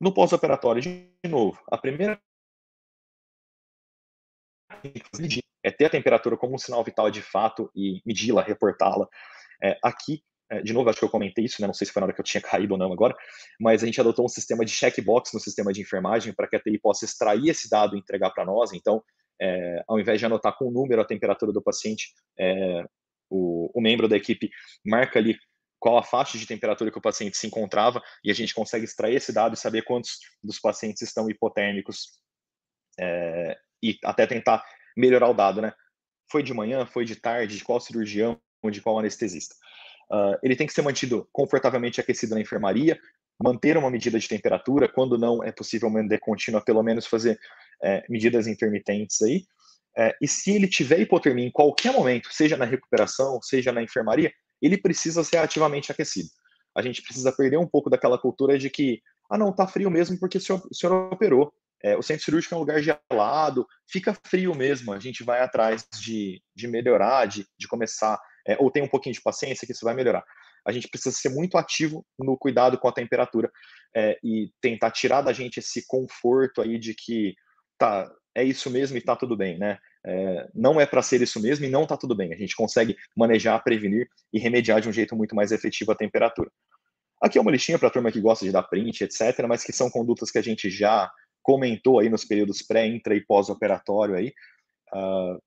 No 0.00 0.12
pós-operatório, 0.12 0.82
de 0.82 1.10
novo, 1.28 1.62
a 1.70 1.78
primeira 1.78 2.20
é 5.62 5.70
ter 5.70 5.86
a 5.86 5.90
temperatura 5.90 6.36
como 6.36 6.54
um 6.54 6.58
sinal 6.58 6.84
vital 6.84 7.10
de 7.10 7.22
fato 7.22 7.70
e 7.74 8.02
medi-la, 8.04 8.42
reportá-la. 8.42 9.08
É, 9.62 9.78
aqui, 9.82 10.22
é, 10.50 10.60
de 10.60 10.72
novo, 10.72 10.90
acho 10.90 10.98
que 10.98 11.04
eu 11.04 11.10
comentei 11.10 11.44
isso, 11.44 11.60
né? 11.60 11.66
não 11.66 11.74
sei 11.74 11.86
se 11.86 11.92
foi 11.92 12.00
na 12.00 12.06
hora 12.06 12.14
que 12.14 12.20
eu 12.20 12.24
tinha 12.24 12.40
caído 12.42 12.74
ou 12.74 12.78
não 12.78 12.92
agora, 12.92 13.16
mas 13.58 13.82
a 13.82 13.86
gente 13.86 14.00
adotou 14.00 14.24
um 14.24 14.28
sistema 14.28 14.64
de 14.64 14.72
checkbox 14.72 15.32
no 15.32 15.40
sistema 15.40 15.72
de 15.72 15.80
enfermagem 15.80 16.34
para 16.34 16.46
que 16.46 16.56
a 16.56 16.60
TI 16.60 16.78
possa 16.78 17.04
extrair 17.04 17.48
esse 17.48 17.68
dado 17.70 17.96
e 17.96 17.98
entregar 17.98 18.30
para 18.30 18.44
nós. 18.44 18.72
Então, 18.72 19.02
é, 19.40 19.82
ao 19.88 19.98
invés 19.98 20.20
de 20.20 20.26
anotar 20.26 20.56
com 20.56 20.66
o 20.66 20.70
número 20.70 21.00
a 21.00 21.06
temperatura 21.06 21.52
do 21.52 21.62
paciente, 21.62 22.12
é, 22.38 22.84
o, 23.34 23.70
o 23.74 23.80
membro 23.80 24.08
da 24.08 24.16
equipe 24.16 24.50
marca 24.84 25.18
ali 25.18 25.36
qual 25.80 25.98
a 25.98 26.02
faixa 26.02 26.38
de 26.38 26.46
temperatura 26.46 26.90
que 26.90 26.96
o 26.96 27.02
paciente 27.02 27.36
se 27.36 27.46
encontrava, 27.46 28.02
e 28.24 28.30
a 28.30 28.34
gente 28.34 28.54
consegue 28.54 28.86
extrair 28.86 29.16
esse 29.16 29.32
dado 29.32 29.52
e 29.54 29.58
saber 29.58 29.82
quantos 29.82 30.18
dos 30.42 30.58
pacientes 30.58 31.02
estão 31.02 31.28
hipotérmicos 31.28 32.18
é, 32.98 33.58
e 33.82 33.98
até 34.02 34.26
tentar 34.26 34.64
melhorar 34.96 35.28
o 35.28 35.34
dado, 35.34 35.60
né? 35.60 35.74
Foi 36.30 36.42
de 36.42 36.54
manhã, 36.54 36.86
foi 36.86 37.04
de 37.04 37.16
tarde, 37.16 37.58
de 37.58 37.64
qual 37.64 37.78
cirurgião, 37.80 38.40
de 38.70 38.80
qual 38.80 38.98
anestesista. 38.98 39.54
Uh, 40.10 40.38
ele 40.42 40.56
tem 40.56 40.66
que 40.66 40.72
ser 40.72 40.80
mantido 40.80 41.28
confortavelmente 41.30 42.00
aquecido 42.00 42.34
na 42.34 42.40
enfermaria, 42.40 42.98
manter 43.42 43.76
uma 43.76 43.90
medida 43.90 44.18
de 44.18 44.26
temperatura, 44.28 44.88
quando 44.88 45.18
não 45.18 45.44
é 45.44 45.52
possível 45.52 45.90
manter 45.90 46.18
contínua, 46.18 46.64
pelo 46.64 46.82
menos 46.82 47.04
fazer 47.06 47.38
é, 47.82 48.04
medidas 48.08 48.46
intermitentes 48.46 49.20
aí. 49.20 49.44
É, 49.96 50.14
e 50.20 50.26
se 50.26 50.50
ele 50.50 50.66
tiver 50.66 51.00
hipotermia 51.00 51.46
em 51.46 51.50
qualquer 51.50 51.92
momento, 51.92 52.32
seja 52.32 52.56
na 52.56 52.64
recuperação, 52.64 53.40
seja 53.42 53.72
na 53.72 53.82
enfermaria, 53.82 54.32
ele 54.60 54.76
precisa 54.76 55.22
ser 55.22 55.36
ativamente 55.36 55.92
aquecido. 55.92 56.28
A 56.76 56.82
gente 56.82 57.02
precisa 57.02 57.32
perder 57.32 57.58
um 57.58 57.66
pouco 57.66 57.88
daquela 57.88 58.18
cultura 58.18 58.58
de 58.58 58.68
que, 58.68 59.00
ah, 59.30 59.38
não, 59.38 59.54
tá 59.54 59.66
frio 59.66 59.90
mesmo 59.90 60.18
porque 60.18 60.38
o 60.38 60.40
senhor, 60.40 60.60
o 60.70 60.74
senhor 60.74 61.12
operou. 61.12 61.52
É, 61.82 61.96
o 61.96 62.02
centro 62.02 62.24
cirúrgico 62.24 62.54
é 62.54 62.56
um 62.56 62.60
lugar 62.60 62.80
gelado, 62.80 63.66
fica 63.86 64.16
frio 64.26 64.54
mesmo, 64.54 64.90
a 64.90 64.98
gente 64.98 65.22
vai 65.22 65.40
atrás 65.40 65.86
de, 66.00 66.42
de 66.56 66.66
melhorar, 66.66 67.26
de, 67.26 67.46
de 67.58 67.68
começar, 67.68 68.18
é, 68.48 68.56
ou 68.58 68.70
tem 68.70 68.82
um 68.82 68.88
pouquinho 68.88 69.14
de 69.14 69.20
paciência 69.20 69.66
que 69.66 69.72
isso 69.72 69.84
vai 69.84 69.94
melhorar. 69.94 70.24
A 70.66 70.72
gente 70.72 70.88
precisa 70.88 71.14
ser 71.14 71.28
muito 71.28 71.58
ativo 71.58 72.04
no 72.18 72.38
cuidado 72.38 72.78
com 72.78 72.88
a 72.88 72.92
temperatura 72.92 73.52
é, 73.94 74.18
e 74.24 74.50
tentar 74.62 74.92
tirar 74.92 75.20
da 75.20 75.32
gente 75.34 75.58
esse 75.58 75.86
conforto 75.86 76.62
aí 76.62 76.78
de 76.78 76.94
que 76.94 77.34
tá, 77.76 78.10
é 78.34 78.42
isso 78.42 78.68
mesmo 78.70 78.96
e 78.96 79.00
tá 79.00 79.14
tudo 79.14 79.36
bem, 79.36 79.58
né? 79.58 79.78
É, 80.04 80.48
não 80.54 80.80
é 80.80 80.84
para 80.84 81.02
ser 81.02 81.22
isso 81.22 81.40
mesmo 81.40 81.64
e 81.64 81.70
não 81.70 81.84
está 81.84 81.96
tudo 81.96 82.14
bem. 82.14 82.32
A 82.32 82.36
gente 82.36 82.56
consegue 82.56 82.96
manejar, 83.16 83.62
prevenir 83.62 84.08
e 84.32 84.38
remediar 84.38 84.80
de 84.80 84.88
um 84.88 84.92
jeito 84.92 85.14
muito 85.14 85.34
mais 85.34 85.52
efetivo 85.52 85.92
a 85.92 85.96
temperatura. 85.96 86.50
Aqui 87.22 87.38
é 87.38 87.40
uma 87.40 87.50
listinha 87.50 87.78
para 87.78 87.88
a 87.88 87.90
turma 87.90 88.12
que 88.12 88.20
gosta 88.20 88.44
de 88.44 88.52
dar 88.52 88.64
print, 88.64 89.04
etc., 89.04 89.46
mas 89.48 89.64
que 89.64 89.72
são 89.72 89.88
condutas 89.88 90.30
que 90.30 90.38
a 90.38 90.42
gente 90.42 90.68
já 90.68 91.10
comentou 91.42 92.00
aí 92.00 92.08
nos 92.08 92.24
períodos 92.24 92.62
pré, 92.62 92.86
intra 92.86 93.14
e 93.14 93.24
pós-operatório 93.24 94.16
aí, 94.16 94.28
uh, 94.92 95.34
ah, 95.34 95.38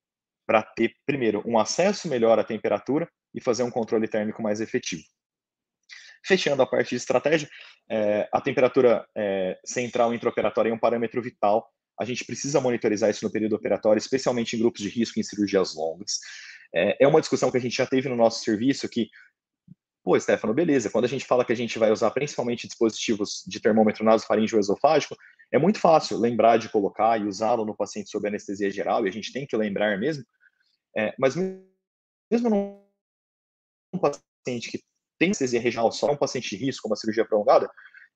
para 0.45 0.63
ter, 0.63 0.93
primeiro, 1.05 1.43
um 1.45 1.59
acesso 1.59 2.07
melhor 2.07 2.39
à 2.39 2.43
temperatura 2.43 3.07
e 3.33 3.41
fazer 3.41 3.63
um 3.63 3.71
controle 3.71 4.07
térmico 4.07 4.41
mais 4.41 4.61
efetivo. 4.61 5.03
Fechando 6.25 6.61
a 6.61 6.67
parte 6.67 6.89
de 6.89 6.95
estratégia, 6.95 7.49
é, 7.89 8.27
a 8.31 8.41
temperatura 8.41 9.05
é, 9.15 9.57
central 9.65 10.13
intraoperatória 10.13 10.69
é 10.69 10.73
um 10.73 10.79
parâmetro 10.79 11.21
vital 11.21 11.67
a 12.00 12.06
gente 12.06 12.26
precisa 12.26 12.62
monitorizar 12.62 13.10
isso 13.10 13.26
no 13.26 13.32
período 13.32 13.56
operatório, 13.56 14.00
especialmente 14.00 14.56
em 14.56 14.60
grupos 14.60 14.82
de 14.82 14.89
risco 14.89 15.20
em 15.20 15.24
cirurgias 15.24 15.76
longas. 15.76 16.20
É, 16.74 17.04
é 17.04 17.08
uma 17.08 17.20
discussão 17.20 17.50
que 17.50 17.58
a 17.58 17.62
gente 17.62 17.76
já 17.76 17.86
teve 17.86 18.08
no 18.08 18.16
nosso 18.16 18.43
serviço 18.43 18.88
que, 18.88 19.10
pô, 20.04 20.20
Stefano, 20.20 20.54
beleza, 20.54 20.89
quando 20.89 21.06
a 21.06 21.10
gente 21.10 21.26
fala 21.26 21.43
que 21.43 21.54
a 21.54 21.56
gente 21.56 21.80
vai 21.80 21.91
usar 21.91 22.12
principalmente 22.12 22.68
dispositivos 22.68 23.43
de 23.48 23.60
termômetro 23.60 24.04
nasofaríngeo 24.04 24.60
esofágico, 24.60 25.16
é 25.52 25.58
muito 25.58 25.80
fácil 25.80 26.18
lembrar 26.18 26.58
de 26.58 26.70
colocar 26.70 27.20
e 27.20 27.26
usá-lo 27.26 27.66
no 27.66 27.76
paciente 27.76 28.10
sob 28.10 28.28
anestesia 28.28 28.70
geral, 28.70 29.06
e 29.06 29.10
a 29.10 29.12
gente 29.12 29.32
tem 29.32 29.45
que 29.45 29.56
lembrar 29.56 29.98
mesmo, 29.98 30.24
é, 30.95 31.14
mas 31.18 31.36
mesmo 31.36 32.50
num 33.93 34.00
paciente 34.00 34.70
que 34.70 34.84
tem 35.18 35.30
anestesia 35.30 35.60
regional 35.60 35.91
só, 35.91 36.12
um 36.12 36.18
paciente 36.18 36.50
de 36.50 36.64
risco, 36.64 36.88
uma 36.88 36.95
cirurgia 36.95 37.26
prolongada, 37.26 37.70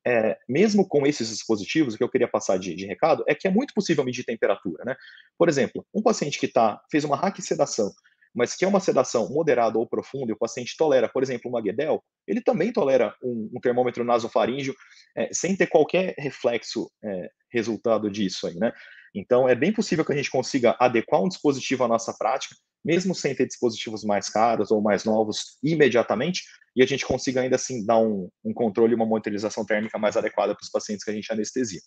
é, 0.06 0.38
mesmo 0.48 0.88
com 0.88 1.06
esses 1.06 1.30
dispositivos, 1.30 1.94
o 1.94 1.98
que 1.98 2.04
eu 2.04 2.10
queria 2.10 2.28
passar 2.28 2.58
de, 2.58 2.74
de, 2.74 2.86
recado 2.86 3.24
é 3.28 3.36
que 3.36 3.48
é 3.48 3.52
muito 3.52 3.74
possível 3.74 4.04
medir 4.04 4.24
temperatura, 4.24 4.84
né? 4.84 4.96
Por 5.38 5.48
exemplo, 5.48 5.86
um 5.94 6.02
paciente 6.02 6.40
que 6.40 6.48
tá, 6.48 6.82
fez 6.90 7.04
uma 7.04 7.16
raquisedação, 7.16 7.92
mas 8.34 8.56
que 8.56 8.66
é 8.66 8.68
uma 8.68 8.80
sedação 8.80 9.30
moderada 9.30 9.78
ou 9.78 9.88
profunda, 9.88 10.32
e 10.32 10.34
o 10.34 10.38
paciente 10.38 10.76
tolera, 10.78 11.08
por 11.08 11.22
exemplo, 11.22 11.50
uma 11.50 11.62
Guedel, 11.62 12.04
ele 12.28 12.42
também 12.42 12.72
tolera 12.72 13.16
um, 13.22 13.52
um 13.54 13.60
termômetro 13.60 14.04
nasofaríngeo 14.04 14.74
é, 15.16 15.30
sem 15.34 15.56
ter 15.56 15.68
qualquer 15.68 16.16
reflexo 16.18 16.90
é, 17.04 17.30
resultado 17.52 18.10
disso 18.10 18.48
aí, 18.48 18.56
né? 18.56 18.72
Então, 19.14 19.48
é 19.48 19.54
bem 19.54 19.74
possível 19.74 20.06
que 20.06 20.14
a 20.14 20.16
gente 20.16 20.32
consiga 20.32 20.76
adequar 20.80 21.22
um 21.22 21.28
dispositivo 21.28 21.84
à 21.84 21.88
nossa 21.88 22.14
prática, 22.18 22.56
mesmo 22.84 23.14
sem 23.14 23.36
ter 23.36 23.46
dispositivos 23.46 24.04
mais 24.04 24.30
caros 24.30 24.72
ou 24.72 24.82
mais 24.82 25.04
novos 25.04 25.58
imediatamente, 25.64 26.44
e 26.76 26.82
a 26.82 26.86
gente 26.86 27.06
consiga 27.06 27.42
ainda 27.42 27.56
assim 27.56 27.86
dar 27.86 27.98
um, 27.98 28.30
um 28.44 28.54
controle 28.54 28.94
e 28.94 28.96
uma 28.96 29.06
monitorização 29.06 29.66
térmica 29.66 29.98
mais 29.98 30.16
adequada 30.16 30.56
para 30.56 30.64
os 30.64 30.70
pacientes 30.70 31.04
que 31.04 31.12
a 31.12 31.14
gente 31.14 31.32
anestesia. 31.32 31.82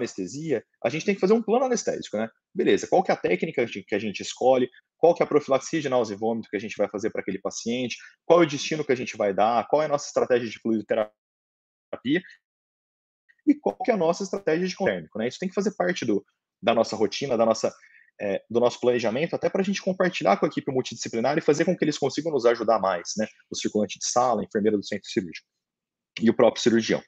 Anestesia, 0.00 0.64
a 0.84 0.88
gente 0.88 1.04
tem 1.04 1.14
que 1.14 1.20
fazer 1.20 1.32
um 1.32 1.42
plano 1.42 1.66
anestésico, 1.66 2.16
né? 2.16 2.28
Beleza, 2.54 2.86
qual 2.88 3.02
que 3.02 3.10
é 3.10 3.14
a 3.14 3.16
técnica 3.16 3.64
que 3.66 3.94
a 3.94 3.98
gente 3.98 4.20
escolhe, 4.20 4.68
qual 4.98 5.14
que 5.14 5.22
é 5.22 5.24
a 5.24 5.28
profilaxia 5.28 5.80
de 5.80 5.88
náusea 5.88 6.14
e 6.14 6.18
vômito 6.18 6.48
que 6.50 6.56
a 6.56 6.60
gente 6.60 6.76
vai 6.76 6.88
fazer 6.88 7.10
para 7.10 7.22
aquele 7.22 7.40
paciente, 7.40 7.96
qual 8.24 8.42
é 8.42 8.46
o 8.46 8.48
destino 8.48 8.84
que 8.84 8.92
a 8.92 8.96
gente 8.96 9.16
vai 9.16 9.32
dar, 9.32 9.66
qual 9.68 9.82
é 9.82 9.86
a 9.86 9.88
nossa 9.88 10.06
estratégia 10.06 10.48
de 10.48 10.58
fluidoterapia. 10.58 11.12
e 13.46 13.54
qual 13.54 13.76
que 13.76 13.90
é 13.90 13.94
a 13.94 13.96
nossa 13.96 14.22
estratégia 14.22 14.68
de 14.68 14.76
térmico. 14.76 15.18
Né? 15.18 15.26
Isso 15.26 15.38
tem 15.38 15.48
que 15.48 15.54
fazer 15.54 15.74
parte 15.74 16.04
do, 16.04 16.24
da 16.62 16.74
nossa 16.74 16.94
rotina, 16.94 17.36
da 17.36 17.46
nossa, 17.46 17.74
é, 18.20 18.44
do 18.48 18.60
nosso 18.60 18.78
planejamento, 18.78 19.34
até 19.34 19.48
para 19.48 19.62
a 19.62 19.64
gente 19.64 19.82
compartilhar 19.82 20.36
com 20.36 20.46
a 20.46 20.48
equipe 20.48 20.70
multidisciplinar 20.70 21.38
e 21.38 21.40
fazer 21.40 21.64
com 21.64 21.76
que 21.76 21.84
eles 21.84 21.98
consigam 21.98 22.30
nos 22.30 22.44
ajudar 22.44 22.78
mais, 22.78 23.12
né? 23.16 23.26
o 23.50 23.56
circulante 23.56 23.98
de 23.98 24.06
sala, 24.06 24.42
a 24.42 24.44
enfermeira 24.44 24.76
do 24.76 24.84
centro 24.84 25.08
cirúrgico 25.08 25.46
e 26.20 26.28
o 26.28 26.34
próprio 26.34 26.62
cirurgião. 26.62 27.02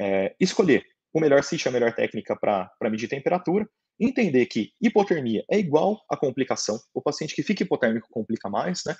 É, 0.00 0.34
escolher 0.40 0.84
o 1.14 1.20
melhor 1.20 1.42
sítio, 1.44 1.68
a 1.68 1.72
melhor 1.72 1.94
técnica 1.94 2.36
para 2.36 2.70
medir 2.90 3.08
temperatura, 3.08 3.66
entender 3.98 4.46
que 4.46 4.72
hipotermia 4.80 5.44
é 5.48 5.56
igual 5.56 6.02
a 6.10 6.16
complicação, 6.16 6.78
o 6.92 7.00
paciente 7.00 7.34
que 7.34 7.42
fica 7.42 7.62
hipotérmico 7.62 8.08
complica 8.10 8.50
mais, 8.50 8.82
né? 8.84 8.96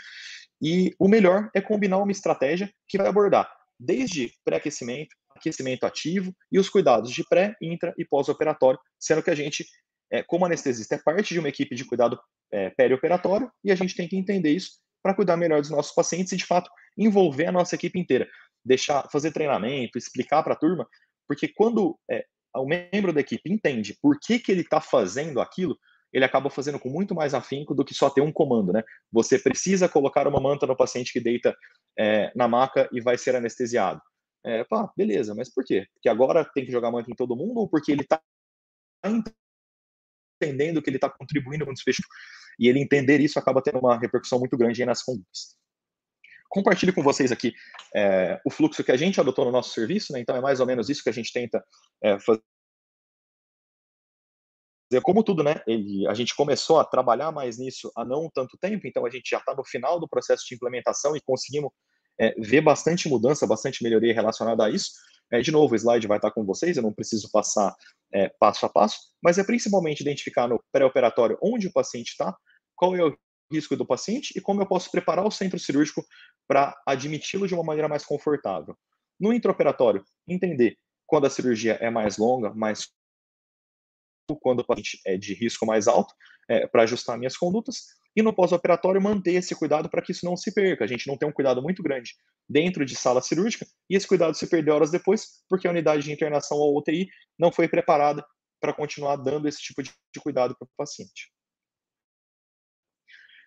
E 0.63 0.95
o 0.99 1.09
melhor 1.09 1.51
é 1.53 1.61
combinar 1.61 1.99
uma 1.99 2.13
estratégia 2.13 2.73
que 2.89 2.97
vai 2.97 3.09
abordar 3.09 3.51
desde 3.79 4.33
pré-aquecimento, 4.45 5.15
aquecimento 5.37 5.85
ativo 5.85 6.33
e 6.51 6.59
os 6.59 6.69
cuidados 6.69 7.11
de 7.11 7.25
pré, 7.29 7.57
intra 7.61 7.93
e 7.99 8.05
pós-operatório, 8.05 8.79
sendo 8.99 9.23
que 9.23 9.31
a 9.31 9.35
gente, 9.35 9.67
é, 10.13 10.23
como 10.23 10.47
anestesista, 10.47 10.95
é 10.95 10.99
parte 10.99 11.35
de 11.35 11.41
uma 11.41 11.49
equipe 11.49 11.75
de 11.75 11.85
cuidado 11.85 12.19
é, 12.53 12.71
perioperatório 12.71 13.51
e 13.65 13.73
a 13.73 13.75
gente 13.75 13.97
tem 13.97 14.07
que 14.07 14.17
entender 14.17 14.51
isso 14.51 14.79
para 15.03 15.15
cuidar 15.15 15.37
melhor 15.37 15.61
dos 15.61 15.71
nossos 15.71 15.93
pacientes 15.93 16.33
e, 16.33 16.37
de 16.37 16.47
fato, 16.47 16.71
envolver 16.97 17.47
a 17.47 17.53
nossa 17.53 17.75
equipe 17.75 17.99
inteira. 17.99 18.29
Deixar, 18.65 19.07
fazer 19.11 19.33
treinamento, 19.33 19.99
explicar 19.99 20.43
para 20.43 20.55
a 20.55 20.57
turma, 20.57 20.89
porque 21.27 21.49
quando 21.49 21.99
é, 22.11 22.25
o 22.57 22.67
membro 22.67 23.13
da 23.13 23.21
equipe 23.21 23.53
entende 23.53 23.97
por 24.01 24.19
que, 24.21 24.39
que 24.39 24.53
ele 24.53 24.61
está 24.63 24.81
fazendo 24.81 25.41
aquilo, 25.41 25.79
ele 26.13 26.25
acaba 26.25 26.49
fazendo 26.49 26.79
com 26.79 26.89
muito 26.89 27.15
mais 27.15 27.35
afinco 27.35 27.75
do 27.75 27.85
que 27.85 27.93
só 27.93 28.09
ter 28.09 28.21
um 28.21 28.33
comando, 28.33 28.73
né? 28.73 28.85
Você 29.13 29.37
precisa 29.39 29.89
colocar 29.89 30.29
uma 30.29 30.41
manta 30.41 30.67
no 30.67 30.77
paciente 30.77 31.13
que 31.13 31.21
deita 31.21 31.55
é, 31.99 32.33
na 32.37 32.47
maca 32.47 32.89
e 32.93 33.01
vai 33.01 33.19
ser 33.19 33.35
anestesiado. 33.35 34.01
É, 34.47 34.63
pá, 34.65 34.93
beleza, 34.97 35.35
mas 35.35 35.53
por 35.53 35.65
quê? 35.65 35.87
Porque 35.95 36.09
agora 36.09 36.45
tem 36.55 36.65
que 36.65 36.71
jogar 36.71 36.93
manta 36.93 37.11
em 37.11 37.15
todo 37.15 37.35
mundo 37.35 37.59
ou 37.59 37.69
porque 37.69 37.91
ele 37.91 38.03
está 38.03 38.23
entendendo 40.41 40.81
que 40.81 40.89
ele 40.89 40.99
está 40.99 41.11
contribuindo 41.11 41.65
com 41.65 41.73
o 41.73 41.75
desfecho 41.75 42.03
e 42.59 42.69
ele 42.69 42.79
entender 42.79 43.21
isso 43.21 43.39
acaba 43.39 43.63
tendo 43.63 43.79
uma 43.79 43.99
repercussão 43.99 44.39
muito 44.39 44.57
grande 44.57 44.85
nas 44.85 45.03
condutas. 45.03 45.57
Compartilho 46.55 46.95
com 46.95 47.03
vocês 47.03 47.33
aqui 47.33 47.53
é, 47.93 48.41
o 48.45 48.51
fluxo 48.51 48.85
que 48.85 48.93
a 48.93 48.97
gente 48.97 49.21
adotou 49.21 49.45
no 49.45 49.51
nosso 49.51 49.71
serviço, 49.71 50.13
né? 50.13 50.21
então 50.21 50.37
é 50.37 50.41
mais 50.41 50.61
ou 50.61 50.67
menos 50.67 50.89
isso 50.89 51.03
que 51.03 51.09
a 51.11 51.13
gente 51.13 51.33
tenta 51.33 51.61
é, 52.01 52.17
fazer 52.21 52.41
como 55.03 55.25
tudo, 55.25 55.43
né? 55.43 55.61
Ele, 55.67 56.07
a 56.07 56.15
gente 56.15 56.33
começou 56.37 56.79
a 56.79 56.85
trabalhar 56.85 57.33
mais 57.33 57.59
nisso 57.59 57.91
há 57.97 58.05
não 58.05 58.31
tanto 58.33 58.57
tempo, 58.57 58.87
então 58.87 59.05
a 59.05 59.11
gente 59.11 59.29
já 59.29 59.39
está 59.39 59.53
no 59.53 59.65
final 59.65 59.99
do 59.99 60.07
processo 60.07 60.45
de 60.47 60.55
implementação 60.55 61.17
e 61.17 61.21
conseguimos 61.23 61.73
é, 62.21 62.33
ver 62.39 62.61
bastante 62.61 63.09
mudança, 63.09 63.49
bastante 63.49 63.83
melhoria 63.83 64.15
relacionada 64.15 64.65
a 64.65 64.71
isso. 64.71 64.93
É, 65.33 65.41
de 65.41 65.51
novo, 65.51 65.75
o 65.75 65.77
slide 65.77 66.07
vai 66.07 66.19
estar 66.19 66.31
com 66.31 66.45
vocês, 66.45 66.77
eu 66.77 66.85
não 66.85 66.93
preciso 66.93 67.29
passar 67.33 67.75
é, 68.13 68.29
passo 68.39 68.65
a 68.65 68.69
passo, 68.69 68.97
mas 69.21 69.39
é 69.39 69.43
principalmente 69.43 70.03
identificar 70.03 70.47
no 70.47 70.63
pré-operatório 70.71 71.37
onde 71.43 71.67
o 71.67 71.73
paciente 71.73 72.11
está, 72.11 72.33
qual 72.77 72.95
é 72.95 73.05
o 73.05 73.17
risco 73.53 73.77
do 73.77 73.87
paciente 73.87 74.33
e 74.37 74.41
como 74.41 74.63
eu 74.63 74.67
posso 74.67 74.91
preparar 74.91 75.27
o 75.27 75.31
centro 75.31 75.59
cirúrgico 75.59 76.05
para 76.47 76.77
admiti-lo 76.87 77.47
de 77.47 77.55
uma 77.55 77.65
maneira 77.65 77.89
mais 77.89 78.05
confortável. 78.05 78.77
No 79.19 79.33
intraoperatório, 79.33 80.05
entender 80.27 80.77
quando 81.07 81.27
a 81.27 81.31
cirurgia 81.31 81.75
é 81.75 81.91
mais 81.91 82.19
longa, 82.19 82.53
mais 82.55 82.89
quando 84.41 84.61
o 84.61 84.65
paciente 84.65 85.01
é 85.05 85.17
de 85.17 85.35
risco 85.35 85.67
mais 85.67 85.87
alto, 85.87 86.15
é, 86.49 86.67
para 86.67 86.83
ajustar 86.83 87.19
minhas 87.19 87.37
condutas, 87.37 87.85
e 88.17 88.23
no 88.23 88.33
pós-operatório 88.33 89.01
manter 89.01 89.33
esse 89.33 89.55
cuidado 89.55 89.89
para 89.89 90.01
que 90.01 90.13
isso 90.13 90.25
não 90.25 90.37
se 90.37 90.53
perca. 90.53 90.85
A 90.85 90.87
gente 90.87 91.07
não 91.07 91.17
tem 91.17 91.29
um 91.29 91.33
cuidado 91.33 91.61
muito 91.61 91.83
grande 91.83 92.15
dentro 92.49 92.85
de 92.85 92.95
sala 92.95 93.21
cirúrgica 93.21 93.67
e 93.89 93.97
esse 93.97 94.07
cuidado 94.07 94.35
se 94.35 94.47
perdeu 94.47 94.75
horas 94.75 94.91
depois 94.91 95.43
porque 95.49 95.67
a 95.67 95.71
unidade 95.71 96.05
de 96.05 96.13
internação 96.13 96.59
ou 96.59 96.79
UTI 96.79 97.09
não 97.39 97.51
foi 97.51 97.67
preparada 97.67 98.25
para 98.61 98.73
continuar 98.73 99.17
dando 99.17 99.49
esse 99.49 99.61
tipo 99.61 99.83
de 99.83 99.93
cuidado 100.21 100.55
para 100.57 100.67
o 100.67 100.71
paciente. 100.77 101.34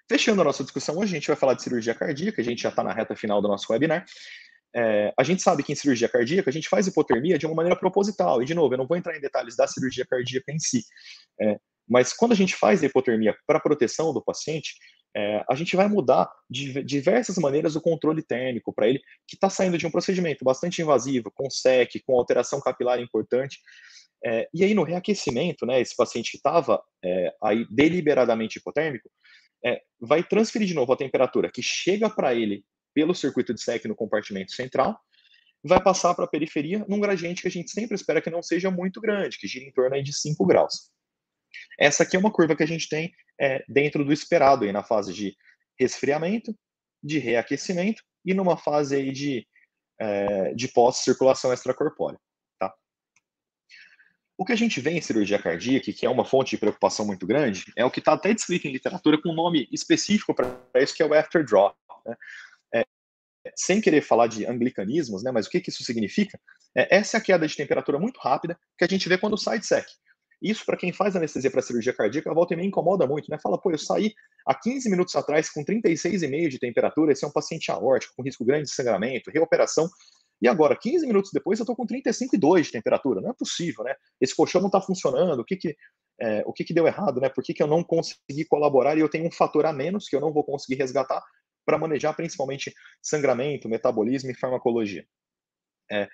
Fechando 0.09 0.41
a 0.41 0.45
nossa 0.45 0.63
discussão 0.63 0.97
hoje, 0.97 1.15
a 1.15 1.19
gente 1.19 1.27
vai 1.27 1.35
falar 1.35 1.53
de 1.53 1.63
cirurgia 1.63 1.93
cardíaca, 1.93 2.41
a 2.41 2.45
gente 2.45 2.61
já 2.61 2.69
está 2.69 2.83
na 2.83 2.93
reta 2.93 3.15
final 3.15 3.41
do 3.41 3.47
nosso 3.47 3.71
webinar. 3.71 4.05
É, 4.75 5.13
a 5.17 5.23
gente 5.23 5.41
sabe 5.41 5.63
que 5.63 5.71
em 5.71 5.75
cirurgia 5.75 6.07
cardíaca 6.07 6.49
a 6.49 6.53
gente 6.53 6.69
faz 6.69 6.87
hipotermia 6.87 7.37
de 7.37 7.45
uma 7.45 7.55
maneira 7.55 7.77
proposital, 7.77 8.41
e 8.41 8.45
de 8.45 8.53
novo, 8.53 8.73
eu 8.73 8.77
não 8.77 8.87
vou 8.87 8.97
entrar 8.97 9.17
em 9.17 9.21
detalhes 9.21 9.55
da 9.55 9.67
cirurgia 9.67 10.05
cardíaca 10.05 10.51
em 10.51 10.59
si, 10.59 10.83
é, 11.41 11.57
mas 11.87 12.13
quando 12.13 12.33
a 12.33 12.35
gente 12.35 12.55
faz 12.55 12.83
a 12.83 12.85
hipotermia 12.85 13.35
para 13.45 13.59
proteção 13.59 14.13
do 14.13 14.21
paciente, 14.21 14.75
é, 15.15 15.43
a 15.49 15.55
gente 15.55 15.75
vai 15.75 15.87
mudar 15.87 16.29
de 16.49 16.83
diversas 16.83 17.37
maneiras 17.37 17.75
o 17.75 17.81
controle 17.81 18.21
térmico 18.21 18.73
para 18.73 18.87
ele, 18.87 18.99
que 19.27 19.35
está 19.35 19.49
saindo 19.49 19.77
de 19.77 19.87
um 19.87 19.91
procedimento 19.91 20.43
bastante 20.43 20.81
invasivo, 20.81 21.31
com 21.33 21.49
SEC, 21.49 22.03
com 22.05 22.19
alteração 22.19 22.59
capilar 22.59 22.99
importante. 22.99 23.59
É, 24.23 24.47
e 24.53 24.63
aí, 24.63 24.73
no 24.73 24.83
reaquecimento, 24.83 25.65
né, 25.65 25.79
esse 25.79 25.95
paciente 25.95 26.31
que 26.31 26.37
estava 26.37 26.81
é, 27.03 27.33
aí 27.41 27.65
deliberadamente 27.69 28.59
hipotérmico, 28.59 29.09
é, 29.65 29.81
vai 29.99 30.23
transferir 30.23 30.67
de 30.67 30.73
novo 30.73 30.91
a 30.93 30.97
temperatura 30.97 31.51
que 31.51 31.61
chega 31.61 32.09
para 32.09 32.33
ele 32.33 32.63
pelo 32.93 33.13
circuito 33.13 33.53
de 33.53 33.61
SEC 33.61 33.85
no 33.85 33.95
compartimento 33.95 34.51
central, 34.51 34.99
vai 35.63 35.81
passar 35.81 36.15
para 36.15 36.25
a 36.25 36.27
periferia 36.27 36.83
num 36.87 36.99
gradiente 36.99 37.41
que 37.41 37.47
a 37.47 37.51
gente 37.51 37.71
sempre 37.71 37.95
espera 37.95 38.21
que 38.21 38.29
não 38.29 38.41
seja 38.41 38.71
muito 38.71 38.99
grande, 38.99 39.37
que 39.37 39.47
gira 39.47 39.65
em 39.65 39.71
torno 39.71 40.01
de 40.01 40.13
5 40.13 40.45
graus. 40.45 40.91
Essa 41.79 42.03
aqui 42.03 42.15
é 42.15 42.19
uma 42.19 42.31
curva 42.31 42.55
que 42.55 42.63
a 42.63 42.67
gente 42.67 42.89
tem 42.89 43.13
é, 43.39 43.63
dentro 43.67 44.03
do 44.03 44.13
esperado 44.13 44.65
aí 44.65 44.71
na 44.71 44.83
fase 44.83 45.13
de 45.13 45.35
resfriamento, 45.79 46.55
de 47.03 47.19
reaquecimento 47.19 48.01
e 48.25 48.33
numa 48.33 48.57
fase 48.57 48.95
aí 48.95 49.11
de, 49.11 49.47
é, 49.99 50.53
de 50.53 50.67
pós-circulação 50.67 51.53
extracorpórea. 51.53 52.19
O 54.37 54.45
que 54.45 54.53
a 54.53 54.55
gente 54.55 54.79
vê 54.79 54.91
em 54.91 55.01
cirurgia 55.01 55.41
cardíaca, 55.41 55.91
que 55.91 56.05
é 56.05 56.09
uma 56.09 56.23
fonte 56.23 56.51
de 56.51 56.57
preocupação 56.57 57.05
muito 57.05 57.25
grande, 57.25 57.65
é 57.75 57.83
o 57.83 57.89
que 57.89 57.99
está 57.99 58.13
até 58.13 58.33
descrito 58.33 58.67
em 58.67 58.71
literatura 58.71 59.19
com 59.19 59.29
um 59.29 59.35
nome 59.35 59.67
específico 59.71 60.33
para 60.33 60.55
isso, 60.75 60.95
que 60.95 61.01
é 61.01 61.05
o 61.05 61.13
after 61.13 61.43
draw. 61.43 61.75
Né? 62.05 62.15
É, 62.75 62.85
sem 63.55 63.81
querer 63.81 64.01
falar 64.01 64.27
de 64.27 64.45
anglicanismos, 64.45 65.23
né, 65.23 65.31
mas 65.31 65.47
o 65.47 65.49
que, 65.49 65.59
que 65.59 65.71
isso 65.71 65.83
significa? 65.83 66.39
É, 66.75 66.97
essa 66.97 67.17
é 67.17 67.19
a 67.19 67.23
queda 67.23 67.47
de 67.47 67.55
temperatura 67.55 67.97
muito 67.97 68.19
rápida 68.19 68.59
que 68.77 68.85
a 68.85 68.87
gente 68.87 69.09
vê 69.09 69.17
quando 69.17 69.37
sai 69.37 69.57
de 69.57 69.65
SEC. 69.65 69.87
Isso, 70.39 70.63
para 70.63 70.77
quem 70.77 70.93
faz 70.93 71.15
anestesia 71.15 71.49
para 71.49 71.63
cirurgia 71.63 71.93
cardíaca, 71.93 72.31
volta 72.31 72.53
e 72.53 72.57
meia 72.57 72.67
incomoda 72.67 73.07
muito, 73.07 73.29
né? 73.31 73.39
Fala, 73.41 73.59
pô, 73.59 73.71
eu 73.71 73.77
saí 73.77 74.13
há 74.45 74.53
15 74.53 74.87
minutos 74.89 75.15
atrás 75.15 75.49
com 75.49 75.65
36,5 75.65 76.47
de 76.49 76.59
temperatura, 76.59 77.11
esse 77.11 77.25
é 77.25 77.27
um 77.27 77.31
paciente 77.31 77.71
aórtico, 77.71 78.13
com 78.15 78.21
risco 78.21 78.45
grande 78.45 78.65
de 78.65 78.71
sangramento, 78.71 79.31
reoperação, 79.31 79.89
e 80.41 80.47
agora, 80.47 80.75
15 80.75 81.07
minutos 81.07 81.31
depois, 81.33 81.59
eu 81.59 81.63
estou 81.63 81.75
com 81.75 81.85
35,2 81.85 82.63
de 82.63 82.71
temperatura. 82.71 83.21
Não 83.21 83.31
é 83.31 83.33
possível, 83.33 83.83
né? 83.83 83.95
Esse 84.21 84.35
colchão 84.35 84.61
não 84.61 84.67
está 84.67 84.79
funcionando, 84.79 85.39
o 85.39 85.45
que 85.45 85.55
que, 85.55 85.75
é, 86.21 86.43
o 86.45 86.53
que 86.53 86.63
que 86.63 86.73
deu 86.73 86.85
errado, 86.85 87.19
né? 87.19 87.29
Por 87.29 87.43
que, 87.43 87.53
que 87.53 87.63
eu 87.63 87.67
não 87.67 87.83
consegui 87.83 88.45
colaborar 88.47 88.97
e 88.97 89.01
eu 89.01 89.09
tenho 89.09 89.25
um 89.25 89.31
fator 89.31 89.65
a 89.65 89.73
menos 89.73 90.07
que 90.07 90.15
eu 90.15 90.21
não 90.21 90.31
vou 90.31 90.43
conseguir 90.43 90.75
resgatar 90.75 91.23
para 91.65 91.77
manejar 91.77 92.15
principalmente 92.15 92.73
sangramento, 93.01 93.67
metabolismo 93.67 94.29
e 94.29 94.35
farmacologia? 94.35 95.05
É, 95.91 96.07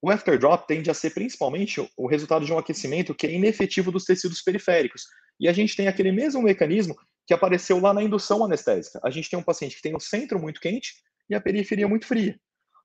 o 0.00 0.10
afterdrop 0.10 0.66
tende 0.66 0.90
a 0.90 0.94
ser 0.94 1.10
principalmente 1.10 1.80
o 1.96 2.06
resultado 2.06 2.44
de 2.44 2.52
um 2.52 2.58
aquecimento 2.58 3.14
que 3.14 3.26
é 3.26 3.32
inefetivo 3.32 3.90
dos 3.90 4.04
tecidos 4.04 4.40
periféricos. 4.40 5.04
E 5.40 5.48
a 5.48 5.52
gente 5.52 5.74
tem 5.74 5.88
aquele 5.88 6.12
mesmo 6.12 6.42
mecanismo 6.42 6.94
que 7.26 7.34
apareceu 7.34 7.80
lá 7.80 7.92
na 7.92 8.02
indução 8.02 8.44
anestésica. 8.44 9.00
A 9.02 9.10
gente 9.10 9.28
tem 9.28 9.38
um 9.38 9.42
paciente 9.42 9.74
que 9.74 9.82
tem 9.82 9.96
o 9.96 10.00
centro 10.00 10.38
muito 10.38 10.60
quente 10.60 10.94
e 11.28 11.34
a 11.34 11.40
periferia 11.40 11.88
muito 11.88 12.06
fria. 12.06 12.38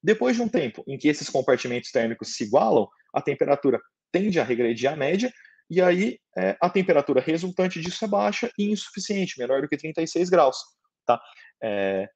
Depois 0.03 0.35
de 0.35 0.41
um 0.41 0.49
tempo 0.49 0.83
em 0.87 0.97
que 0.97 1.07
esses 1.07 1.29
compartimentos 1.29 1.91
térmicos 1.91 2.35
se 2.35 2.45
igualam, 2.45 2.87
a 3.13 3.21
temperatura 3.21 3.79
tende 4.11 4.39
a 4.39 4.43
regredir 4.43 4.91
à 4.91 4.95
média, 4.95 5.31
e 5.69 5.81
aí 5.81 6.19
é, 6.37 6.57
a 6.59 6.69
temperatura 6.69 7.21
resultante 7.21 7.79
disso 7.79 8.03
é 8.03 8.07
baixa 8.07 8.51
e 8.57 8.71
insuficiente, 8.71 9.39
menor 9.39 9.61
do 9.61 9.69
que 9.69 9.77
36 9.77 10.29
graus. 10.29 10.57
Tá? 11.05 11.21
É, 11.61 12.09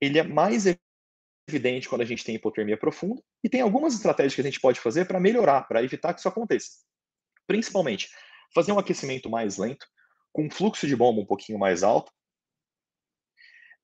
ele 0.00 0.18
é 0.18 0.22
mais 0.22 0.64
evidente 1.48 1.88
quando 1.88 2.02
a 2.02 2.04
gente 2.04 2.24
tem 2.24 2.34
hipotermia 2.34 2.76
profunda, 2.76 3.22
e 3.42 3.48
tem 3.48 3.60
algumas 3.60 3.94
estratégias 3.94 4.34
que 4.34 4.40
a 4.40 4.44
gente 4.44 4.60
pode 4.60 4.80
fazer 4.80 5.06
para 5.06 5.20
melhorar, 5.20 5.62
para 5.62 5.82
evitar 5.82 6.12
que 6.12 6.20
isso 6.20 6.28
aconteça. 6.28 6.70
Principalmente, 7.46 8.10
fazer 8.54 8.72
um 8.72 8.78
aquecimento 8.78 9.30
mais 9.30 9.56
lento, 9.56 9.86
com 10.32 10.46
um 10.46 10.50
fluxo 10.50 10.86
de 10.86 10.96
bomba 10.96 11.20
um 11.20 11.26
pouquinho 11.26 11.58
mais 11.58 11.82
alto, 11.82 12.12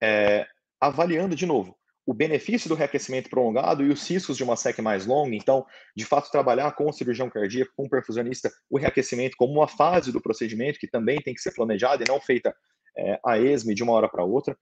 é, 0.03 0.47
avaliando 0.81 1.35
de 1.35 1.47
novo 1.47 1.79
o 2.07 2.13
benefício 2.13 2.69
do 2.69 2.75
reaquecimento 2.75 3.31
prolongado 3.31 3.83
e 3.83 3.89
os 3.89 4.09
riscos 4.09 4.37
de 4.37 4.45
uma 4.45 4.57
SEC 4.57 4.79
mais 4.81 5.07
longa. 5.07 5.35
Então, 5.35 5.65
de 5.97 6.05
fato, 6.05 6.31
trabalhar 6.31 6.71
com 6.73 6.89
o 6.89 6.93
cirurgião 6.93 7.31
cardíaco, 7.31 7.73
com 7.77 7.85
o 7.85 7.89
perfusionista, 7.89 8.53
o 8.69 8.79
reaquecimento 8.79 9.37
como 9.37 9.55
uma 9.55 9.69
fase 9.69 10.13
do 10.13 10.21
procedimento 10.21 10.79
que 10.79 10.87
também 10.87 11.19
tem 11.19 11.35
que 11.35 11.41
ser 11.41 11.53
planejada 11.55 12.05
e 12.05 12.09
não 12.09 12.21
feita 12.21 12.55
é, 12.97 13.19
a 13.25 13.39
esmo 13.39 13.75
de 13.75 13.83
uma 13.83 13.93
hora 13.93 14.09
para 14.09 14.25
outra. 14.25 14.57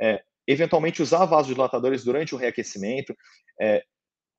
É, 0.00 0.22
eventualmente 0.46 1.02
usar 1.02 1.26
vasodilatadores 1.26 2.02
durante 2.02 2.34
o 2.34 2.38
reaquecimento, 2.38 3.14
é, 3.60 3.84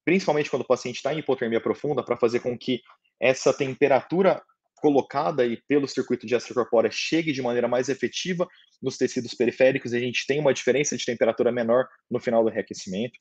principalmente 0.03 0.49
quando 0.49 0.63
o 0.63 0.67
paciente 0.67 0.95
está 0.95 1.13
em 1.13 1.19
hipotermia 1.19 1.61
profunda, 1.61 2.03
para 2.03 2.17
fazer 2.17 2.39
com 2.39 2.57
que 2.57 2.81
essa 3.21 3.53
temperatura 3.53 4.41
colocada 4.79 5.43
aí 5.43 5.57
pelo 5.67 5.87
circuito 5.87 6.25
de 6.25 6.35
extracorpórea 6.35 6.89
chegue 6.91 7.31
de 7.31 7.41
maneira 7.41 7.67
mais 7.67 7.89
efetiva 7.89 8.47
nos 8.81 8.97
tecidos 8.97 9.33
periféricos 9.33 9.93
e 9.93 9.97
a 9.97 9.99
gente 9.99 10.25
tem 10.25 10.39
uma 10.39 10.53
diferença 10.53 10.95
de 10.95 11.05
temperatura 11.05 11.51
menor 11.51 11.87
no 12.09 12.19
final 12.19 12.43
do 12.43 12.49
reaquecimento. 12.49 13.17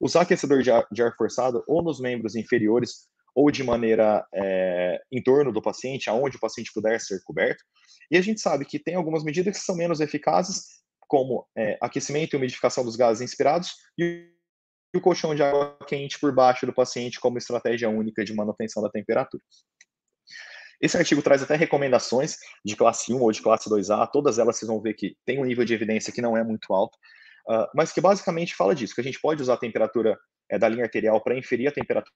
Usar 0.00 0.22
aquecedor 0.22 0.62
de 0.62 0.70
ar, 0.70 0.86
de 0.90 1.02
ar 1.02 1.14
forçado 1.16 1.62
ou 1.66 1.82
nos 1.82 2.00
membros 2.00 2.36
inferiores 2.36 3.08
ou 3.34 3.50
de 3.50 3.62
maneira 3.62 4.26
é, 4.34 5.00
em 5.12 5.22
torno 5.22 5.52
do 5.52 5.62
paciente, 5.62 6.10
aonde 6.10 6.36
o 6.36 6.40
paciente 6.40 6.72
puder 6.72 7.00
ser 7.00 7.20
coberto. 7.24 7.62
E 8.10 8.16
a 8.16 8.20
gente 8.20 8.40
sabe 8.40 8.64
que 8.64 8.78
tem 8.78 8.94
algumas 8.94 9.22
medidas 9.22 9.58
que 9.58 9.64
são 9.64 9.76
menos 9.76 10.00
eficazes, 10.00 10.64
como 11.06 11.46
é, 11.56 11.78
aquecimento 11.80 12.34
e 12.34 12.36
umidificação 12.36 12.84
dos 12.84 12.96
gases 12.96 13.22
inspirados 13.22 13.74
e 13.98 14.28
o 14.94 15.00
colchão 15.00 15.34
de 15.34 15.42
água 15.42 15.78
quente 15.86 16.18
por 16.18 16.34
baixo 16.34 16.66
do 16.66 16.72
paciente 16.72 17.20
como 17.20 17.38
estratégia 17.38 17.88
única 17.88 18.24
de 18.24 18.34
manutenção 18.34 18.82
da 18.82 18.90
temperatura. 18.90 19.42
Esse 20.80 20.96
artigo 20.96 21.22
traz 21.22 21.42
até 21.42 21.56
recomendações 21.56 22.36
de 22.64 22.76
classe 22.76 23.12
1 23.12 23.20
ou 23.20 23.32
de 23.32 23.42
classe 23.42 23.68
2A, 23.68 24.08
todas 24.10 24.38
elas 24.38 24.56
vocês 24.56 24.68
vão 24.68 24.80
ver 24.80 24.94
que 24.94 25.16
tem 25.24 25.40
um 25.40 25.44
nível 25.44 25.64
de 25.64 25.74
evidência 25.74 26.12
que 26.12 26.22
não 26.22 26.36
é 26.36 26.44
muito 26.44 26.72
alto, 26.72 26.96
uh, 27.48 27.66
mas 27.74 27.92
que 27.92 28.00
basicamente 28.00 28.54
fala 28.54 28.74
disso, 28.74 28.94
que 28.94 29.00
a 29.00 29.04
gente 29.04 29.20
pode 29.20 29.42
usar 29.42 29.54
a 29.54 29.58
temperatura 29.58 30.16
é, 30.50 30.58
da 30.58 30.68
linha 30.68 30.84
arterial 30.84 31.20
para 31.20 31.36
inferir 31.36 31.68
a 31.68 31.72
temperatura 31.72 32.12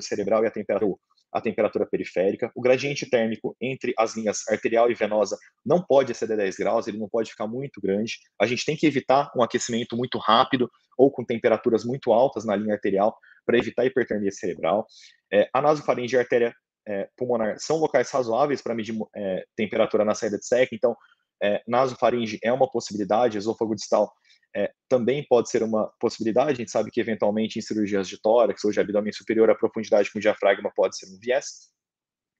cerebral 0.00 0.44
e 0.44 0.46
a 0.46 0.50
temperatura, 0.50 0.96
a 1.32 1.40
temperatura 1.40 1.86
periférica. 1.86 2.52
O 2.54 2.60
gradiente 2.60 3.08
térmico 3.08 3.56
entre 3.60 3.94
as 3.98 4.14
linhas 4.14 4.46
arterial 4.48 4.90
e 4.90 4.94
venosa 4.94 5.36
não 5.64 5.82
pode 5.82 6.12
exceder 6.12 6.36
10 6.36 6.56
graus, 6.56 6.86
ele 6.86 6.98
não 6.98 7.08
pode 7.08 7.30
ficar 7.30 7.46
muito 7.46 7.80
grande. 7.80 8.18
A 8.40 8.46
gente 8.46 8.64
tem 8.64 8.76
que 8.76 8.86
evitar 8.86 9.32
um 9.34 9.42
aquecimento 9.42 9.96
muito 9.96 10.18
rápido 10.18 10.70
ou 10.96 11.10
com 11.10 11.24
temperaturas 11.24 11.84
muito 11.84 12.12
altas 12.12 12.44
na 12.44 12.54
linha 12.54 12.74
arterial 12.74 13.16
para 13.48 13.56
evitar 13.56 13.86
hipertermia 13.86 14.30
cerebral. 14.30 14.86
É, 15.32 15.48
a 15.54 15.62
nasofaringe 15.62 16.14
e 16.14 16.18
a 16.18 16.20
artéria 16.20 16.54
é, 16.86 17.08
pulmonar 17.16 17.58
são 17.58 17.78
locais 17.78 18.10
razoáveis 18.10 18.60
para 18.60 18.74
medir 18.74 18.94
é, 19.16 19.44
temperatura 19.56 20.04
na 20.04 20.14
saída 20.14 20.36
de 20.36 20.46
SEC, 20.46 20.68
então 20.72 20.94
é, 21.42 21.62
nasofaringe 21.66 22.38
é 22.42 22.52
uma 22.52 22.70
possibilidade, 22.70 23.38
esôfago 23.38 23.74
distal 23.74 24.12
é, 24.54 24.72
também 24.88 25.24
pode 25.28 25.50
ser 25.50 25.62
uma 25.62 25.88
possibilidade. 26.00 26.50
A 26.50 26.54
gente 26.54 26.70
sabe 26.70 26.90
que, 26.90 27.00
eventualmente, 27.00 27.58
em 27.58 27.62
cirurgias 27.62 28.08
de 28.08 28.20
tórax 28.20 28.64
ou 28.64 28.72
de 28.72 28.80
abdômen 28.80 29.12
superior, 29.12 29.48
a 29.50 29.54
profundidade 29.54 30.10
com 30.10 30.18
diafragma 30.18 30.72
pode 30.74 30.96
ser 30.96 31.06
um 31.06 31.18
viés. 31.18 31.70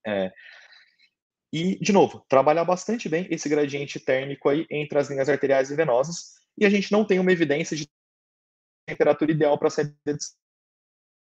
É, 0.07 0.33
e, 1.53 1.79
de 1.79 1.93
novo, 1.93 2.25
trabalhar 2.29 2.65
bastante 2.65 3.09
bem 3.09 3.27
esse 3.31 3.49
gradiente 3.49 4.01
térmico 4.01 4.49
aí 4.49 4.67
entre 4.71 4.99
as 4.99 5.09
linhas 5.09 5.29
arteriais 5.29 5.71
e 5.71 5.77
venosas. 5.77 6.35
E 6.57 6.67
a 6.67 6.71
gente 6.71 6.91
não 6.93 7.05
tem 7.05 7.19
uma 7.19 7.33
evidência 7.33 7.77
de 7.77 7.89
temperatura 8.87 9.31
ideal 9.31 9.59
para 9.59 9.71
sair 9.71 9.95
de 10.05 10.17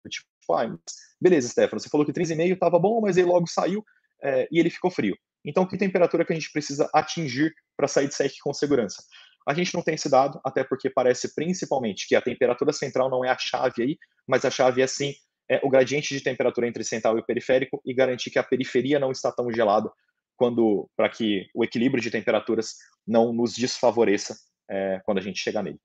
tipo, 0.10 0.28
ah, 0.52 0.78
beleza, 1.20 1.50
Stefano, 1.50 1.80
você 1.80 1.90
falou 1.90 2.06
que 2.06 2.14
3,5 2.14 2.54
estava 2.54 2.80
bom, 2.80 3.02
mas 3.02 3.18
ele 3.18 3.28
logo 3.28 3.48
saiu 3.48 3.84
é, 4.24 4.48
e 4.52 4.60
ele 4.60 4.70
ficou 4.70 4.92
frio. 4.92 5.16
Então, 5.44 5.66
que 5.66 5.78
temperatura 5.78 6.26
que 6.26 6.34
a 6.34 6.36
gente 6.36 6.52
precisa 6.52 6.90
atingir 6.94 7.54
para 7.78 7.88
sair 7.88 8.08
de 8.08 8.16
SEC 8.16 8.34
com 8.44 8.54
segurança? 8.54 9.04
A 9.48 9.54
gente 9.54 9.74
não 9.76 9.84
tem 9.84 9.94
esse 9.94 10.10
dado, 10.10 10.40
até 10.44 10.64
porque 10.64 10.90
parece 10.90 11.36
principalmente 11.36 12.08
que 12.08 12.16
a 12.16 12.22
temperatura 12.22 12.74
central 12.74 13.10
não 13.10 13.24
é 13.24 13.30
a 13.30 13.38
chave 13.38 13.84
aí, 13.84 13.98
mas 14.28 14.44
a 14.44 14.50
chave 14.50 14.82
é 14.82 14.88
sim 14.88 15.14
é, 15.50 15.62
o 15.64 15.70
gradiente 15.70 16.16
de 16.16 16.22
temperatura 16.22 16.68
entre 16.68 16.84
central 16.84 17.20
e 17.20 17.24
periférico 17.24 17.80
e 17.86 17.94
garantir 17.94 18.32
que 18.32 18.40
a 18.40 18.44
periferia 18.44 19.00
não 19.00 19.12
está 19.12 19.32
tão 19.32 19.52
gelada 19.52 19.92
quando 20.36 20.90
para 20.98 21.10
que 21.10 21.48
o 21.54 21.64
equilíbrio 21.64 22.02
de 22.02 22.10
temperaturas 22.10 22.76
não 23.08 23.32
nos 23.32 23.54
desfavoreça 23.54 24.36
é, 24.70 25.00
quando 25.06 25.20
a 25.20 25.22
gente 25.22 25.40
chegar 25.40 25.64
nele. 25.64 25.80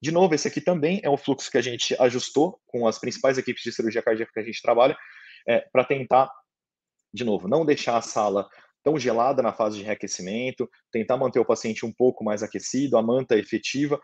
De 0.00 0.12
novo, 0.12 0.34
esse 0.34 0.46
aqui 0.46 0.60
também 0.60 1.00
é 1.02 1.10
um 1.10 1.16
fluxo 1.16 1.50
que 1.50 1.58
a 1.58 1.62
gente 1.62 1.96
ajustou 2.00 2.60
com 2.66 2.86
as 2.86 2.98
principais 2.98 3.36
equipes 3.36 3.62
de 3.62 3.72
cirurgia 3.72 4.02
cardíaca 4.02 4.32
que 4.32 4.40
a 4.40 4.44
gente 4.44 4.62
trabalha, 4.62 4.96
é, 5.46 5.60
para 5.72 5.84
tentar, 5.84 6.30
de 7.12 7.24
novo, 7.24 7.48
não 7.48 7.66
deixar 7.66 7.96
a 7.96 8.02
sala 8.02 8.48
tão 8.84 8.98
gelada 8.98 9.42
na 9.42 9.52
fase 9.52 9.78
de 9.78 9.84
reaquecimento, 9.84 10.70
tentar 10.92 11.16
manter 11.16 11.40
o 11.40 11.44
paciente 11.44 11.84
um 11.84 11.92
pouco 11.92 12.22
mais 12.22 12.42
aquecido, 12.42 12.96
a 12.96 13.02
manta 13.02 13.36
efetiva, 13.36 14.00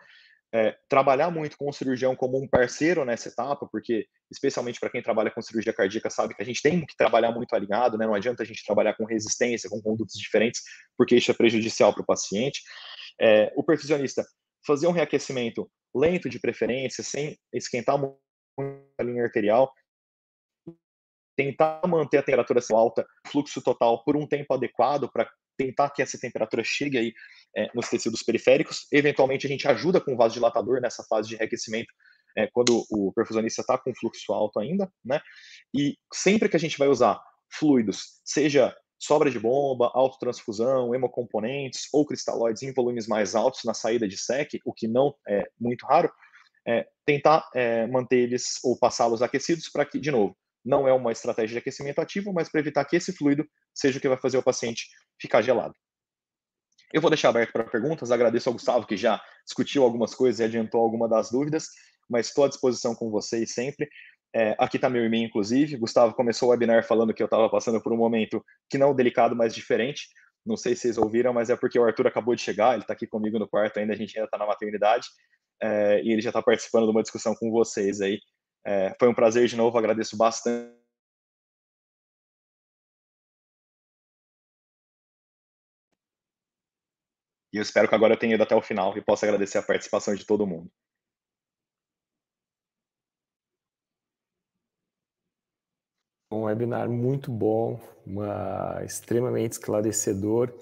é, 0.53 0.75
trabalhar 0.87 1.31
muito 1.31 1.57
com 1.57 1.69
o 1.69 1.73
cirurgião 1.73 2.15
como 2.15 2.41
um 2.41 2.47
parceiro 2.47 3.03
nessa 3.03 3.29
etapa, 3.29 3.67
porque, 3.71 4.05
especialmente 4.31 4.79
para 4.79 4.89
quem 4.89 5.01
trabalha 5.01 5.31
com 5.31 5.41
cirurgia 5.41 5.73
cardíaca, 5.73 6.09
sabe 6.09 6.33
que 6.35 6.41
a 6.41 6.45
gente 6.45 6.61
tem 6.61 6.85
que 6.85 6.95
trabalhar 6.95 7.31
muito 7.31 7.53
alinhado, 7.53 7.97
né? 7.97 8.05
não 8.05 8.13
adianta 8.13 8.43
a 8.43 8.45
gente 8.45 8.65
trabalhar 8.65 8.93
com 8.95 9.05
resistência, 9.05 9.69
com 9.69 9.81
condutos 9.81 10.15
diferentes, 10.15 10.61
porque 10.97 11.15
isso 11.15 11.31
é 11.31 11.33
prejudicial 11.33 11.93
para 11.93 12.03
o 12.03 12.05
paciente. 12.05 12.61
É, 13.19 13.51
o 13.55 13.63
perfusionista, 13.63 14.25
fazer 14.65 14.87
um 14.87 14.91
reaquecimento 14.91 15.69
lento 15.95 16.29
de 16.29 16.39
preferência, 16.39 17.03
sem 17.03 17.37
esquentar 17.53 17.97
muito 17.97 18.19
a 18.99 19.03
linha 19.03 19.23
arterial, 19.23 19.71
tentar 21.35 21.81
manter 21.87 22.17
a 22.17 22.23
temperatura 22.23 22.61
alta, 22.71 23.05
fluxo 23.27 23.61
total 23.61 24.03
por 24.03 24.15
um 24.15 24.27
tempo 24.27 24.53
adequado 24.53 25.09
para 25.11 25.29
tentar 25.57 25.89
que 25.89 26.01
essa 26.01 26.19
temperatura 26.19 26.63
chegue 26.63 26.97
aí 26.97 27.13
é, 27.55 27.69
nos 27.73 27.89
tecidos 27.89 28.23
periféricos. 28.23 28.87
Eventualmente 28.91 29.45
a 29.45 29.49
gente 29.49 29.67
ajuda 29.67 30.01
com 30.01 30.13
o 30.13 30.17
vasodilatador 30.17 30.81
nessa 30.81 31.03
fase 31.03 31.29
de 31.29 31.35
reaquecimento 31.35 31.91
é, 32.37 32.47
quando 32.47 32.85
o 32.89 33.13
perfusionista 33.13 33.61
está 33.61 33.77
com 33.77 33.93
fluxo 33.95 34.33
alto 34.33 34.59
ainda, 34.59 34.91
né? 35.03 35.21
E 35.73 35.97
sempre 36.13 36.49
que 36.49 36.57
a 36.57 36.59
gente 36.59 36.77
vai 36.77 36.87
usar 36.87 37.21
fluidos, 37.49 38.19
seja 38.25 38.75
sobra 38.97 39.29
de 39.29 39.39
bomba, 39.39 39.91
autotransfusão, 39.93 40.93
hemocomponentes 40.95 41.87
ou 41.93 42.05
cristalóides 42.05 42.63
em 42.63 42.73
volumes 42.73 43.07
mais 43.07 43.35
altos 43.35 43.63
na 43.63 43.73
saída 43.73 44.07
de 44.07 44.17
SEC, 44.17 44.61
o 44.65 44.73
que 44.73 44.87
não 44.87 45.13
é 45.27 45.47
muito 45.59 45.85
raro, 45.85 46.11
é, 46.67 46.87
tentar 47.05 47.47
é, 47.53 47.85
manter 47.87 48.17
eles 48.17 48.59
ou 48.63 48.77
passá-los 48.77 49.21
aquecidos 49.21 49.69
para 49.69 49.85
que, 49.85 49.99
de 49.99 50.11
novo, 50.11 50.35
não 50.63 50.87
é 50.87 50.93
uma 50.93 51.11
estratégia 51.11 51.53
de 51.53 51.59
aquecimento 51.59 51.99
ativo, 51.99 52.33
mas 52.33 52.49
para 52.49 52.59
evitar 52.59 52.83
que 52.85 52.95
esse 52.95 53.13
fluido 53.13 53.47
seja 53.73 53.99
o 53.99 54.01
que 54.01 54.09
vai 54.09 54.17
fazer 54.17 54.37
o 54.37 54.43
paciente 54.43 54.89
ficar 55.19 55.41
gelado. 55.43 55.75
Eu 56.91 57.01
vou 57.01 57.09
deixar 57.09 57.29
aberto 57.29 57.51
para 57.51 57.65
perguntas, 57.65 58.11
agradeço 58.11 58.49
ao 58.49 58.53
Gustavo 58.53 58.87
que 58.87 58.97
já 58.97 59.21
discutiu 59.43 59.83
algumas 59.83 60.15
coisas 60.15 60.39
e 60.39 60.43
adiantou 60.43 60.81
alguma 60.81 61.07
das 61.07 61.29
dúvidas, 61.29 61.67
mas 62.09 62.27
estou 62.27 62.45
à 62.45 62.47
disposição 62.47 62.95
com 62.95 63.11
vocês 63.11 63.53
sempre. 63.53 63.87
É, 64.35 64.55
aqui 64.59 64.77
está 64.77 64.89
meu 64.89 65.05
e-mail, 65.05 65.25
inclusive. 65.27 65.77
Gustavo 65.77 66.13
começou 66.13 66.49
o 66.49 66.51
webinar 66.51 66.85
falando 66.85 67.13
que 67.13 67.23
eu 67.23 67.25
estava 67.25 67.49
passando 67.49 67.81
por 67.81 67.93
um 67.93 67.97
momento 67.97 68.43
que 68.69 68.77
não 68.77 68.93
delicado, 68.93 69.35
mas 69.35 69.55
diferente. 69.55 70.09
Não 70.45 70.57
sei 70.57 70.75
se 70.75 70.81
vocês 70.81 70.97
ouviram, 70.97 71.33
mas 71.33 71.49
é 71.49 71.55
porque 71.55 71.79
o 71.79 71.85
Arthur 71.85 72.07
acabou 72.07 72.35
de 72.35 72.41
chegar, 72.41 72.73
ele 72.73 72.81
está 72.81 72.93
aqui 72.93 73.07
comigo 73.07 73.39
no 73.39 73.47
quarto 73.47 73.79
ainda, 73.79 73.93
a 73.93 73.95
gente 73.95 74.17
ainda 74.17 74.25
está 74.25 74.37
na 74.37 74.45
maternidade, 74.45 75.07
é, 75.61 76.01
e 76.03 76.11
ele 76.11 76.21
já 76.21 76.29
está 76.29 76.41
participando 76.41 76.85
de 76.85 76.91
uma 76.91 77.01
discussão 77.01 77.33
com 77.35 77.49
vocês 77.49 78.01
aí 78.01 78.19
é, 78.65 78.95
foi 78.99 79.07
um 79.07 79.13
prazer 79.13 79.47
de 79.47 79.55
novo, 79.55 79.77
agradeço 79.77 80.17
bastante. 80.17 80.75
E 87.53 87.57
eu 87.57 87.61
espero 87.61 87.87
que 87.87 87.95
agora 87.95 88.13
eu 88.13 88.17
tenha 88.19 88.35
ido 88.35 88.43
até 88.43 88.55
o 88.55 88.61
final 88.61 88.97
e 88.97 89.01
possa 89.01 89.25
agradecer 89.25 89.57
a 89.57 89.63
participação 89.63 90.13
de 90.15 90.25
todo 90.25 90.45
mundo. 90.47 90.69
Um 96.35 96.43
webinar 96.43 96.89
muito 96.89 97.31
bom, 97.31 97.79
uma, 98.05 98.81
extremamente 98.83 99.53
esclarecedor 99.53 100.53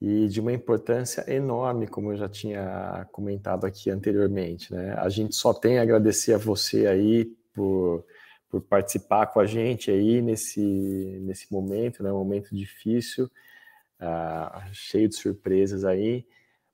e 0.00 0.26
de 0.26 0.40
uma 0.40 0.52
importância 0.52 1.24
enorme, 1.32 1.86
como 1.86 2.12
eu 2.12 2.16
já 2.16 2.28
tinha 2.28 3.06
comentado 3.12 3.64
aqui 3.64 3.88
anteriormente. 3.88 4.72
Né? 4.72 4.94
A 4.98 5.08
gente 5.08 5.34
só 5.36 5.54
tem 5.54 5.78
a 5.78 5.82
agradecer 5.82 6.32
a 6.34 6.38
você 6.38 6.86
aí 6.86 7.26
por, 7.54 8.04
por 8.48 8.62
participar 8.62 9.26
com 9.26 9.38
a 9.38 9.46
gente 9.46 9.90
aí 9.90 10.20
nesse, 10.20 10.60
nesse 11.22 11.52
momento, 11.52 12.02
né? 12.02 12.12
um 12.12 12.18
momento 12.18 12.52
difícil, 12.52 13.26
uh, 14.00 14.72
cheio 14.72 15.08
de 15.08 15.14
surpresas 15.14 15.84
aí, 15.84 16.26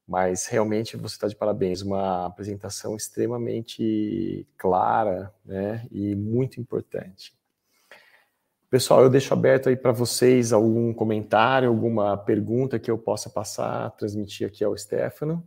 mas 0.07 0.47
realmente 0.47 0.97
você 0.97 1.16
está 1.16 1.28
de 1.28 1.36
parabéns, 1.36 1.82
uma 1.82 2.24
apresentação 2.24 2.97
extremamente 2.97 4.49
clara 4.57 5.34
né? 5.45 5.86
e 5.93 6.14
muito 6.14 6.59
importante. 6.59 7.38
Pessoal, 8.70 9.02
eu 9.02 9.08
deixo 9.08 9.32
aberto 9.32 9.70
aí 9.70 9.76
para 9.76 9.92
vocês 9.92 10.52
algum 10.52 10.92
comentário, 10.92 11.70
alguma 11.70 12.18
pergunta 12.18 12.78
que 12.78 12.90
eu 12.90 12.98
possa 12.98 13.30
passar, 13.30 13.90
transmitir 13.92 14.46
aqui 14.46 14.62
ao 14.62 14.76
Stefano. 14.76 15.42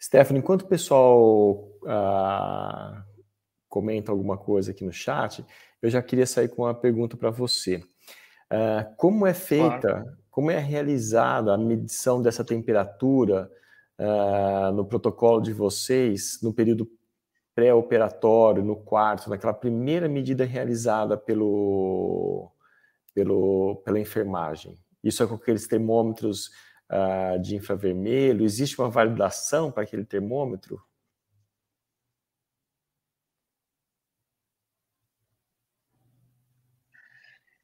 Stefano, 0.00 0.40
enquanto 0.40 0.62
o 0.62 0.66
pessoal 0.66 1.68
ah, 1.86 3.04
comenta 3.68 4.10
alguma 4.10 4.36
coisa 4.36 4.72
aqui 4.72 4.84
no 4.84 4.92
chat, 4.92 5.46
eu 5.80 5.88
já 5.88 6.02
queria 6.02 6.26
sair 6.26 6.48
com 6.48 6.62
uma 6.62 6.74
pergunta 6.74 7.16
para 7.16 7.30
você. 7.30 7.80
Ah, 8.50 8.84
como 8.96 9.24
é 9.24 9.32
feita, 9.34 9.80
claro. 9.80 10.18
como 10.32 10.50
é 10.50 10.58
realizada 10.58 11.54
a 11.54 11.58
medição 11.58 12.20
dessa 12.20 12.44
temperatura 12.44 13.48
ah, 13.96 14.72
no 14.74 14.84
protocolo 14.84 15.40
de 15.40 15.52
vocês 15.52 16.40
no 16.42 16.52
período 16.52 16.90
pré-operatório, 17.54 18.64
no 18.64 18.76
quarto, 18.76 19.30
naquela 19.30 19.54
primeira 19.54 20.08
medida 20.08 20.44
realizada 20.44 21.16
pelo, 21.16 22.50
pelo, 23.14 23.76
pela 23.84 24.00
enfermagem. 24.00 24.76
Isso 25.02 25.22
é 25.22 25.26
com 25.26 25.34
aqueles 25.34 25.66
termômetros 25.66 26.50
uh, 26.90 27.38
de 27.40 27.56
infravermelho? 27.56 28.44
Existe 28.44 28.78
uma 28.80 28.90
validação 28.90 29.70
para 29.70 29.84
aquele 29.84 30.04
termômetro? 30.04 30.82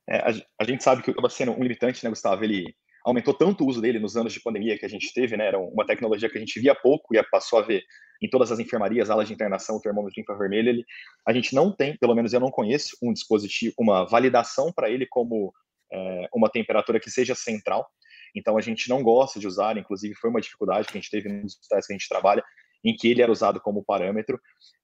É, 0.07 0.19
a, 0.19 0.33
a, 0.59 0.65
gente 0.65 0.83
sabe 0.83 1.03
que 1.03 1.11
acaba 1.11 1.31
sendo 1.31 1.53
um 1.53 1.63
limitante, 1.63 2.03
né, 2.05 2.11
Gustavo? 2.11 2.43
Ele 2.45 2.75
aumentou 3.05 3.35
tanto 3.35 3.65
o 3.65 3.69
uso 3.69 3.81
dele 3.81 3.99
nos 3.99 4.17
anos 4.17 4.33
de 4.33 4.41
pandemia 4.41 4.79
que 4.79 4.87
a 4.87 4.89
gente 4.89 5.13
teve, 5.13 5.37
né? 5.37 5.47
Era 5.47 5.59
uma 5.59 5.87
tecnologia 5.87 6.29
que 6.29 6.37
a 6.37 6.41
gente 6.41 6.59
via 6.61 6.75
pouco 6.75 7.15
e 7.15 7.23
passou 7.25 7.59
a 7.59 7.63
ver 7.63 7.83
em 8.23 8.29
todas 8.29 8.53
as 8.53 8.59
enfermarias, 8.59 9.09
alas 9.09 9.29
de 9.29 9.35
internação, 9.35 9.77
o 9.77 9.81
termômetro 9.81 10.21
infravermelho. 10.21 10.69
Ele, 10.69 10.85
a 11.27 11.33
gente 11.33 11.55
não 11.55 11.75
tem, 11.75 11.97
pelo 11.97 12.15
menos 12.15 12.33
eu 12.33 12.41
não 12.41 12.51
conheço, 12.51 12.97
um 13.03 13.13
dispositivo, 13.13 13.75
uma 13.79 14.05
validação 14.05 14.73
para 14.73 14.91
ele 14.91 15.07
como 15.07 15.53
é, 15.93 16.29
uma 16.35 16.51
temperatura 16.51 17.01
que 17.01 17.11
seja 17.11 17.35
central. 17.35 17.89
Então 18.35 18.57
a 18.57 18.61
gente 18.61 18.89
não 18.89 19.03
gosta 19.03 19.41
de 19.41 19.47
usar, 19.47 19.77
inclusive 19.77 20.15
foi 20.15 20.31
uma 20.31 20.41
dificuldade 20.41 20.87
que 20.87 20.97
a 20.97 21.01
gente 21.01 21.11
teve 21.11 21.29
nos 21.29 21.57
testes 21.69 21.87
que 21.87 21.93
a 21.93 21.97
gente 21.97 22.09
trabalha, 22.09 22.45
em 22.85 22.95
que 22.95 23.09
ele 23.09 23.23
era 23.23 23.33
usado 23.33 23.61
como 23.61 23.85
parâmetro. 23.85 24.41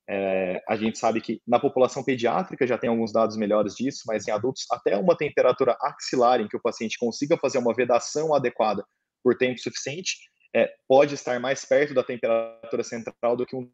É, 0.09 0.62
a 0.68 0.76
gente 0.76 0.99
sabe 0.99 1.20
que 1.20 1.40
na 1.47 1.59
população 1.59 2.05
pediátrica 2.05 2.66
já 2.66 2.78
tem 2.78 2.88
alguns 2.88 3.12
dados 3.12 3.36
melhores 3.36 3.74
disso, 3.74 4.03
mas 4.07 4.26
em 4.26 4.30
adultos, 4.30 4.64
até 4.70 4.97
uma 4.97 5.16
temperatura 5.16 5.76
axilar 5.80 6.40
em 6.40 6.49
que 6.49 6.57
o 6.57 6.62
paciente 6.62 6.99
consiga 6.99 7.36
fazer 7.36 7.59
uma 7.59 7.74
vedação 7.74 8.34
adequada 8.34 8.84
por 9.22 9.36
tempo 9.36 9.59
suficiente, 9.59 10.16
é, 10.55 10.72
pode 10.86 11.14
estar 11.14 11.40
mais 11.40 11.64
perto 11.64 11.92
da 11.92 12.05
temperatura 12.05 12.84
central 12.84 13.36
do 13.36 13.44
que 13.44 13.57
um 13.57 13.68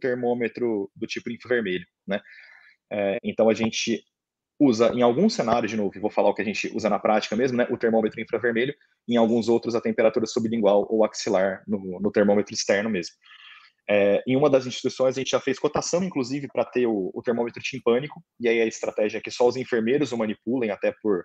termômetro 0.00 0.90
do 0.96 1.06
tipo 1.06 1.30
infravermelho, 1.30 1.86
né? 2.06 2.20
É, 2.90 3.18
então 3.22 3.48
a 3.48 3.54
gente 3.54 4.02
usa 4.64 4.92
em 4.92 5.02
alguns 5.02 5.34
cenários, 5.34 5.70
de 5.70 5.76
novo, 5.76 6.00
vou 6.00 6.10
falar 6.10 6.30
o 6.30 6.34
que 6.34 6.42
a 6.42 6.44
gente 6.44 6.70
usa 6.74 6.88
na 6.88 6.98
prática 6.98 7.36
mesmo, 7.36 7.56
né? 7.56 7.66
O 7.70 7.76
termômetro 7.76 8.20
infravermelho, 8.20 8.74
em 9.08 9.16
alguns 9.16 9.48
outros 9.48 9.74
a 9.74 9.80
temperatura 9.80 10.26
sublingual 10.26 10.86
ou 10.90 11.04
axilar 11.04 11.62
no, 11.66 12.00
no 12.00 12.10
termômetro 12.10 12.54
externo 12.54 12.90
mesmo. 12.90 13.14
É, 13.88 14.22
em 14.26 14.34
uma 14.34 14.48
das 14.48 14.66
instituições 14.66 15.16
a 15.16 15.20
gente 15.20 15.30
já 15.30 15.40
fez 15.40 15.58
cotação, 15.58 16.02
inclusive, 16.02 16.48
para 16.48 16.64
ter 16.64 16.86
o, 16.86 17.10
o, 17.14 17.22
termômetro 17.22 17.62
timpânico, 17.62 18.22
e 18.40 18.48
aí 18.48 18.60
a 18.60 18.66
estratégia 18.66 19.18
é 19.18 19.20
que 19.20 19.30
só 19.30 19.46
os 19.46 19.56
enfermeiros 19.56 20.10
o 20.10 20.16
manipulem, 20.16 20.70
até 20.70 20.92
por 21.02 21.24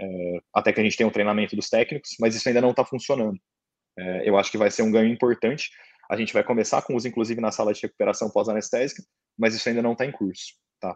é, 0.00 0.38
até 0.54 0.72
que 0.72 0.80
a 0.80 0.84
gente 0.84 0.96
tenha 0.96 1.08
um 1.08 1.12
treinamento 1.12 1.56
dos 1.56 1.68
técnicos, 1.68 2.10
mas 2.20 2.34
isso 2.34 2.48
ainda 2.48 2.60
não 2.60 2.70
está 2.70 2.84
funcionando. 2.84 3.38
É, 3.98 4.28
eu 4.28 4.38
acho 4.38 4.50
que 4.50 4.58
vai 4.58 4.70
ser 4.70 4.82
um 4.82 4.90
ganho 4.90 5.12
importante. 5.12 5.70
A 6.10 6.16
gente 6.16 6.32
vai 6.32 6.42
começar 6.42 6.82
com 6.82 6.94
uso, 6.94 7.08
inclusive, 7.08 7.40
na 7.40 7.50
sala 7.50 7.72
de 7.72 7.82
recuperação 7.82 8.30
pós-anestésica, 8.30 9.02
mas 9.38 9.54
isso 9.54 9.68
ainda 9.68 9.82
não 9.82 9.92
está 9.92 10.06
em 10.06 10.12
curso, 10.12 10.54
tá? 10.80 10.94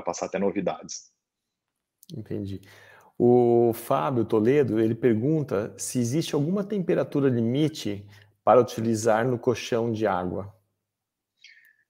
Passar 0.00 0.26
até 0.26 0.38
novidades. 0.38 1.12
Entendi. 2.16 2.60
O 3.18 3.72
Fábio 3.74 4.24
Toledo, 4.24 4.80
ele 4.80 4.94
pergunta 4.94 5.74
se 5.76 5.98
existe 5.98 6.34
alguma 6.34 6.64
temperatura 6.64 7.28
limite 7.28 8.06
para 8.44 8.60
utilizar 8.60 9.26
no 9.26 9.38
colchão 9.38 9.92
de 9.92 10.06
água. 10.06 10.54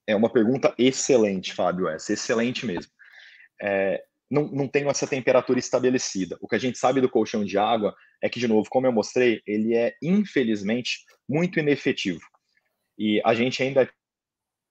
É 0.06 0.16
uma 0.16 0.30
pergunta 0.30 0.74
excelente, 0.76 1.54
Fábio, 1.54 1.88
essa, 1.88 2.12
excelente 2.12 2.66
mesmo. 2.66 2.90
É, 3.60 4.02
não, 4.30 4.48
não 4.48 4.68
tenho 4.68 4.90
essa 4.90 5.06
temperatura 5.06 5.58
estabelecida. 5.58 6.36
O 6.40 6.48
que 6.48 6.56
a 6.56 6.58
gente 6.58 6.78
sabe 6.78 7.00
do 7.00 7.08
colchão 7.08 7.44
de 7.44 7.56
água 7.56 7.94
é 8.20 8.28
que, 8.28 8.40
de 8.40 8.48
novo, 8.48 8.68
como 8.68 8.86
eu 8.86 8.92
mostrei, 8.92 9.40
ele 9.46 9.74
é, 9.74 9.94
infelizmente, 10.02 11.04
muito 11.28 11.58
inefetivo. 11.58 12.20
E 12.98 13.20
a 13.24 13.34
gente 13.34 13.62
ainda 13.62 13.88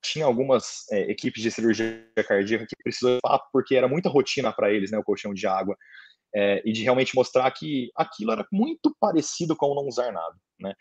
tinha 0.02 0.26
algumas 0.26 0.90
é, 0.92 1.12
equipes 1.12 1.42
de 1.42 1.52
cirurgia 1.52 2.06
cardíaca 2.28 2.66
que 2.68 2.76
precisou 2.84 3.20
porque 3.52 3.76
era 3.76 3.88
muita 3.88 4.10
rotina 4.10 4.52
para 4.52 4.72
eles, 4.72 4.92
né, 4.92 4.98
o 4.98 5.04
colchão 5.04 5.34
de 5.34 5.46
água 5.48 5.78
é, 6.34 6.62
e 6.66 6.72
de 6.72 6.84
realmente 6.84 7.16
mostrar 7.16 7.50
que 7.52 7.92
aquilo 7.96 8.32
era 8.32 8.46
muito 8.52 8.96
parecido 9.00 9.56
com 9.56 9.76
não 9.76 9.88
usar 9.88 10.12
nada, 10.12 10.36
né? 10.60 10.74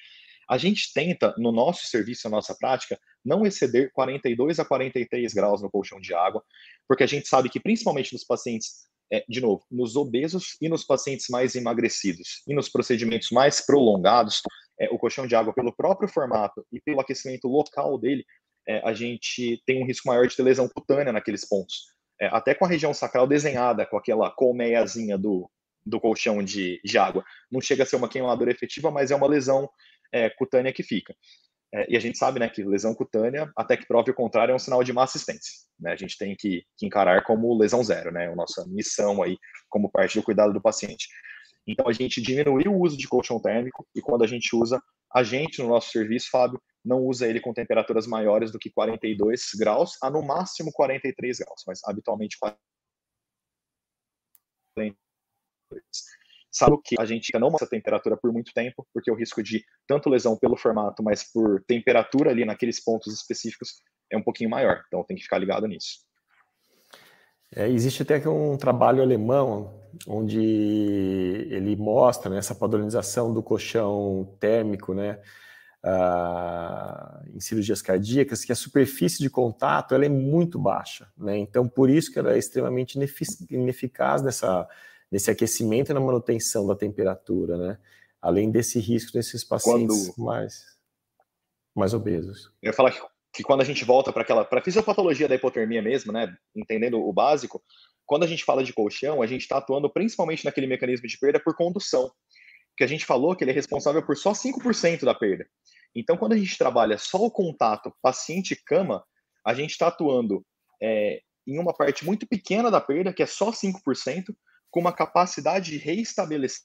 A 0.48 0.58
gente 0.58 0.92
tenta, 0.92 1.32
no 1.38 1.52
nosso 1.52 1.86
serviço, 1.86 2.28
na 2.28 2.36
nossa 2.36 2.56
prática, 2.58 2.98
não 3.24 3.46
exceder 3.46 3.92
42 3.92 4.58
a 4.58 4.64
43 4.64 5.32
graus 5.32 5.62
no 5.62 5.70
colchão 5.70 6.00
de 6.00 6.12
água, 6.12 6.42
porque 6.88 7.04
a 7.04 7.06
gente 7.06 7.28
sabe 7.28 7.48
que, 7.48 7.60
principalmente 7.60 8.12
nos 8.12 8.24
pacientes, 8.24 8.88
é, 9.12 9.24
de 9.28 9.40
novo, 9.40 9.64
nos 9.70 9.94
obesos 9.94 10.56
e 10.60 10.68
nos 10.68 10.82
pacientes 10.82 11.26
mais 11.28 11.54
emagrecidos, 11.54 12.42
e 12.48 12.54
nos 12.54 12.68
procedimentos 12.68 13.30
mais 13.30 13.64
prolongados, 13.64 14.42
é, 14.80 14.88
o 14.90 14.98
colchão 14.98 15.24
de 15.24 15.36
água, 15.36 15.54
pelo 15.54 15.72
próprio 15.72 16.08
formato 16.08 16.66
e 16.72 16.80
pelo 16.80 17.00
aquecimento 17.00 17.46
local 17.46 17.96
dele, 17.96 18.24
é, 18.70 18.88
a 18.88 18.92
gente 18.92 19.62
tem 19.66 19.82
um 19.82 19.86
risco 19.86 20.08
maior 20.08 20.26
de 20.26 20.36
ter 20.36 20.42
lesão 20.42 20.68
cutânea 20.68 21.12
naqueles 21.12 21.46
pontos 21.48 21.90
é, 22.20 22.26
até 22.26 22.54
com 22.54 22.64
a 22.64 22.68
região 22.68 22.92
sacral 22.92 23.26
desenhada, 23.26 23.86
com 23.86 23.96
aquela 23.96 24.30
colmeiazinha 24.30 25.16
do, 25.16 25.50
do 25.84 25.98
colchão 25.98 26.44
de, 26.44 26.80
de 26.84 26.98
água. 26.98 27.24
Não 27.50 27.60
chega 27.60 27.82
a 27.82 27.86
ser 27.86 27.96
uma 27.96 28.08
queimadura 28.08 28.50
efetiva, 28.50 28.90
mas 28.90 29.10
é 29.10 29.16
uma 29.16 29.26
lesão 29.26 29.68
é, 30.12 30.28
cutânea 30.28 30.72
que 30.72 30.82
fica. 30.82 31.14
É, 31.72 31.92
e 31.92 31.96
a 31.96 32.00
gente 32.00 32.18
sabe 32.18 32.38
né, 32.38 32.48
que 32.48 32.62
lesão 32.62 32.94
cutânea, 32.94 33.50
até 33.56 33.76
que 33.76 33.86
prove 33.86 34.10
o 34.10 34.14
contrário, 34.14 34.52
é 34.52 34.54
um 34.54 34.58
sinal 34.58 34.84
de 34.84 34.92
má 34.92 35.04
assistência. 35.04 35.52
Né? 35.78 35.92
A 35.92 35.96
gente 35.96 36.18
tem 36.18 36.36
que, 36.36 36.62
que, 36.76 36.84
encarar 36.84 37.22
como 37.24 37.56
lesão 37.56 37.82
zero, 37.82 38.12
né? 38.12 38.28
a 38.28 38.36
nossa 38.36 38.66
missão 38.66 39.22
aí, 39.22 39.38
como 39.68 39.90
parte 39.90 40.18
do 40.18 40.24
cuidado 40.24 40.52
do 40.52 40.60
paciente. 40.60 41.08
Então, 41.66 41.88
a 41.88 41.92
gente 41.92 42.20
diminuiu 42.20 42.72
o 42.72 42.80
uso 42.80 42.98
de 42.98 43.08
colchão 43.08 43.40
térmico 43.40 43.86
e 43.94 44.00
quando 44.02 44.24
a 44.24 44.26
gente 44.26 44.54
usa, 44.54 44.82
a 45.14 45.22
gente 45.22 45.62
no 45.62 45.68
nosso 45.68 45.90
serviço, 45.90 46.28
Fábio, 46.30 46.60
não 46.84 47.04
usa 47.04 47.26
ele 47.26 47.40
com 47.40 47.52
temperaturas 47.52 48.06
maiores 48.06 48.50
do 48.50 48.58
que 48.58 48.70
42 48.70 49.50
graus, 49.58 49.96
a 50.02 50.10
no 50.10 50.22
máximo 50.22 50.72
43 50.72 51.38
graus, 51.38 51.62
mas 51.66 51.80
habitualmente 51.84 52.38
42. 52.38 54.96
Sabe 56.52 56.76
que 56.84 56.96
a 56.98 57.04
gente 57.04 57.30
não 57.38 57.50
mostra 57.50 57.66
a 57.66 57.70
temperatura 57.70 58.16
por 58.16 58.32
muito 58.32 58.52
tempo, 58.52 58.86
porque 58.92 59.10
o 59.10 59.14
risco 59.14 59.42
de 59.42 59.64
tanto 59.86 60.10
lesão 60.10 60.36
pelo 60.36 60.56
formato, 60.56 61.02
mas 61.02 61.30
por 61.32 61.62
temperatura 61.64 62.30
ali 62.30 62.44
naqueles 62.44 62.82
pontos 62.82 63.14
específicos 63.14 63.80
é 64.10 64.16
um 64.16 64.22
pouquinho 64.22 64.50
maior. 64.50 64.82
Então 64.88 65.04
tem 65.04 65.16
que 65.16 65.22
ficar 65.22 65.38
ligado 65.38 65.68
nisso. 65.68 66.00
É, 67.54 67.68
existe 67.68 68.02
até 68.02 68.28
um 68.28 68.56
trabalho 68.56 69.02
alemão 69.02 69.80
onde 70.06 70.40
ele 70.40 71.74
mostra 71.76 72.30
né, 72.30 72.38
essa 72.38 72.54
padronização 72.54 73.32
do 73.32 73.42
colchão 73.42 74.36
térmico, 74.38 74.94
né? 74.94 75.20
Uh, 75.84 77.28
em 77.34 77.40
cirurgias 77.40 77.82
cardíacas 77.82 78.44
que 78.44 78.52
a 78.52 78.56
superfície 78.56 79.18
de 79.18 79.30
contato 79.30 79.94
ela 79.94 80.04
é 80.04 80.08
muito 80.08 80.58
baixa, 80.58 81.10
né? 81.16 81.38
Então, 81.38 81.68
por 81.68 81.88
isso 81.88 82.12
que 82.12 82.18
ela 82.18 82.34
é 82.34 82.38
extremamente 82.38 82.98
ineficaz 83.50 84.22
nessa, 84.22 84.68
nesse 85.10 85.30
aquecimento 85.30 85.90
e 85.90 85.94
na 85.94 86.00
manutenção 86.00 86.66
da 86.66 86.76
temperatura, 86.76 87.56
né? 87.56 87.78
Além 88.20 88.50
desse 88.50 88.78
risco 88.78 89.16
nesses 89.16 89.42
pacientes 89.42 90.08
quando... 90.08 90.24
mais, 90.24 90.64
mais 91.74 91.94
obesos. 91.94 92.52
Eu 92.62 92.70
ia 92.70 92.72
falar 92.72 92.90
que, 92.90 93.00
que 93.32 93.42
quando 93.42 93.62
a 93.62 93.64
gente 93.64 93.84
volta 93.84 94.12
para 94.12 94.22
aquela, 94.22 94.44
para 94.44 94.62
fisiopatologia 94.62 95.28
da 95.28 95.34
hipotermia 95.34 95.80
mesmo, 95.80 96.12
né? 96.12 96.36
Entendendo 96.54 97.00
o 97.00 97.12
básico, 97.12 97.62
quando 98.04 98.24
a 98.24 98.26
gente 98.26 98.44
fala 98.44 98.62
de 98.62 98.72
colchão, 98.72 99.22
a 99.22 99.26
gente 99.26 99.42
está 99.42 99.58
atuando 99.58 99.88
principalmente 99.88 100.44
naquele 100.44 100.66
mecanismo 100.66 101.06
de 101.06 101.18
perda 101.18 101.40
por 101.40 101.56
condução 101.56 102.10
que 102.80 102.84
a 102.84 102.86
gente 102.86 103.04
falou 103.04 103.36
que 103.36 103.44
ele 103.44 103.50
é 103.50 103.54
responsável 103.54 104.02
por 104.02 104.16
só 104.16 104.32
5% 104.32 105.04
da 105.04 105.14
perda. 105.14 105.46
Então, 105.94 106.16
quando 106.16 106.32
a 106.32 106.36
gente 106.38 106.56
trabalha 106.56 106.96
só 106.96 107.18
o 107.18 107.30
contato 107.30 107.94
paciente-cama, 108.00 109.04
a 109.46 109.52
gente 109.52 109.72
está 109.72 109.88
atuando 109.88 110.42
é, 110.82 111.20
em 111.46 111.58
uma 111.58 111.74
parte 111.74 112.06
muito 112.06 112.26
pequena 112.26 112.70
da 112.70 112.80
perda, 112.80 113.12
que 113.12 113.22
é 113.22 113.26
só 113.26 113.50
5%, 113.50 114.34
com 114.70 114.80
uma 114.80 114.94
capacidade 114.94 115.72
de 115.72 115.76
reestabelecer 115.76 116.64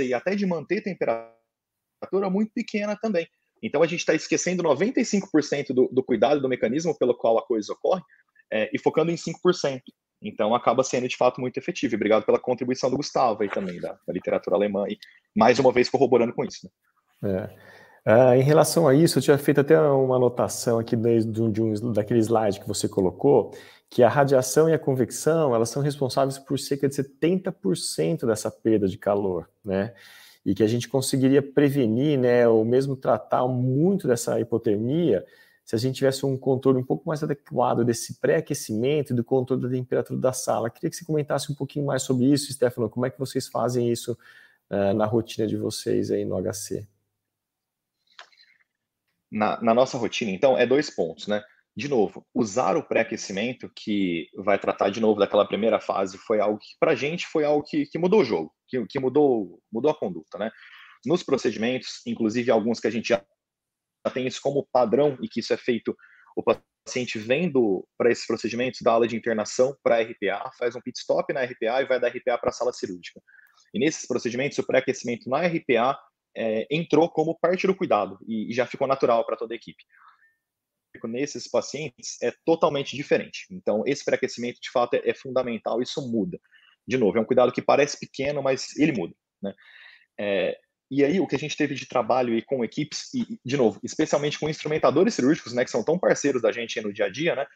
e 0.00 0.12
até 0.12 0.34
de 0.34 0.44
manter 0.44 0.82
temperatura 0.82 2.28
muito 2.28 2.50
pequena 2.52 2.98
também. 3.00 3.28
Então, 3.62 3.84
a 3.84 3.86
gente 3.86 4.00
está 4.00 4.14
esquecendo 4.14 4.64
95% 4.64 5.68
do, 5.68 5.88
do 5.92 6.02
cuidado 6.02 6.40
do 6.40 6.48
mecanismo 6.48 6.98
pelo 6.98 7.16
qual 7.16 7.38
a 7.38 7.46
coisa 7.46 7.72
ocorre 7.72 8.02
é, 8.52 8.68
e 8.74 8.80
focando 8.80 9.12
em 9.12 9.16
5%. 9.16 9.80
Então 10.22 10.54
acaba 10.54 10.82
sendo 10.82 11.08
de 11.08 11.16
fato 11.16 11.40
muito 11.40 11.56
efetivo. 11.56 11.94
E 11.94 11.96
obrigado 11.96 12.24
pela 12.24 12.38
contribuição 12.38 12.90
do 12.90 12.96
Gustavo 12.96 13.42
aí 13.42 13.48
também, 13.48 13.80
da, 13.80 13.96
da 14.06 14.12
literatura 14.12 14.56
alemã, 14.56 14.84
e 14.88 14.98
mais 15.34 15.58
uma 15.58 15.72
vez 15.72 15.88
corroborando 15.88 16.34
com 16.34 16.44
isso. 16.44 16.70
Né? 17.22 17.48
É. 17.56 17.80
Uh, 18.06 18.34
em 18.34 18.42
relação 18.42 18.88
a 18.88 18.94
isso, 18.94 19.18
eu 19.18 19.22
tinha 19.22 19.36
feito 19.36 19.60
até 19.60 19.78
uma 19.78 20.16
anotação 20.16 20.78
aqui 20.78 20.96
de, 20.96 21.24
de 21.24 21.62
um, 21.62 21.92
daquele 21.92 22.20
slide 22.20 22.58
que 22.58 22.66
você 22.66 22.88
colocou, 22.88 23.52
que 23.90 24.02
a 24.02 24.08
radiação 24.08 24.68
e 24.68 24.72
a 24.72 24.78
convecção 24.78 25.54
elas 25.54 25.68
são 25.68 25.82
responsáveis 25.82 26.38
por 26.38 26.58
cerca 26.58 26.88
de 26.88 26.94
70% 26.94 28.26
dessa 28.26 28.50
perda 28.50 28.88
de 28.88 28.96
calor, 28.96 29.50
né? 29.62 29.92
E 30.46 30.54
que 30.54 30.62
a 30.62 30.66
gente 30.66 30.88
conseguiria 30.88 31.42
prevenir, 31.42 32.18
né, 32.18 32.48
ou 32.48 32.64
mesmo 32.64 32.96
tratar 32.96 33.46
muito 33.46 34.08
dessa 34.08 34.40
hipotermia 34.40 35.22
se 35.70 35.76
a 35.76 35.78
gente 35.78 35.98
tivesse 35.98 36.26
um 36.26 36.36
controle 36.36 36.78
um 36.78 36.84
pouco 36.84 37.06
mais 37.06 37.22
adequado 37.22 37.84
desse 37.84 38.18
pré-aquecimento 38.18 39.12
e 39.12 39.14
do 39.14 39.22
controle 39.22 39.62
da 39.62 39.68
temperatura 39.68 40.18
da 40.18 40.32
sala. 40.32 40.68
Queria 40.68 40.90
que 40.90 40.96
você 40.96 41.04
comentasse 41.04 41.52
um 41.52 41.54
pouquinho 41.54 41.86
mais 41.86 42.02
sobre 42.02 42.24
isso, 42.24 42.52
Stefano, 42.52 42.90
como 42.90 43.06
é 43.06 43.10
que 43.10 43.16
vocês 43.16 43.46
fazem 43.46 43.88
isso 43.88 44.18
uh, 44.68 44.92
na 44.94 45.06
rotina 45.06 45.46
de 45.46 45.56
vocês 45.56 46.10
aí 46.10 46.24
no 46.24 46.42
HC? 46.42 46.88
Na, 49.30 49.62
na 49.62 49.72
nossa 49.72 49.96
rotina, 49.96 50.32
então, 50.32 50.58
é 50.58 50.66
dois 50.66 50.90
pontos, 50.90 51.28
né? 51.28 51.40
De 51.76 51.86
novo, 51.86 52.26
usar 52.34 52.76
o 52.76 52.82
pré-aquecimento, 52.82 53.70
que 53.72 54.26
vai 54.34 54.58
tratar 54.58 54.90
de 54.90 54.98
novo 54.98 55.20
daquela 55.20 55.46
primeira 55.46 55.78
fase, 55.78 56.18
foi 56.18 56.40
algo 56.40 56.58
que, 56.58 56.74
para 56.80 56.90
a 56.90 56.96
gente, 56.96 57.28
foi 57.28 57.44
algo 57.44 57.62
que, 57.62 57.86
que 57.86 57.96
mudou 57.96 58.22
o 58.22 58.24
jogo, 58.24 58.52
que, 58.66 58.84
que 58.86 58.98
mudou, 58.98 59.62
mudou 59.70 59.88
a 59.88 59.94
conduta, 59.96 60.36
né? 60.36 60.50
Nos 61.06 61.22
procedimentos, 61.22 62.04
inclusive 62.04 62.50
alguns 62.50 62.80
que 62.80 62.88
a 62.88 62.90
gente 62.90 63.10
já 63.10 63.24
tem 64.08 64.26
isso 64.26 64.40
como 64.40 64.66
padrão 64.72 65.18
e 65.20 65.28
que 65.28 65.40
isso 65.40 65.52
é 65.52 65.56
feito, 65.56 65.94
o 66.36 66.42
paciente 66.42 67.18
vem 67.18 67.52
para 67.98 68.10
esses 68.10 68.26
procedimentos 68.26 68.80
da 68.82 68.92
aula 68.92 69.06
de 69.06 69.16
internação 69.16 69.76
para 69.82 69.96
a 69.96 70.00
RPA, 70.00 70.50
faz 70.58 70.74
um 70.74 70.80
pit 70.80 70.98
stop 70.98 71.32
na 71.32 71.42
RPA 71.42 71.82
e 71.82 71.86
vai 71.86 72.00
da 72.00 72.08
RPA 72.08 72.38
para 72.38 72.50
a 72.50 72.52
sala 72.52 72.72
cirúrgica. 72.72 73.20
E 73.74 73.78
nesses 73.78 74.06
procedimentos, 74.06 74.58
o 74.58 74.66
pré-aquecimento 74.66 75.28
na 75.28 75.46
RPA 75.46 75.98
é, 76.36 76.66
entrou 76.70 77.08
como 77.10 77.38
parte 77.38 77.66
do 77.66 77.74
cuidado 77.74 78.18
e, 78.26 78.50
e 78.50 78.54
já 78.54 78.66
ficou 78.66 78.86
natural 78.86 79.24
para 79.24 79.36
toda 79.36 79.54
a 79.54 79.56
equipe. 79.56 79.82
Nesses 81.04 81.48
pacientes 81.48 82.20
é 82.20 82.32
totalmente 82.44 82.96
diferente. 82.96 83.46
Então, 83.50 83.84
esse 83.86 84.04
pré-aquecimento, 84.04 84.60
de 84.60 84.70
fato, 84.70 84.94
é, 84.94 85.10
é, 85.10 85.14
fundamental, 85.14 85.80
isso 85.80 86.00
muda. 86.10 86.40
De 86.86 86.96
novo, 86.96 87.16
é 87.16 87.20
um 87.20 87.24
cuidado 87.24 87.52
que 87.52 87.62
parece 87.62 87.98
pequeno, 87.98 88.42
mas 88.42 88.76
ele 88.76 88.92
muda. 88.92 89.14
Né? 89.40 89.54
É, 90.18 90.58
e 90.90 91.04
aí, 91.04 91.20
o 91.20 91.26
que 91.26 91.36
a 91.36 91.38
gente 91.38 91.56
teve 91.56 91.74
de 91.74 91.86
trabalho 91.86 92.34
e 92.34 92.42
com 92.42 92.64
equipes, 92.64 93.14
e, 93.14 93.38
de 93.44 93.56
novo, 93.56 93.78
especialmente 93.82 94.38
com 94.38 94.48
instrumentadores 94.48 95.14
cirúrgicos, 95.14 95.52
né, 95.52 95.64
que 95.64 95.70
são 95.70 95.84
tão 95.84 95.98
parceiros 95.98 96.42
da 96.42 96.50
gente 96.50 96.80
no 96.80 96.92
dia 96.92 97.04
a 97.04 97.08
dia, 97.08 97.36
né, 97.36 97.46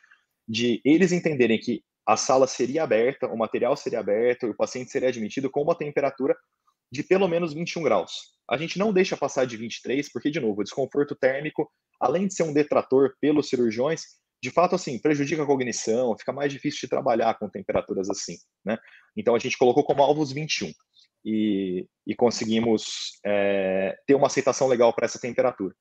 de 0.46 0.80
eles 0.84 1.10
entenderem 1.10 1.58
que 1.58 1.82
a 2.06 2.16
sala 2.16 2.46
seria 2.46 2.84
aberta, 2.84 3.26
o 3.26 3.36
material 3.36 3.76
seria 3.76 3.98
aberto, 3.98 4.46
o 4.46 4.56
paciente 4.56 4.90
seria 4.90 5.08
admitido 5.08 5.50
com 5.50 5.62
uma 5.62 5.76
temperatura 5.76 6.36
de 6.92 7.02
pelo 7.02 7.26
menos 7.26 7.52
21 7.52 7.82
graus. 7.82 8.34
A 8.48 8.56
gente 8.56 8.78
não 8.78 8.92
deixa 8.92 9.16
passar 9.16 9.46
de 9.46 9.56
23, 9.56 10.12
porque, 10.12 10.30
de 10.30 10.38
novo, 10.38 10.60
o 10.60 10.64
desconforto 10.64 11.16
térmico, 11.16 11.68
além 11.98 12.28
de 12.28 12.34
ser 12.34 12.44
um 12.44 12.52
detrator 12.52 13.16
pelos 13.20 13.48
cirurgiões, 13.48 14.02
de 14.40 14.50
fato, 14.50 14.74
assim, 14.74 14.98
prejudica 14.98 15.42
a 15.42 15.46
cognição, 15.46 16.16
fica 16.16 16.32
mais 16.32 16.52
difícil 16.52 16.80
de 16.82 16.88
trabalhar 16.88 17.38
com 17.38 17.48
temperaturas 17.48 18.10
assim, 18.10 18.36
né? 18.64 18.78
Então, 19.16 19.34
a 19.34 19.38
gente 19.38 19.56
colocou 19.56 19.82
como 19.82 20.02
alvos 20.02 20.30
21 20.30 20.70
e, 21.24 21.88
e 22.06 22.14
conseguimos 22.14 23.18
é, 23.24 23.96
ter 24.06 24.14
uma 24.14 24.26
aceitação 24.26 24.68
legal 24.68 24.92
para 24.92 25.06
essa 25.06 25.18
temperatura. 25.18 25.74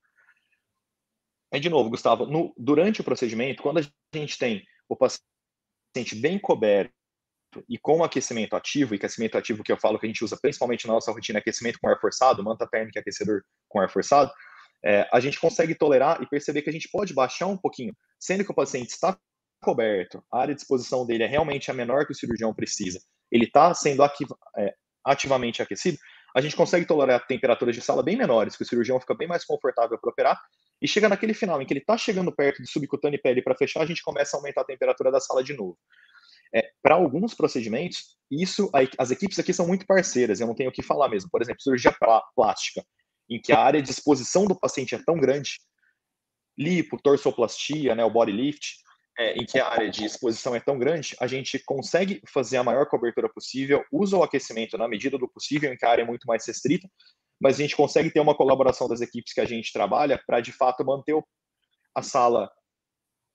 Aí, 1.53 1.59
de 1.59 1.69
novo, 1.69 1.89
Gustavo, 1.89 2.25
no, 2.25 2.53
durante 2.57 3.01
o 3.01 3.03
procedimento, 3.03 3.61
quando 3.61 3.79
a 3.79 4.17
gente 4.17 4.37
tem 4.37 4.63
o 4.89 4.95
paciente 4.95 6.15
bem 6.15 6.39
coberto 6.39 6.91
e 7.69 7.77
com 7.77 8.03
aquecimento 8.03 8.55
ativo, 8.55 8.93
e 8.93 8.97
aquecimento 8.97 9.37
ativo 9.37 9.63
que 9.63 9.71
eu 9.71 9.77
falo 9.77 9.99
que 9.99 10.05
a 10.07 10.09
gente 10.09 10.23
usa 10.23 10.37
principalmente 10.41 10.87
na 10.87 10.93
nossa 10.93 11.11
rotina, 11.11 11.39
aquecimento 11.39 11.77
com 11.79 11.87
ar 11.87 11.99
forçado, 11.99 12.43
manta 12.43 12.67
térmica 12.67 12.97
e 12.97 13.01
aquecedor 13.01 13.43
com 13.69 13.79
ar 13.79 13.89
forçado, 13.89 14.31
é, 14.83 15.07
a 15.13 15.19
gente 15.19 15.39
consegue 15.39 15.75
tolerar 15.75 16.21
e 16.21 16.27
perceber 16.27 16.61
que 16.61 16.69
a 16.69 16.73
gente 16.73 16.89
pode 16.91 17.13
baixar 17.13 17.47
um 17.47 17.57
pouquinho, 17.57 17.95
sendo 18.19 18.43
que 18.43 18.51
o 18.51 18.55
paciente 18.55 18.89
está 18.89 19.17
coberto, 19.61 20.23
a 20.31 20.39
área 20.39 20.53
de 20.53 20.61
exposição 20.61 21.05
dele 21.05 21.23
é 21.23 21.27
realmente 21.27 21.71
a 21.71 21.73
menor 21.73 22.05
que 22.05 22.11
o 22.11 22.15
cirurgião 22.15 22.53
precisa, 22.53 22.99
ele 23.31 23.45
está 23.45 23.73
sendo 23.73 24.03
é, 24.57 24.75
ativamente 25.05 25.61
aquecido, 25.61 25.97
a 26.35 26.41
gente 26.41 26.55
consegue 26.55 26.85
tolerar 26.85 27.25
temperaturas 27.27 27.75
de 27.75 27.81
sala 27.81 28.01
bem 28.01 28.15
menores, 28.15 28.55
que 28.55 28.63
o 28.63 28.65
cirurgião 28.65 28.99
fica 28.99 29.13
bem 29.13 29.27
mais 29.27 29.45
confortável 29.45 29.97
para 29.99 30.09
operar, 30.09 30.41
e 30.81 30.87
chega 30.87 31.07
naquele 31.07 31.33
final 31.33 31.61
em 31.61 31.65
que 31.65 31.73
ele 31.73 31.79
está 31.79 31.97
chegando 31.97 32.31
perto 32.31 32.61
do 32.61 32.67
subcutâneo 32.67 33.17
e 33.17 33.21
pele 33.21 33.41
para 33.41 33.55
fechar, 33.55 33.81
a 33.81 33.85
gente 33.85 34.01
começa 34.01 34.35
a 34.35 34.39
aumentar 34.39 34.61
a 34.61 34.65
temperatura 34.65 35.11
da 35.11 35.19
sala 35.19 35.43
de 35.43 35.53
novo. 35.53 35.77
É, 36.53 36.71
para 36.81 36.95
alguns 36.95 37.33
procedimentos, 37.33 38.17
isso 38.29 38.69
as 38.97 39.09
equipes 39.09 39.39
aqui 39.39 39.53
são 39.53 39.67
muito 39.67 39.85
parceiras, 39.85 40.39
eu 40.39 40.47
não 40.47 40.53
tenho 40.53 40.69
o 40.69 40.73
que 40.73 40.83
falar 40.83 41.09
mesmo. 41.09 41.29
Por 41.31 41.41
exemplo, 41.41 41.61
cirurgia 41.61 41.95
plástica, 42.35 42.85
em 43.29 43.41
que 43.41 43.53
a 43.53 43.59
área 43.59 43.81
de 43.81 43.89
exposição 43.89 44.45
do 44.45 44.59
paciente 44.59 44.93
é 44.93 44.99
tão 45.03 45.17
grande, 45.17 45.59
lipo, 46.57 47.01
torsoplastia, 47.01 47.95
né, 47.95 48.03
o 48.03 48.11
body 48.11 48.31
lift, 48.31 48.82
é, 49.17 49.33
em 49.33 49.45
que 49.45 49.59
a 49.59 49.67
área 49.67 49.89
de 49.89 50.05
exposição 50.05 50.55
é 50.55 50.59
tão 50.59 50.77
grande, 50.77 51.15
a 51.19 51.27
gente 51.27 51.59
consegue 51.59 52.21
fazer 52.27 52.57
a 52.57 52.63
maior 52.63 52.87
cobertura 52.87 53.29
possível, 53.29 53.83
usa 53.91 54.17
o 54.17 54.23
aquecimento 54.23 54.77
na 54.77 54.87
medida 54.87 55.17
do 55.17 55.27
possível, 55.27 55.71
em 55.71 55.77
que 55.77 55.85
a 55.85 55.89
área 55.89 56.01
é 56.01 56.05
muito 56.05 56.25
mais 56.25 56.45
restrita, 56.45 56.89
mas 57.39 57.55
a 57.55 57.61
gente 57.61 57.75
consegue 57.75 58.09
ter 58.09 58.19
uma 58.19 58.35
colaboração 58.35 58.87
das 58.87 59.01
equipes 59.01 59.33
que 59.33 59.41
a 59.41 59.45
gente 59.45 59.71
trabalha 59.71 60.21
para, 60.25 60.41
de 60.41 60.51
fato, 60.51 60.83
manter 60.83 61.15
a 61.95 62.01
sala 62.01 62.49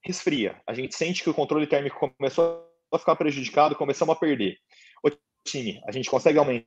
resfria. 0.04 0.60
A 0.66 0.74
gente 0.74 0.94
sente 0.94 1.22
que 1.22 1.30
o 1.30 1.34
controle 1.34 1.66
térmico 1.66 2.10
começou 2.16 2.66
a 2.92 2.98
ficar 2.98 3.16
prejudicado, 3.16 3.76
começamos 3.76 4.16
a 4.16 4.18
perder. 4.18 4.56
O 5.04 5.10
time, 5.46 5.80
a 5.86 5.92
gente 5.92 6.10
consegue 6.10 6.38
aumentar 6.38 6.66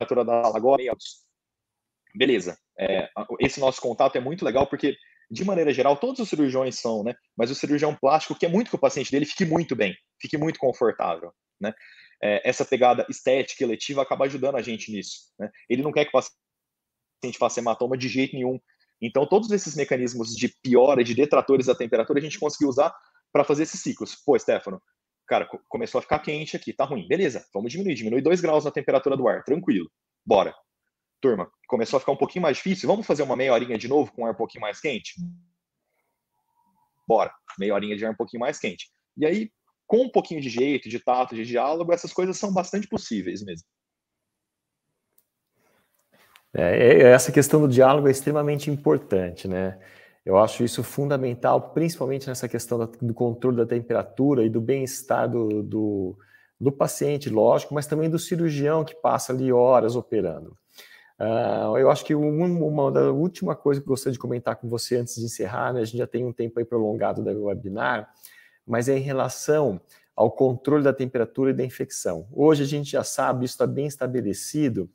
a 0.00 0.04
temperatura 0.04 0.24
da 0.24 0.42
sala 0.44 0.56
agora? 0.56 0.82
Beleza. 2.14 2.58
É, 2.78 3.08
esse 3.38 3.60
nosso 3.60 3.80
contato 3.80 4.16
é 4.16 4.20
muito 4.20 4.44
legal 4.44 4.66
porque 4.66 4.96
de 5.30 5.44
maneira 5.44 5.72
geral, 5.72 5.96
todos 5.96 6.20
os 6.20 6.28
cirurgiões 6.28 6.78
são, 6.78 7.04
né? 7.04 7.14
Mas 7.36 7.50
o 7.50 7.54
cirurgião 7.54 7.94
plástico 7.94 8.34
quer 8.34 8.48
muito 8.48 8.68
que 8.68 8.74
o 8.74 8.80
paciente 8.80 9.12
dele 9.12 9.24
fique 9.24 9.44
muito 9.44 9.76
bem, 9.76 9.96
fique 10.20 10.36
muito 10.36 10.58
confortável, 10.58 11.32
né? 11.60 11.72
É, 12.22 12.48
essa 12.48 12.64
pegada 12.64 13.06
estética 13.08 13.64
eletiva 13.64 14.02
acaba 14.02 14.26
ajudando 14.26 14.56
a 14.56 14.62
gente 14.62 14.90
nisso, 14.90 15.32
né? 15.38 15.48
Ele 15.68 15.82
não 15.82 15.92
quer 15.92 16.04
que 16.04 16.10
o 16.10 16.20
paciente 16.20 17.38
faça 17.38 17.60
hematoma 17.60 17.96
de 17.96 18.08
jeito 18.08 18.34
nenhum. 18.34 18.58
Então, 19.00 19.26
todos 19.26 19.50
esses 19.50 19.76
mecanismos 19.76 20.34
de 20.34 20.48
piora, 20.62 21.04
de 21.04 21.14
detratores 21.14 21.66
da 21.66 21.74
temperatura, 21.74 22.18
a 22.18 22.22
gente 22.22 22.38
conseguiu 22.38 22.68
usar 22.68 22.94
para 23.32 23.44
fazer 23.44 23.62
esses 23.62 23.80
ciclos. 23.80 24.14
Pô, 24.16 24.38
Stefano, 24.38 24.82
cara, 25.26 25.48
começou 25.68 26.00
a 26.00 26.02
ficar 26.02 26.18
quente 26.18 26.56
aqui, 26.56 26.72
tá 26.72 26.84
ruim. 26.84 27.06
Beleza, 27.08 27.46
vamos 27.54 27.72
diminuir. 27.72 27.94
Diminui 27.94 28.20
2 28.20 28.40
graus 28.40 28.64
na 28.64 28.70
temperatura 28.70 29.16
do 29.16 29.26
ar, 29.26 29.42
tranquilo. 29.44 29.90
Bora 30.26 30.54
turma, 31.20 31.50
começou 31.68 31.96
a 31.96 32.00
ficar 32.00 32.12
um 32.12 32.16
pouquinho 32.16 32.42
mais 32.42 32.56
difícil, 32.56 32.88
vamos 32.88 33.06
fazer 33.06 33.22
uma 33.22 33.36
meia 33.36 33.52
horinha 33.52 33.78
de 33.78 33.88
novo 33.88 34.12
com 34.12 34.24
ar 34.24 34.32
um 34.32 34.36
pouquinho 34.36 34.62
mais 34.62 34.80
quente? 34.80 35.14
Bora, 37.06 37.32
meia 37.58 37.74
horinha 37.74 37.96
de 37.96 38.04
ar 38.04 38.12
um 38.12 38.16
pouquinho 38.16 38.40
mais 38.40 38.58
quente. 38.58 38.90
E 39.16 39.26
aí, 39.26 39.50
com 39.86 40.02
um 40.02 40.08
pouquinho 40.08 40.40
de 40.40 40.48
jeito, 40.48 40.88
de 40.88 41.00
tato, 41.00 41.34
de 41.34 41.44
diálogo, 41.44 41.92
essas 41.92 42.12
coisas 42.12 42.36
são 42.36 42.52
bastante 42.52 42.86
possíveis 42.86 43.42
mesmo. 43.44 43.66
É, 46.52 46.62
é, 46.62 47.02
essa 47.12 47.30
questão 47.30 47.60
do 47.60 47.68
diálogo 47.68 48.08
é 48.08 48.10
extremamente 48.10 48.70
importante, 48.70 49.46
né? 49.46 49.78
Eu 50.24 50.36
acho 50.36 50.62
isso 50.62 50.82
fundamental, 50.82 51.70
principalmente 51.72 52.28
nessa 52.28 52.48
questão 52.48 52.78
do 52.78 53.14
controle 53.14 53.56
da 53.56 53.66
temperatura 53.66 54.44
e 54.44 54.50
do 54.50 54.60
bem-estar 54.60 55.28
do, 55.28 55.62
do, 55.62 56.18
do 56.60 56.70
paciente, 56.70 57.30
lógico, 57.30 57.74
mas 57.74 57.86
também 57.86 58.10
do 58.10 58.18
cirurgião 58.18 58.84
que 58.84 58.94
passa 58.94 59.32
ali 59.32 59.50
horas 59.50 59.96
operando. 59.96 60.56
Uh, 61.20 61.76
eu 61.76 61.90
acho 61.90 62.02
que 62.02 62.14
uma, 62.14 62.46
uma 62.46 62.90
da 62.90 63.12
última 63.12 63.54
coisa 63.54 63.78
que 63.78 63.86
eu 63.86 63.90
gostaria 63.90 64.14
de 64.14 64.18
comentar 64.18 64.56
com 64.56 64.66
você 64.68 64.96
antes 64.96 65.16
de 65.16 65.24
encerrar, 65.26 65.74
né, 65.74 65.82
a 65.82 65.84
gente 65.84 65.98
já 65.98 66.06
tem 66.06 66.24
um 66.24 66.32
tempo 66.32 66.58
aí 66.58 66.64
prolongado 66.64 67.22
do 67.22 67.44
webinar, 67.44 68.08
mas 68.66 68.88
é 68.88 68.96
em 68.96 69.02
relação 69.02 69.78
ao 70.16 70.30
controle 70.30 70.82
da 70.82 70.94
temperatura 70.94 71.50
e 71.50 71.54
da 71.54 71.62
infecção. 71.62 72.26
Hoje 72.32 72.62
a 72.62 72.66
gente 72.66 72.92
já 72.92 73.04
sabe, 73.04 73.44
isso 73.44 73.54
está 73.54 73.66
bem 73.66 73.86
estabelecido, 73.86 74.88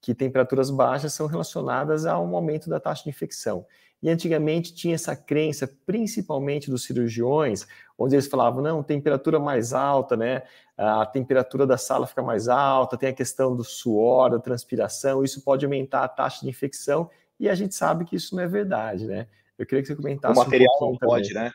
que 0.00 0.14
temperaturas 0.14 0.68
baixas 0.68 1.12
são 1.12 1.26
relacionadas 1.26 2.06
a 2.06 2.18
um 2.18 2.34
aumento 2.34 2.68
da 2.68 2.80
taxa 2.80 3.04
de 3.04 3.10
infecção. 3.10 3.64
E 4.00 4.08
antigamente 4.08 4.72
tinha 4.72 4.94
essa 4.94 5.16
crença, 5.16 5.68
principalmente 5.84 6.70
dos 6.70 6.84
cirurgiões, 6.84 7.66
onde 7.98 8.14
eles 8.14 8.28
falavam, 8.28 8.62
não, 8.62 8.82
temperatura 8.82 9.40
mais 9.40 9.72
alta, 9.72 10.16
né? 10.16 10.42
A 10.76 11.04
temperatura 11.04 11.66
da 11.66 11.76
sala 11.76 12.06
fica 12.06 12.22
mais 12.22 12.48
alta, 12.48 12.96
tem 12.96 13.08
a 13.08 13.12
questão 13.12 13.56
do 13.56 13.64
suor, 13.64 14.30
da 14.30 14.38
transpiração, 14.38 15.24
isso 15.24 15.42
pode 15.42 15.64
aumentar 15.64 16.04
a 16.04 16.08
taxa 16.08 16.42
de 16.42 16.48
infecção, 16.48 17.10
e 17.40 17.48
a 17.48 17.54
gente 17.56 17.74
sabe 17.74 18.04
que 18.04 18.14
isso 18.14 18.36
não 18.36 18.42
é 18.42 18.46
verdade, 18.46 19.04
né? 19.06 19.26
Eu 19.58 19.66
queria 19.66 19.82
que 19.82 19.88
você 19.88 19.96
comentasse. 19.96 20.38
O 20.38 20.44
material 20.44 20.78
um 20.80 20.90
não 20.92 20.96
pode, 20.96 21.34
né? 21.34 21.50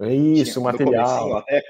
É 0.00 0.12
isso, 0.12 0.60
o 0.60 0.64
material. 0.64 1.36
Até 1.38 1.62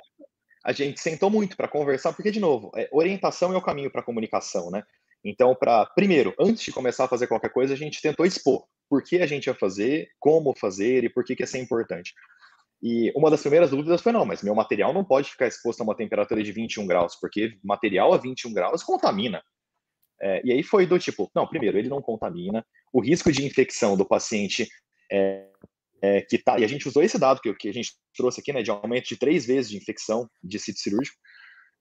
a 0.64 0.72
gente 0.72 1.00
sentou 1.00 1.28
muito 1.30 1.56
para 1.56 1.68
conversar, 1.68 2.14
porque, 2.14 2.30
de 2.30 2.40
novo, 2.40 2.70
é, 2.74 2.88
orientação 2.92 3.52
é 3.52 3.56
o 3.56 3.62
caminho 3.62 3.90
para 3.90 4.00
a 4.00 4.04
comunicação, 4.04 4.70
né? 4.70 4.84
Então, 5.22 5.54
para 5.54 5.84
primeiro, 5.84 6.34
antes 6.38 6.62
de 6.62 6.72
começar 6.72 7.04
a 7.04 7.08
fazer 7.08 7.26
qualquer 7.26 7.50
coisa, 7.50 7.74
a 7.74 7.76
gente 7.76 8.00
tentou 8.00 8.24
expor 8.24 8.64
por 8.88 9.02
que 9.02 9.18
a 9.18 9.26
gente 9.26 9.46
ia 9.46 9.54
fazer, 9.54 10.08
como 10.18 10.56
fazer 10.56 11.04
e 11.04 11.08
por 11.08 11.24
que, 11.24 11.36
que 11.36 11.46
ser 11.46 11.58
importante. 11.58 12.14
E 12.82 13.12
uma 13.14 13.30
das 13.30 13.40
primeiras 13.40 13.70
dúvidas 13.70 14.00
foi: 14.00 14.12
não, 14.12 14.24
mas 14.24 14.42
meu 14.42 14.54
material 14.54 14.92
não 14.92 15.04
pode 15.04 15.30
ficar 15.30 15.46
exposto 15.46 15.80
a 15.80 15.84
uma 15.84 15.96
temperatura 15.96 16.42
de 16.42 16.52
21 16.52 16.86
graus, 16.86 17.16
porque 17.16 17.58
material 17.62 18.12
a 18.12 18.18
21 18.18 18.52
graus 18.52 18.82
contamina. 18.82 19.42
É, 20.20 20.40
e 20.44 20.52
aí 20.52 20.62
foi 20.62 20.86
do 20.86 20.98
tipo: 20.98 21.30
não, 21.34 21.46
primeiro, 21.46 21.78
ele 21.78 21.88
não 21.88 22.00
contamina, 22.00 22.64
o 22.92 23.00
risco 23.00 23.32
de 23.32 23.44
infecção 23.44 23.96
do 23.96 24.06
paciente 24.06 24.68
é, 25.10 25.48
é, 26.00 26.20
que 26.22 26.38
tá. 26.38 26.58
E 26.58 26.64
a 26.64 26.68
gente 26.68 26.86
usou 26.86 27.02
esse 27.02 27.18
dado 27.18 27.40
que, 27.40 27.52
que 27.54 27.68
a 27.68 27.72
gente 27.72 27.92
trouxe 28.16 28.40
aqui, 28.40 28.52
né, 28.52 28.62
de 28.62 28.70
aumento 28.70 29.08
de 29.08 29.16
três 29.16 29.46
vezes 29.46 29.70
de 29.70 29.76
infecção 29.76 30.28
de 30.42 30.58
sítio 30.58 30.82
cirúrgico. 30.82 31.16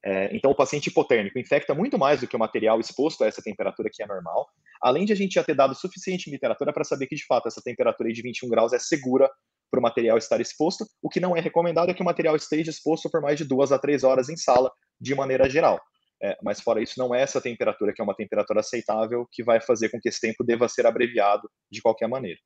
É, 0.10 0.34
então, 0.34 0.50
o 0.52 0.56
paciente 0.56 0.88
hipotérmico 0.88 1.38
infecta 1.38 1.76
muito 1.76 1.98
mais 1.98 2.22
do 2.22 2.28
que 2.30 2.36
o 2.36 2.40
material 2.40 2.80
exposto 2.80 3.26
a 3.26 3.28
essa 3.28 3.42
temperatura 3.42 3.90
que 3.92 4.02
é 4.02 4.08
normal, 4.08 4.48
além 4.82 5.04
de 5.04 5.12
a 5.12 5.16
gente 5.18 5.34
já 5.34 5.44
ter 5.44 5.54
dado 5.54 5.76
suficiente 5.76 6.32
literatura 6.32 6.72
para 6.72 6.86
saber 6.86 7.08
que, 7.08 7.16
de 7.16 7.26
fato, 7.26 7.50
essa 7.50 7.62
temperatura 7.62 8.10
de 8.10 8.22
21 8.22 8.48
graus 8.48 8.72
é 8.72 8.80
segura 8.80 9.30
para 9.70 9.82
o 9.82 9.84
material 9.84 10.18
estar 10.18 10.40
exposto. 10.40 10.86
O 11.02 11.10
que 11.10 11.20
não 11.20 11.36
é 11.36 11.42
recomendado 11.42 11.90
é 11.92 11.94
que 11.94 12.02
o 12.02 12.06
material 12.06 12.38
esteja 12.38 12.70
exposto 12.70 13.10
por 13.10 13.22
mais 13.22 13.38
de 13.38 13.44
duas 13.44 13.74
a 13.74 13.78
três 13.78 14.06
horas 14.06 14.30
em 14.30 14.38
sala, 14.38 14.72
de 14.98 15.14
maneira 15.14 15.50
geral. 15.50 15.78
É, 16.24 16.38
mas 16.42 16.62
fora 16.62 16.82
isso, 16.82 16.94
não 16.98 17.14
é 17.14 17.22
essa 17.22 17.42
temperatura 17.42 17.92
que 17.94 18.02
é 18.02 18.04
uma 18.06 18.16
temperatura 18.16 18.62
aceitável 18.62 19.28
que 19.30 19.44
vai 19.44 19.60
fazer 19.60 19.90
com 19.90 20.00
que 20.00 20.08
esse 20.08 20.22
tempo 20.22 20.42
deva 20.42 20.70
ser 20.70 20.86
abreviado 20.86 21.52
de 21.70 21.82
qualquer 21.82 22.08
maneira. 22.08 22.40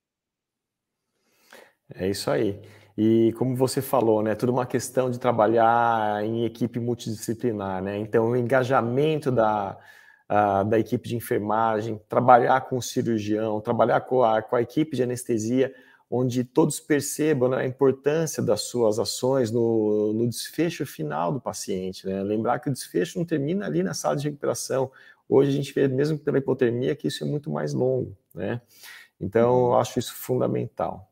É 1.93 2.09
isso 2.09 2.31
aí. 2.31 2.59
E 2.97 3.33
como 3.37 3.55
você 3.55 3.81
falou, 3.81 4.21
né, 4.21 4.35
tudo 4.35 4.51
uma 4.51 4.65
questão 4.65 5.09
de 5.09 5.19
trabalhar 5.19 6.23
em 6.23 6.45
equipe 6.45 6.79
multidisciplinar, 6.79 7.81
né? 7.81 7.97
Então, 7.97 8.31
o 8.31 8.35
engajamento 8.35 9.31
da, 9.31 9.77
a, 10.27 10.63
da 10.63 10.79
equipe 10.79 11.09
de 11.09 11.15
enfermagem, 11.15 11.99
trabalhar 12.07 12.61
com 12.61 12.77
o 12.77 12.81
cirurgião, 12.81 13.59
trabalhar 13.59 14.01
com 14.01 14.23
a, 14.23 14.41
com 14.41 14.55
a 14.55 14.61
equipe 14.61 14.95
de 14.95 15.03
anestesia, 15.03 15.73
onde 16.09 16.43
todos 16.43 16.79
percebam 16.79 17.49
né, 17.49 17.57
a 17.57 17.65
importância 17.65 18.41
das 18.41 18.61
suas 18.61 18.99
ações 18.99 19.51
no, 19.51 20.13
no 20.13 20.27
desfecho 20.27 20.85
final 20.85 21.31
do 21.33 21.39
paciente. 21.39 22.05
Né? 22.05 22.21
Lembrar 22.23 22.59
que 22.59 22.69
o 22.69 22.73
desfecho 22.73 23.17
não 23.17 23.25
termina 23.25 23.65
ali 23.65 23.83
na 23.83 23.93
sala 23.93 24.15
de 24.15 24.25
recuperação. 24.25 24.91
Hoje 25.27 25.49
a 25.49 25.53
gente 25.53 25.73
vê, 25.73 25.87
mesmo 25.87 26.17
pela 26.17 26.37
hipotermia, 26.37 26.95
que 26.95 27.07
isso 27.07 27.23
é 27.23 27.27
muito 27.27 27.49
mais 27.49 27.73
longo. 27.73 28.15
Né? 28.33 28.61
Então, 29.19 29.67
eu 29.67 29.75
acho 29.75 29.99
isso 29.99 30.13
fundamental. 30.13 31.10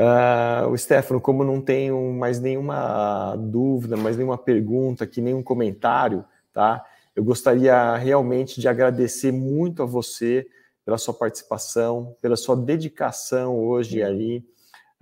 Uh, 0.00 0.66
o 0.70 0.78
Stefano, 0.78 1.20
como 1.20 1.44
não 1.44 1.60
tenho 1.60 2.14
mais 2.14 2.40
nenhuma 2.40 3.36
dúvida, 3.36 3.98
mais 3.98 4.16
nenhuma 4.16 4.38
pergunta 4.38 5.04
aqui, 5.04 5.20
nenhum 5.20 5.42
comentário, 5.42 6.24
tá? 6.54 6.82
Eu 7.14 7.22
gostaria 7.22 7.96
realmente 7.96 8.62
de 8.62 8.66
agradecer 8.66 9.30
muito 9.30 9.82
a 9.82 9.86
você 9.86 10.46
pela 10.86 10.96
sua 10.96 11.12
participação, 11.12 12.16
pela 12.22 12.34
sua 12.34 12.56
dedicação 12.56 13.58
hoje 13.58 14.02
ali. 14.02 14.38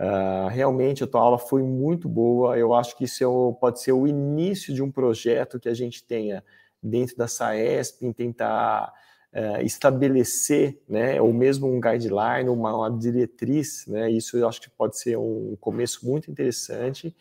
Uh, 0.01 0.49
realmente 0.49 1.05
a 1.05 1.07
tua 1.07 1.21
aula 1.21 1.39
foi 1.39 1.63
muito 1.63 2.09
boa. 2.09 2.59
Eu 2.59 2.75
acho 2.75 2.97
que 2.97 3.05
isso 3.05 3.23
é 3.23 3.27
o, 3.27 3.53
pode 3.53 3.81
ser 3.81 3.93
o 3.93 4.05
início 4.05 4.75
de 4.75 4.83
um 4.83 4.91
projeto 4.91 5.61
que 5.61 5.69
a 5.69 5.75
gente 5.75 6.03
tenha 6.03 6.43
dentro 6.83 7.17
da 7.17 7.29
SAESP 7.29 8.05
em 8.05 8.13
tentar 8.13 8.93
uh, 9.33 9.63
estabelecer, 9.63 10.81
né, 10.89 11.21
ou 11.21 11.33
mesmo 11.33 11.67
um 11.67 11.81
guideline, 11.81 12.49
uma, 12.49 12.75
uma, 12.75 12.91
diretriz, 12.91 13.87
né, 13.87 14.11
isso 14.11 14.37
eu 14.37 14.49
acho 14.49 14.61
que 14.61 14.71
pode 14.71 14.99
ser 14.99 15.17
um 15.17 15.57
começo 15.61 16.07
muito 16.07 16.31
interessante 16.31 17.15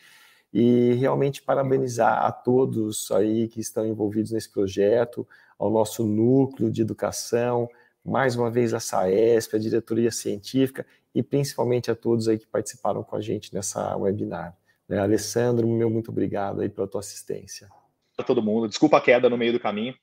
e 0.53 0.93
realmente 0.93 1.41
parabenizar 1.41 2.25
a 2.25 2.31
todos 2.31 3.11
aí 3.11 3.47
que 3.47 3.59
estão 3.59 3.85
envolvidos 3.85 4.31
nesse 4.31 4.49
projeto, 4.49 5.27
ao 5.59 5.69
nosso 5.69 6.05
núcleo 6.05 6.71
de 6.71 6.81
educação, 6.81 7.69
mais 8.03 8.35
uma 8.35 8.49
vez 8.49 8.73
a 8.73 8.79
SAESP, 8.79 9.55
a 9.55 9.59
diretoria 9.59 10.11
científica 10.11 10.85
e 11.13 11.21
principalmente 11.21 11.91
a 11.91 11.95
todos 11.95 12.27
aí 12.27 12.37
que 12.37 12.47
participaram 12.47 13.03
com 13.03 13.15
a 13.15 13.21
gente 13.21 13.53
nessa 13.53 13.95
webinar. 13.97 14.55
Né, 14.87 14.99
Alessandro, 14.99 15.67
meu 15.67 15.89
muito 15.89 16.11
obrigado 16.11 16.61
aí 16.61 16.69
pela 16.69 16.87
tua 16.87 17.01
assistência. 17.01 17.67
Para 18.15 18.25
todo 18.25 18.41
mundo, 18.41 18.67
desculpa 18.67 18.97
a 18.97 19.01
queda 19.01 19.29
no 19.29 19.37
meio 19.37 19.51
do 19.51 19.59
caminho, 19.59 19.93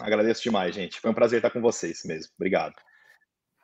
Agradeço 0.00 0.42
demais, 0.42 0.74
gente. 0.74 1.00
Foi 1.00 1.10
um 1.10 1.14
prazer 1.14 1.38
estar 1.38 1.50
com 1.50 1.60
vocês 1.60 2.02
mesmo. 2.04 2.32
Obrigado. 2.36 2.74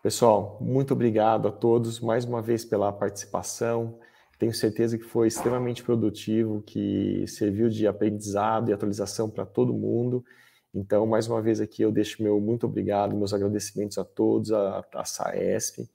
Pessoal, 0.02 0.58
muito 0.60 0.92
obrigado 0.92 1.48
a 1.48 1.52
todos 1.52 1.98
mais 1.98 2.24
uma 2.24 2.40
vez 2.40 2.64
pela 2.64 2.92
participação. 2.92 3.98
Tenho 4.38 4.54
certeza 4.54 4.96
que 4.96 5.04
foi 5.04 5.26
extremamente 5.26 5.82
produtivo, 5.82 6.62
que 6.62 7.26
serviu 7.26 7.68
de 7.68 7.86
aprendizado 7.86 8.70
e 8.70 8.72
atualização 8.72 9.28
para 9.28 9.44
todo 9.44 9.74
mundo. 9.74 10.24
Então, 10.72 11.04
mais 11.06 11.26
uma 11.26 11.42
vez 11.42 11.60
aqui, 11.60 11.82
eu 11.82 11.90
deixo 11.90 12.22
meu 12.22 12.40
muito 12.40 12.66
obrigado, 12.66 13.16
meus 13.16 13.34
agradecimentos 13.34 13.98
a 13.98 14.04
todos, 14.04 14.52
a, 14.52 14.84
a 14.94 15.04
SAESP, 15.04 15.90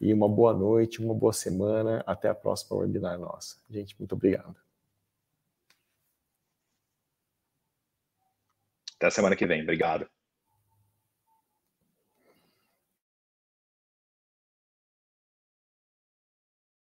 e 0.00 0.12
uma 0.14 0.28
boa 0.28 0.54
noite, 0.54 1.02
uma 1.02 1.14
boa 1.14 1.32
semana. 1.32 2.02
Até 2.06 2.28
a 2.28 2.34
próxima 2.34 2.78
webinar 2.78 3.18
nossa. 3.18 3.56
Gente, 3.68 3.94
muito 3.98 4.14
obrigado. 4.14 4.71
Até 9.02 9.10
semana 9.10 9.36
que 9.36 9.46
vem. 9.46 9.62
Obrigado. 9.62 10.08